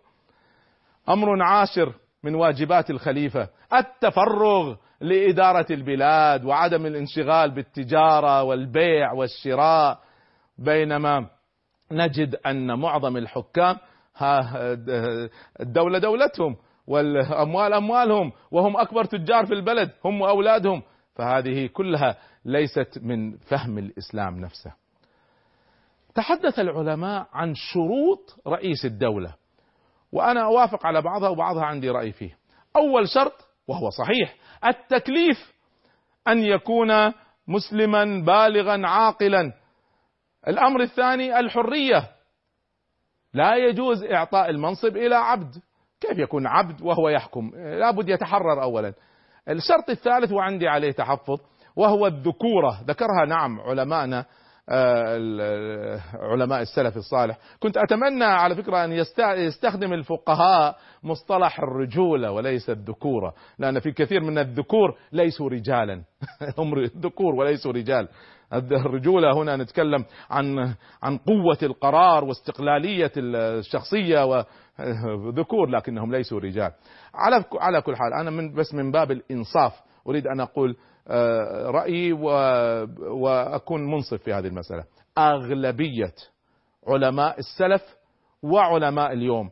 أمر 1.08 1.42
عاشر 1.42 1.92
من 2.22 2.34
واجبات 2.34 2.90
الخليفة 2.90 3.48
التفرغ 3.74 4.74
لإدارة 5.00 5.66
البلاد 5.70 6.44
وعدم 6.44 6.86
الانشغال 6.86 7.50
بالتجارة 7.50 8.42
والبيع 8.42 9.12
والشراء. 9.12 10.05
بينما 10.58 11.26
نجد 11.92 12.34
أن 12.34 12.78
معظم 12.78 13.16
الحكام 13.16 13.76
الدولة 15.60 15.98
دولتهم 15.98 16.56
والأموال 16.86 17.72
أموالهم 17.74 18.32
وهم 18.50 18.76
أكبر 18.76 19.04
تجار 19.04 19.46
في 19.46 19.54
البلد 19.54 19.90
هم 20.04 20.20
وأولادهم. 20.20 20.82
فهذه 21.14 21.66
كلها 21.66 22.16
ليست 22.44 22.98
من 23.02 23.36
فهم 23.36 23.78
الإسلام 23.78 24.40
نفسه. 24.40 24.72
تحدث 26.14 26.58
العلماء 26.58 27.26
عن 27.32 27.54
شروط 27.54 28.40
رئيس 28.46 28.84
الدولة 28.84 29.34
وأنا 30.12 30.44
أوافق 30.44 30.86
على 30.86 31.02
بعضها 31.02 31.28
وبعضها 31.28 31.64
عندي 31.64 31.90
رأي 31.90 32.12
فيه. 32.12 32.38
أول 32.76 33.08
شرط 33.08 33.48
وهو 33.68 33.90
صحيح 33.90 34.34
التكليف 34.64 35.54
أن 36.28 36.38
يكون 36.38 37.12
مسلما 37.48 38.04
بالغا 38.04 38.86
عاقلا. 38.86 39.52
الأمر 40.48 40.82
الثاني 40.82 41.40
الحرية. 41.40 42.08
لا 43.34 43.56
يجوز 43.56 44.04
إعطاء 44.04 44.50
المنصب 44.50 44.96
إلى 44.96 45.14
عبد. 45.14 45.54
كيف 46.00 46.18
يكون 46.18 46.46
عبد 46.46 46.82
وهو 46.82 47.08
يحكم؟ 47.08 47.50
لابد 47.54 48.08
يتحرر 48.08 48.62
أولا. 48.62 48.94
الشرط 49.48 49.90
الثالث 49.90 50.32
وعندي 50.32 50.68
عليه 50.68 50.92
تحفظ 50.92 51.40
وهو 51.76 52.06
الذكورة. 52.06 52.80
ذكرها 52.84 53.26
نعم 53.28 53.60
علماءنا 53.60 54.24
آه، 54.68 56.00
علماء 56.14 56.62
السلف 56.62 56.96
الصالح. 56.96 57.38
كنت 57.60 57.76
أتمنى 57.76 58.24
على 58.24 58.54
فكرة 58.54 58.84
أن 58.84 58.92
يستخدم 59.36 59.92
الفقهاء 59.92 60.76
مصطلح 61.02 61.60
الرجولة 61.60 62.30
وليس 62.32 62.70
الذكورة 62.70 63.34
لأن 63.58 63.80
في 63.80 63.92
كثير 63.92 64.20
من 64.20 64.38
الذكور 64.38 64.96
ليسوا 65.12 65.50
رجالا. 65.50 66.02
هم 66.58 66.84
ذكور 66.84 67.34
وليسوا 67.34 67.72
رجال. 67.72 68.08
الرجولة 68.52 69.42
هنا 69.42 69.56
نتكلم 69.56 70.04
عن 70.30 70.74
عن 71.02 71.18
قوة 71.18 71.58
القرار 71.62 72.24
واستقلالية 72.24 73.12
الشخصية 73.16 74.24
وذكور 74.24 75.68
لكنهم 75.68 76.12
ليسوا 76.12 76.40
رجال. 76.40 76.72
على 77.14 77.44
على 77.60 77.80
كل 77.80 77.96
حال 77.96 78.12
أنا 78.20 78.30
من 78.30 78.54
بس 78.54 78.74
من 78.74 78.90
باب 78.90 79.10
الإنصاف 79.10 79.72
أريد 80.08 80.26
أن 80.26 80.40
أقول 80.40 80.76
آه، 81.08 81.70
رأيي 81.70 82.12
وأكون 83.12 83.90
منصف 83.90 84.22
في 84.22 84.32
هذه 84.32 84.46
المسألة. 84.46 84.84
أغلبية 85.18 86.14
علماء 86.86 87.38
السلف 87.38 87.82
وعلماء 88.42 89.12
اليوم 89.12 89.50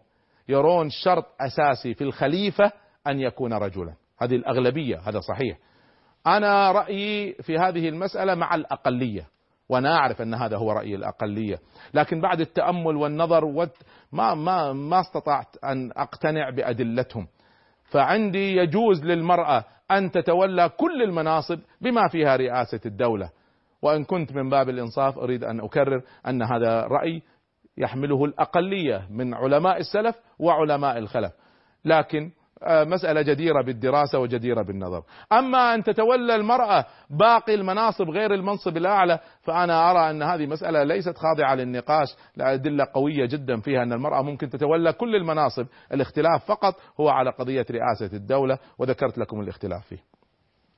يرون 0.48 0.90
شرط 0.90 1.24
أساسي 1.40 1.94
في 1.94 2.04
الخليفة 2.04 2.72
أن 3.06 3.20
يكون 3.20 3.52
رجلا. 3.52 3.94
هذه 4.20 4.34
الأغلبية 4.34 4.98
هذا 4.98 5.20
صحيح. 5.20 5.58
أنا 6.26 6.72
رأيي 6.72 7.32
في 7.32 7.58
هذه 7.58 7.88
المسألة 7.88 8.34
مع 8.34 8.54
الأقلية 8.54 9.26
وأنا 9.68 9.96
أعرف 9.96 10.22
أن 10.22 10.34
هذا 10.34 10.56
هو 10.56 10.72
رأي 10.72 10.94
الأقلية. 10.94 11.58
لكن 11.94 12.20
بعد 12.20 12.40
التأمل 12.40 12.96
والنظر 12.96 13.68
ما 14.12 14.34
ما 14.34 14.72
ما 14.72 15.00
استطعت 15.00 15.56
أن 15.64 15.90
أقتنع 15.96 16.50
بأدلتهم. 16.50 17.26
فعندي 17.84 18.56
يجوز 18.56 19.04
للمرأة 19.04 19.64
أن 19.90 20.10
تتولى 20.10 20.68
كل 20.68 21.02
المناصب 21.02 21.58
بما 21.80 22.08
فيها 22.08 22.36
رئاسة 22.36 22.80
الدولة. 22.86 23.30
وإن 23.82 24.04
كنت 24.04 24.32
من 24.32 24.50
باب 24.50 24.68
الإنصاف 24.68 25.18
أريد 25.18 25.44
أن 25.44 25.60
أكرر 25.60 26.02
أن 26.26 26.42
هذا 26.42 26.80
رأي 26.80 27.22
يحمله 27.78 28.24
الأقلية 28.24 29.06
من 29.10 29.34
علماء 29.34 29.78
السلف 29.78 30.16
وعلماء 30.38 30.98
الخلف. 30.98 31.32
لكن 31.84 32.30
مسألة 32.68 33.22
جديرة 33.22 33.62
بالدراسة 33.62 34.18
وجديرة 34.18 34.62
بالنظر. 34.62 35.02
أما 35.32 35.74
أن 35.74 35.82
تتولى 35.82 36.34
المرأة 36.34 36.84
باقي 37.10 37.54
المناصب 37.54 38.10
غير 38.10 38.34
المنصب 38.34 38.76
الأعلى 38.76 39.18
فأنا 39.42 39.90
أرى 39.90 40.10
أن 40.10 40.22
هذه 40.22 40.46
مسألة 40.46 40.82
ليست 40.82 41.16
خاضعة 41.18 41.54
للنقاش 41.54 42.08
لأدلة 42.36 42.86
قوية 42.94 43.26
جدا 43.26 43.60
فيها 43.60 43.82
أن 43.82 43.92
المرأة 43.92 44.22
ممكن 44.22 44.48
تتولى 44.48 44.92
كل 44.92 45.16
المناصب. 45.16 45.66
الاختلاف 45.92 46.44
فقط 46.44 46.74
هو 47.00 47.08
على 47.08 47.30
قضية 47.30 47.66
رئاسة 47.70 48.16
الدولة 48.16 48.58
وذكرت 48.78 49.18
لكم 49.18 49.40
الاختلاف 49.40 49.86
فيه. 49.86 49.98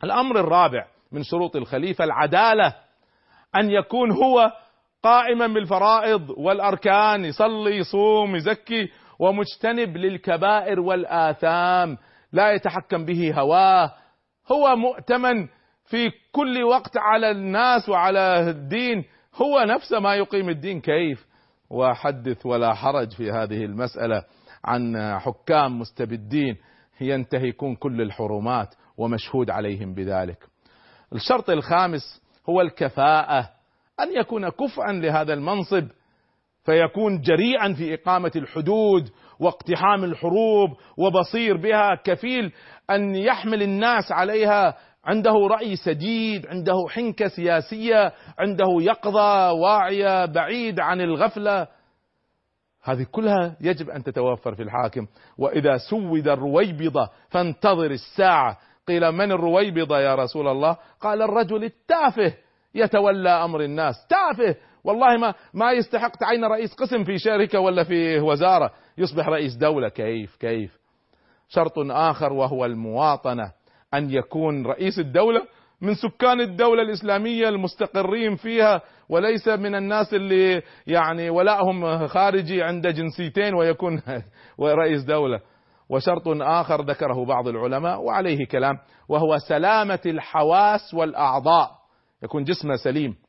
الأمر 0.04 0.40
الرابع 0.40 0.86
من 1.12 1.22
شروط 1.22 1.56
الخليفة 1.56 2.04
العدالة 2.04 2.74
أن 3.56 3.70
يكون 3.70 4.10
هو 4.10 4.52
قائما 5.02 5.46
بالفرائض 5.46 6.30
والأركان 6.30 7.24
يصلي 7.24 7.76
يصوم 7.76 8.36
يزكي 8.36 8.88
ومجتنب 9.18 9.96
للكبائر 9.96 10.80
والآثام 10.80 11.98
لا 12.32 12.52
يتحكم 12.52 13.04
به 13.04 13.34
هواه. 13.40 13.94
هو 14.52 14.76
مؤتمن 14.76 15.48
في 15.84 16.10
كل 16.32 16.62
وقت 16.62 16.96
على 16.96 17.30
الناس 17.30 17.88
وعلى 17.88 18.50
الدين. 18.50 19.04
هو 19.34 19.60
نفسه 19.60 20.00
ما 20.00 20.14
يقيم 20.14 20.48
الدين. 20.48 20.80
كيف؟ 20.80 21.26
وحدث 21.70 22.46
ولا 22.46 22.74
حرج 22.74 23.12
في 23.12 23.30
هذه 23.30 23.64
المسألة 23.64 24.22
عن 24.64 25.14
حكام 25.18 25.78
مستبدين. 25.78 26.56
ينتهكون 27.00 27.76
كل 27.76 28.02
الحرمات 28.02 28.74
ومشهود 28.98 29.50
عليهم 29.50 29.94
بذلك. 29.94 30.38
الشرط 31.12 31.50
الخامس 31.50 32.22
هو 32.48 32.60
الكفاءة. 32.60 33.50
أن 34.00 34.16
يكون 34.16 34.48
كفءا 34.48 34.92
لهذا 34.92 35.34
المنصب. 35.34 35.88
فيكون 36.66 37.20
جريئا 37.20 37.72
في 37.74 37.94
إقامة 37.94 38.32
الحدود 38.36 39.10
واقتحام 39.40 40.04
الحروب 40.04 40.70
وبصير 40.96 41.56
بها 41.56 41.94
كفيل 42.04 42.52
أن 42.90 43.14
يحمل 43.14 43.62
الناس 43.62 44.12
عليها. 44.12 44.76
عنده 45.04 45.32
رأي 45.32 45.76
سديد 45.76 46.46
عنده 46.46 46.74
حنكة 46.88 47.28
سياسية 47.28 48.12
عنده 48.38 48.66
يقظة 48.80 49.52
واعية 49.52 50.24
بعيد 50.24 50.80
عن 50.80 51.00
الغفلة. 51.00 51.68
هذه 52.84 53.06
كلها 53.12 53.56
يجب 53.60 53.90
أن 53.90 54.02
تتوفر 54.02 54.54
في 54.54 54.62
الحاكم. 54.62 55.06
وإذا 55.38 55.76
سود 55.90 56.28
الرويبضة 56.28 57.08
فانتظر 57.28 57.90
الساعة. 57.90 58.58
قيل 58.88 59.12
من 59.12 59.32
الرويبضة 59.32 60.00
يا 60.00 60.14
رسول 60.14 60.48
الله؟ 60.48 60.76
قال 61.00 61.22
الرجل 61.22 61.64
التافه 61.64 62.34
يتولى 62.74 63.30
أمر 63.30 63.60
الناس. 63.60 63.94
تافه! 64.08 64.56
والله 64.86 65.16
ما 65.16 65.34
ما 65.54 65.72
يستحق 65.72 66.16
تعين 66.16 66.44
رئيس 66.44 66.74
قسم 66.74 67.04
في 67.04 67.18
شركة 67.18 67.60
ولا 67.60 67.84
في 67.84 68.20
وزارة. 68.20 68.70
يصبح 68.98 69.28
رئيس 69.28 69.54
دولة. 69.56 69.88
كيف؟ 69.88 70.36
كيف؟ 70.36 70.78
شرط 71.48 71.78
آخر 71.78 72.32
وهو 72.32 72.64
المواطنة. 72.64 73.52
أن 73.94 74.10
يكون 74.10 74.66
رئيس 74.66 74.98
الدولة 74.98 75.42
من 75.80 75.94
سكان 75.94 76.40
الدولة 76.40 76.82
الإسلامية 76.82 77.48
المستقرين 77.48 78.36
فيها 78.36 78.82
وليس 79.08 79.48
من 79.48 79.74
الناس 79.74 80.14
اللي 80.14 80.62
يعني 80.86 81.30
ولائهم 81.30 82.06
خارجي 82.06 82.62
عند 82.62 82.86
جنسيتين 82.86 83.54
ويكون 83.54 84.02
رئيس 84.60 85.04
دولة. 85.04 85.40
وشرط 85.88 86.28
آخر 86.28 86.82
ذكره 86.84 87.24
بعض 87.24 87.48
العلماء 87.48 88.00
وعليه 88.00 88.46
كلام 88.46 88.78
وهو 89.08 89.38
سلامة 89.48 90.00
الحواس 90.06 90.94
والأعضاء. 90.94 91.70
يكون 92.22 92.44
جسمه 92.44 92.76
سليم. 92.76 93.25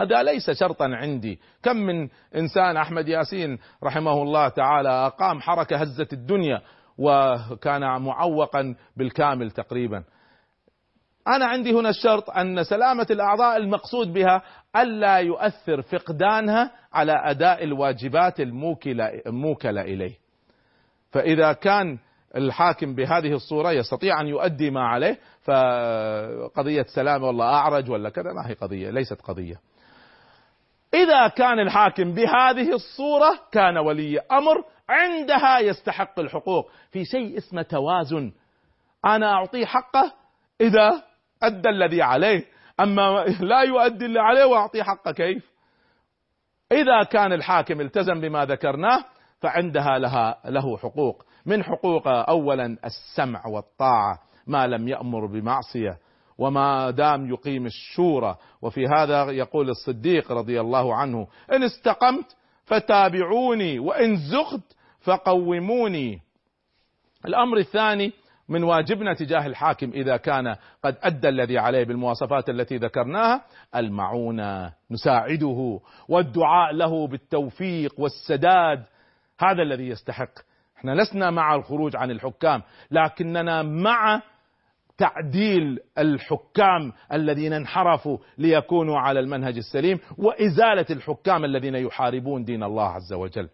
هذا 0.00 0.22
ليس 0.22 0.50
شرطا 0.50 0.84
عندي. 0.84 1.40
كم 1.62 1.76
من 1.76 2.08
إنسان 2.36 2.76
أحمد 2.76 3.08
ياسين 3.08 3.58
رحمه 3.84 4.22
الله 4.22 4.48
تعالى 4.48 4.88
أقام 4.88 5.40
حركة 5.40 5.76
هزت 5.76 6.12
الدنيا 6.12 6.62
وكان 6.98 7.80
معوقا 7.80 8.74
بالكامل 8.96 9.50
تقريبا. 9.50 10.04
أنا 11.28 11.46
عندي 11.46 11.72
هنا 11.72 11.88
الشرط 11.88 12.30
أن 12.30 12.64
سلامة 12.64 13.06
الأعضاء 13.10 13.56
المقصود 13.56 14.12
بها 14.12 14.42
ألا 14.76 15.16
يؤثر 15.16 15.82
فقدانها 15.82 16.70
على 16.92 17.12
أداء 17.24 17.64
الواجبات 17.64 18.40
الموكله 19.26 19.82
إليه. 19.82 20.14
فإذا 21.10 21.52
كان 21.52 21.98
الحاكم 22.36 22.94
بهذه 22.94 23.32
الصورة 23.32 23.72
يستطيع 23.72 24.20
أن 24.20 24.26
يؤدي 24.26 24.70
ما 24.70 24.80
عليه 24.80 25.18
فقضية 25.42 26.82
سلامة 26.94 27.26
والله 27.26 27.44
أعرج 27.44 27.90
ولا 27.90 28.10
كذا 28.10 28.32
ما 28.32 28.50
هي 28.50 28.54
قضية 28.54 28.90
ليست 28.90 29.20
قضية. 29.22 29.69
إذا 30.94 31.28
كان 31.28 31.58
الحاكم 31.60 32.14
بهذه 32.14 32.74
الصورة 32.74 33.38
كان 33.52 33.78
ولي 33.78 34.20
أمر 34.20 34.64
عندها 34.88 35.58
يستحق 35.58 36.20
الحقوق. 36.20 36.70
في 36.90 37.04
شيء 37.04 37.36
اسمه 37.36 37.62
توازن. 37.62 38.32
أنا 39.04 39.32
أعطيه 39.32 39.66
حقه 39.66 40.12
إذا 40.60 41.02
أدى 41.42 41.68
الذي 41.68 42.02
عليه. 42.02 42.44
أما 42.80 43.24
لا 43.40 43.62
يؤدي 43.62 44.06
اللي 44.06 44.20
عليه 44.20 44.44
وأعطيه 44.44 44.82
حقه 44.82 45.12
كيف؟ 45.12 45.50
إذا 46.72 47.02
كان 47.02 47.32
الحاكم 47.32 47.80
التزم 47.80 48.20
بما 48.20 48.44
ذكرناه 48.44 49.04
فعندها 49.40 49.98
لها 49.98 50.40
له 50.44 50.76
حقوق. 50.76 51.24
من 51.46 51.64
حقوقه 51.64 52.22
أولا 52.22 52.76
السمع 52.84 53.46
والطاعة 53.46 54.18
ما 54.46 54.66
لم 54.66 54.88
يأمر 54.88 55.26
بمعصية. 55.26 55.98
وما 56.40 56.90
دام 56.90 57.30
يقيم 57.30 57.66
الشورى. 57.66 58.36
وفي 58.62 58.86
هذا 58.86 59.30
يقول 59.30 59.70
الصديق 59.70 60.32
رضي 60.32 60.60
الله 60.60 60.94
عنه 60.94 61.26
إن 61.52 61.62
استقمت 61.62 62.36
فتابعوني 62.64 63.78
وإن 63.78 64.16
زغت 64.16 64.76
فقوموني. 65.00 66.20
الأمر 67.26 67.58
الثاني 67.58 68.12
من 68.48 68.64
واجبنا 68.64 69.14
تجاه 69.14 69.46
الحاكم 69.46 69.90
إذا 69.90 70.16
كان 70.16 70.56
قد 70.84 70.96
أدى 71.02 71.28
الذي 71.28 71.58
عليه 71.58 71.84
بالمواصفات 71.84 72.48
التي 72.48 72.76
ذكرناها 72.76 73.42
المعونة 73.76 74.72
نساعده 74.90 75.80
والدعاء 76.08 76.72
له 76.72 77.06
بالتوفيق 77.06 78.00
والسداد. 78.00 78.84
هذا 79.40 79.62
الذي 79.62 79.88
يستحق. 79.88 80.30
إحنا 80.78 80.94
لسنا 81.02 81.30
مع 81.30 81.54
الخروج 81.54 81.96
عن 81.96 82.10
الحكام 82.10 82.62
لكننا 82.90 83.62
مع 83.62 84.22
تعديل 85.00 85.78
الحكام 85.98 86.92
الذين 87.12 87.52
انحرفوا 87.52 88.18
ليكونوا 88.38 88.98
على 88.98 89.20
المنهج 89.20 89.56
السليم 89.56 89.98
وإزالة 90.18 90.86
الحكام 90.90 91.44
الذين 91.44 91.74
يحاربون 91.74 92.44
دين 92.44 92.62
الله 92.62 92.88
عز 92.88 93.12
وجل. 93.12 93.48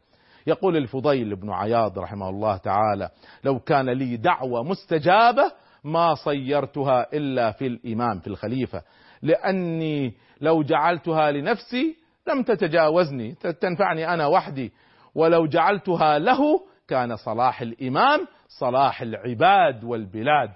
يقول 0.47 0.77
الفضيل 0.77 1.37
بن 1.37 1.51
عياض 1.51 1.99
رحمه 1.99 2.29
الله 2.29 2.57
تعالى 2.57 3.11
لو 3.45 3.59
كان 3.59 3.91
لي 3.91 4.17
دعوة 4.17 4.63
مستجابة 4.63 5.53
ما 5.85 6.15
صيرتها 6.15 7.07
إلا 7.13 7.53
في 7.53 7.67
الإمام 7.67 8.19
في 8.19 8.27
الخليفة. 8.27 8.83
لأني 9.23 10.15
لو 10.41 10.63
جعلتها 10.63 11.31
لنفسي 11.31 11.97
لم 12.29 12.43
تتجاوزني 12.43 13.35
تنفعني 13.61 14.15
أنا 14.15 14.27
وحدي. 14.27 14.73
ولو 15.15 15.47
جعلتها 15.47 16.19
له 16.19 16.61
كان 16.89 17.17
صلاح 17.17 17.61
الإمام 17.61 18.27
صلاح 18.49 19.03
العباد 19.03 19.85
والبلاد. 19.85 20.51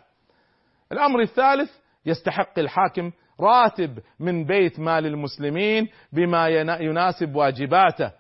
الأمر 0.92 1.20
الثالث 1.20 1.70
يستحق 2.06 2.58
الحاكم 2.58 3.12
راتب 3.40 3.98
من 4.20 4.44
بيت 4.44 4.80
مال 4.80 5.06
المسلمين 5.06 5.88
بما 6.12 6.48
يناسب 6.80 7.36
واجباته. 7.36 8.12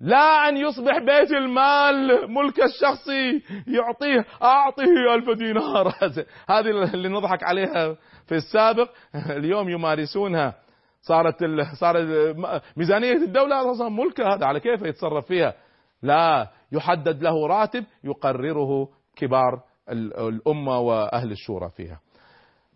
لا 0.00 0.48
أن 0.48 0.56
يصبح 0.56 0.98
بيت 0.98 1.32
المال 1.32 2.30
ملك 2.30 2.60
الشخصي 2.62 3.42
يعطيه 3.66 4.24
أعطيه 4.42 5.14
ألف 5.14 5.30
دينار. 5.38 5.88
هذه 6.50 6.70
اللي 6.94 7.08
نضحك 7.08 7.42
عليها 7.42 7.96
في 8.26 8.34
السابق 8.34 8.90
اليوم 9.30 9.68
يمارسونها. 9.68 10.54
صارت 11.00 11.44
صارت 11.80 12.36
ميزانية 12.76 13.12
الدولة 13.12 13.72
أصلا 13.72 13.88
ملك 13.88 14.20
هذا 14.20 14.46
على 14.46 14.60
كيف 14.60 14.82
يتصرف 14.82 15.26
فيها؟ 15.26 15.54
لا 16.02 16.48
يحدد 16.72 17.22
له 17.22 17.46
راتب 17.46 17.84
يقرره 18.04 18.88
كبار 19.16 19.67
الأمة 19.92 20.78
وأهل 20.78 21.32
الشورى 21.32 21.70
فيها. 21.70 22.00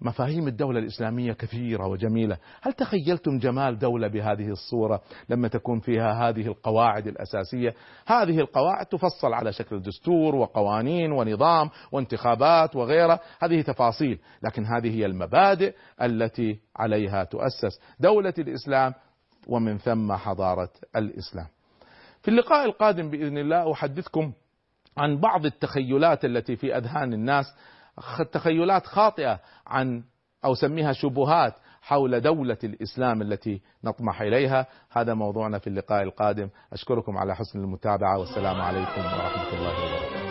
مفاهيم 0.01 0.49
الدولة 0.49 0.79
الإسلامية 0.79 1.33
كثيرة 1.33 1.87
وجميلة. 1.87 2.39
هل 2.63 2.73
تخيلتم 2.73 3.39
جمال 3.39 3.79
دولة 3.79 4.09
بهذه 4.09 4.49
الصورة 4.49 5.03
لما 5.29 5.49
تكون 5.49 5.81
فيها 5.81 6.29
هذه 6.29 6.47
القواعد 6.47 7.07
الأساسية؟ 7.07 7.75
هذه 8.07 8.41
القواعد 8.41 8.87
تفصل 8.87 9.33
على 9.33 9.53
شكل 9.53 9.83
دستور 9.83 10.35
وقوانين 10.35 11.13
ونظام 11.13 11.71
وانتخابات 11.93 12.77
وغيرها. 12.77 13.21
هذه 13.43 13.61
تفاصيل 13.63 14.19
لكن 14.43 14.65
هذه 14.65 14.97
هي 14.97 15.07
المبادئ 15.07 15.75
التي 16.03 16.59
عليها 16.77 17.25
تؤسس 17.25 17.81
دولة 18.01 18.35
الإسلام 18.39 18.95
ومن 19.49 19.79
ثم 19.79 20.13
حضارة 20.13 20.71
الإسلام. 20.97 21.47
في 22.23 22.29
اللقاء 22.29 22.65
القادم 22.65 23.11
بإذن 23.11 23.39
الله 23.39 23.73
أحدثكم 23.73 24.33
عن 24.97 25.21
بعض 25.21 25.47
التخيلات 25.47 26.25
التي 26.25 26.57
في 26.57 26.77
أذهان 26.77 27.13
الناس 27.13 27.45
تخيلات 28.33 28.87
خاطئة 28.87 29.41
عن 29.67 30.03
أو 30.45 30.55
سميها 30.55 30.93
شبهات 30.93 31.55
حول 31.83 32.21
دولة 32.21 32.59
الإسلام 32.65 33.23
التي 33.23 33.61
نطمح 33.85 34.21
إليها. 34.21 34.67
هذا 34.93 35.15
موضوعنا 35.15 35.59
في 35.59 35.67
اللقاء 35.67 36.03
القادم. 36.03 36.49
أشكركم 36.73 37.19
على 37.19 37.37
حسن 37.37 37.59
المتابعة. 37.59 38.19
والسلام 38.19 38.61
عليكم 38.61 39.01
ورحمة 39.01 39.53
الله 39.59 39.75
وبركاته. 39.85 40.23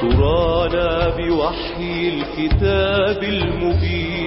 ترانا 0.00 1.16
بوحي 1.16 2.08
الكتاب 2.08 3.22
المبين. 3.22 4.17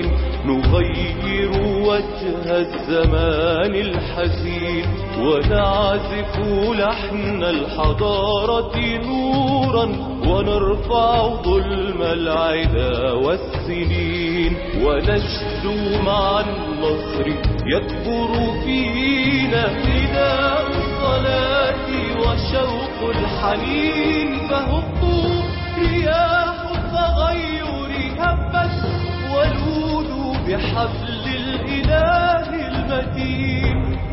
نغير 0.45 1.51
وجه 1.61 2.57
الزمان 2.57 3.75
الحزين 3.75 4.85
ونعزف 5.19 6.39
لحن 6.79 7.43
الحضارة 7.43 8.77
نورا 9.05 9.85
ونرفع 10.27 11.27
ظلم 11.43 12.01
العدا 12.01 13.11
والسنين 13.11 14.55
ونشدو 14.83 16.01
مع 16.05 16.39
النصر 16.39 17.27
يكبر 17.65 18.31
فينا 18.63 19.67
فداء 19.67 20.67
الصلاة 20.67 21.87
وشوق 22.19 23.09
الحنين 23.09 24.47
فهبوا 24.49 25.41
رياح 25.79 26.55
التغير 26.75 27.91
هبت 28.19 28.80
بحبل 30.47 31.25
الإله 31.27 32.49
المتين. 32.67 34.10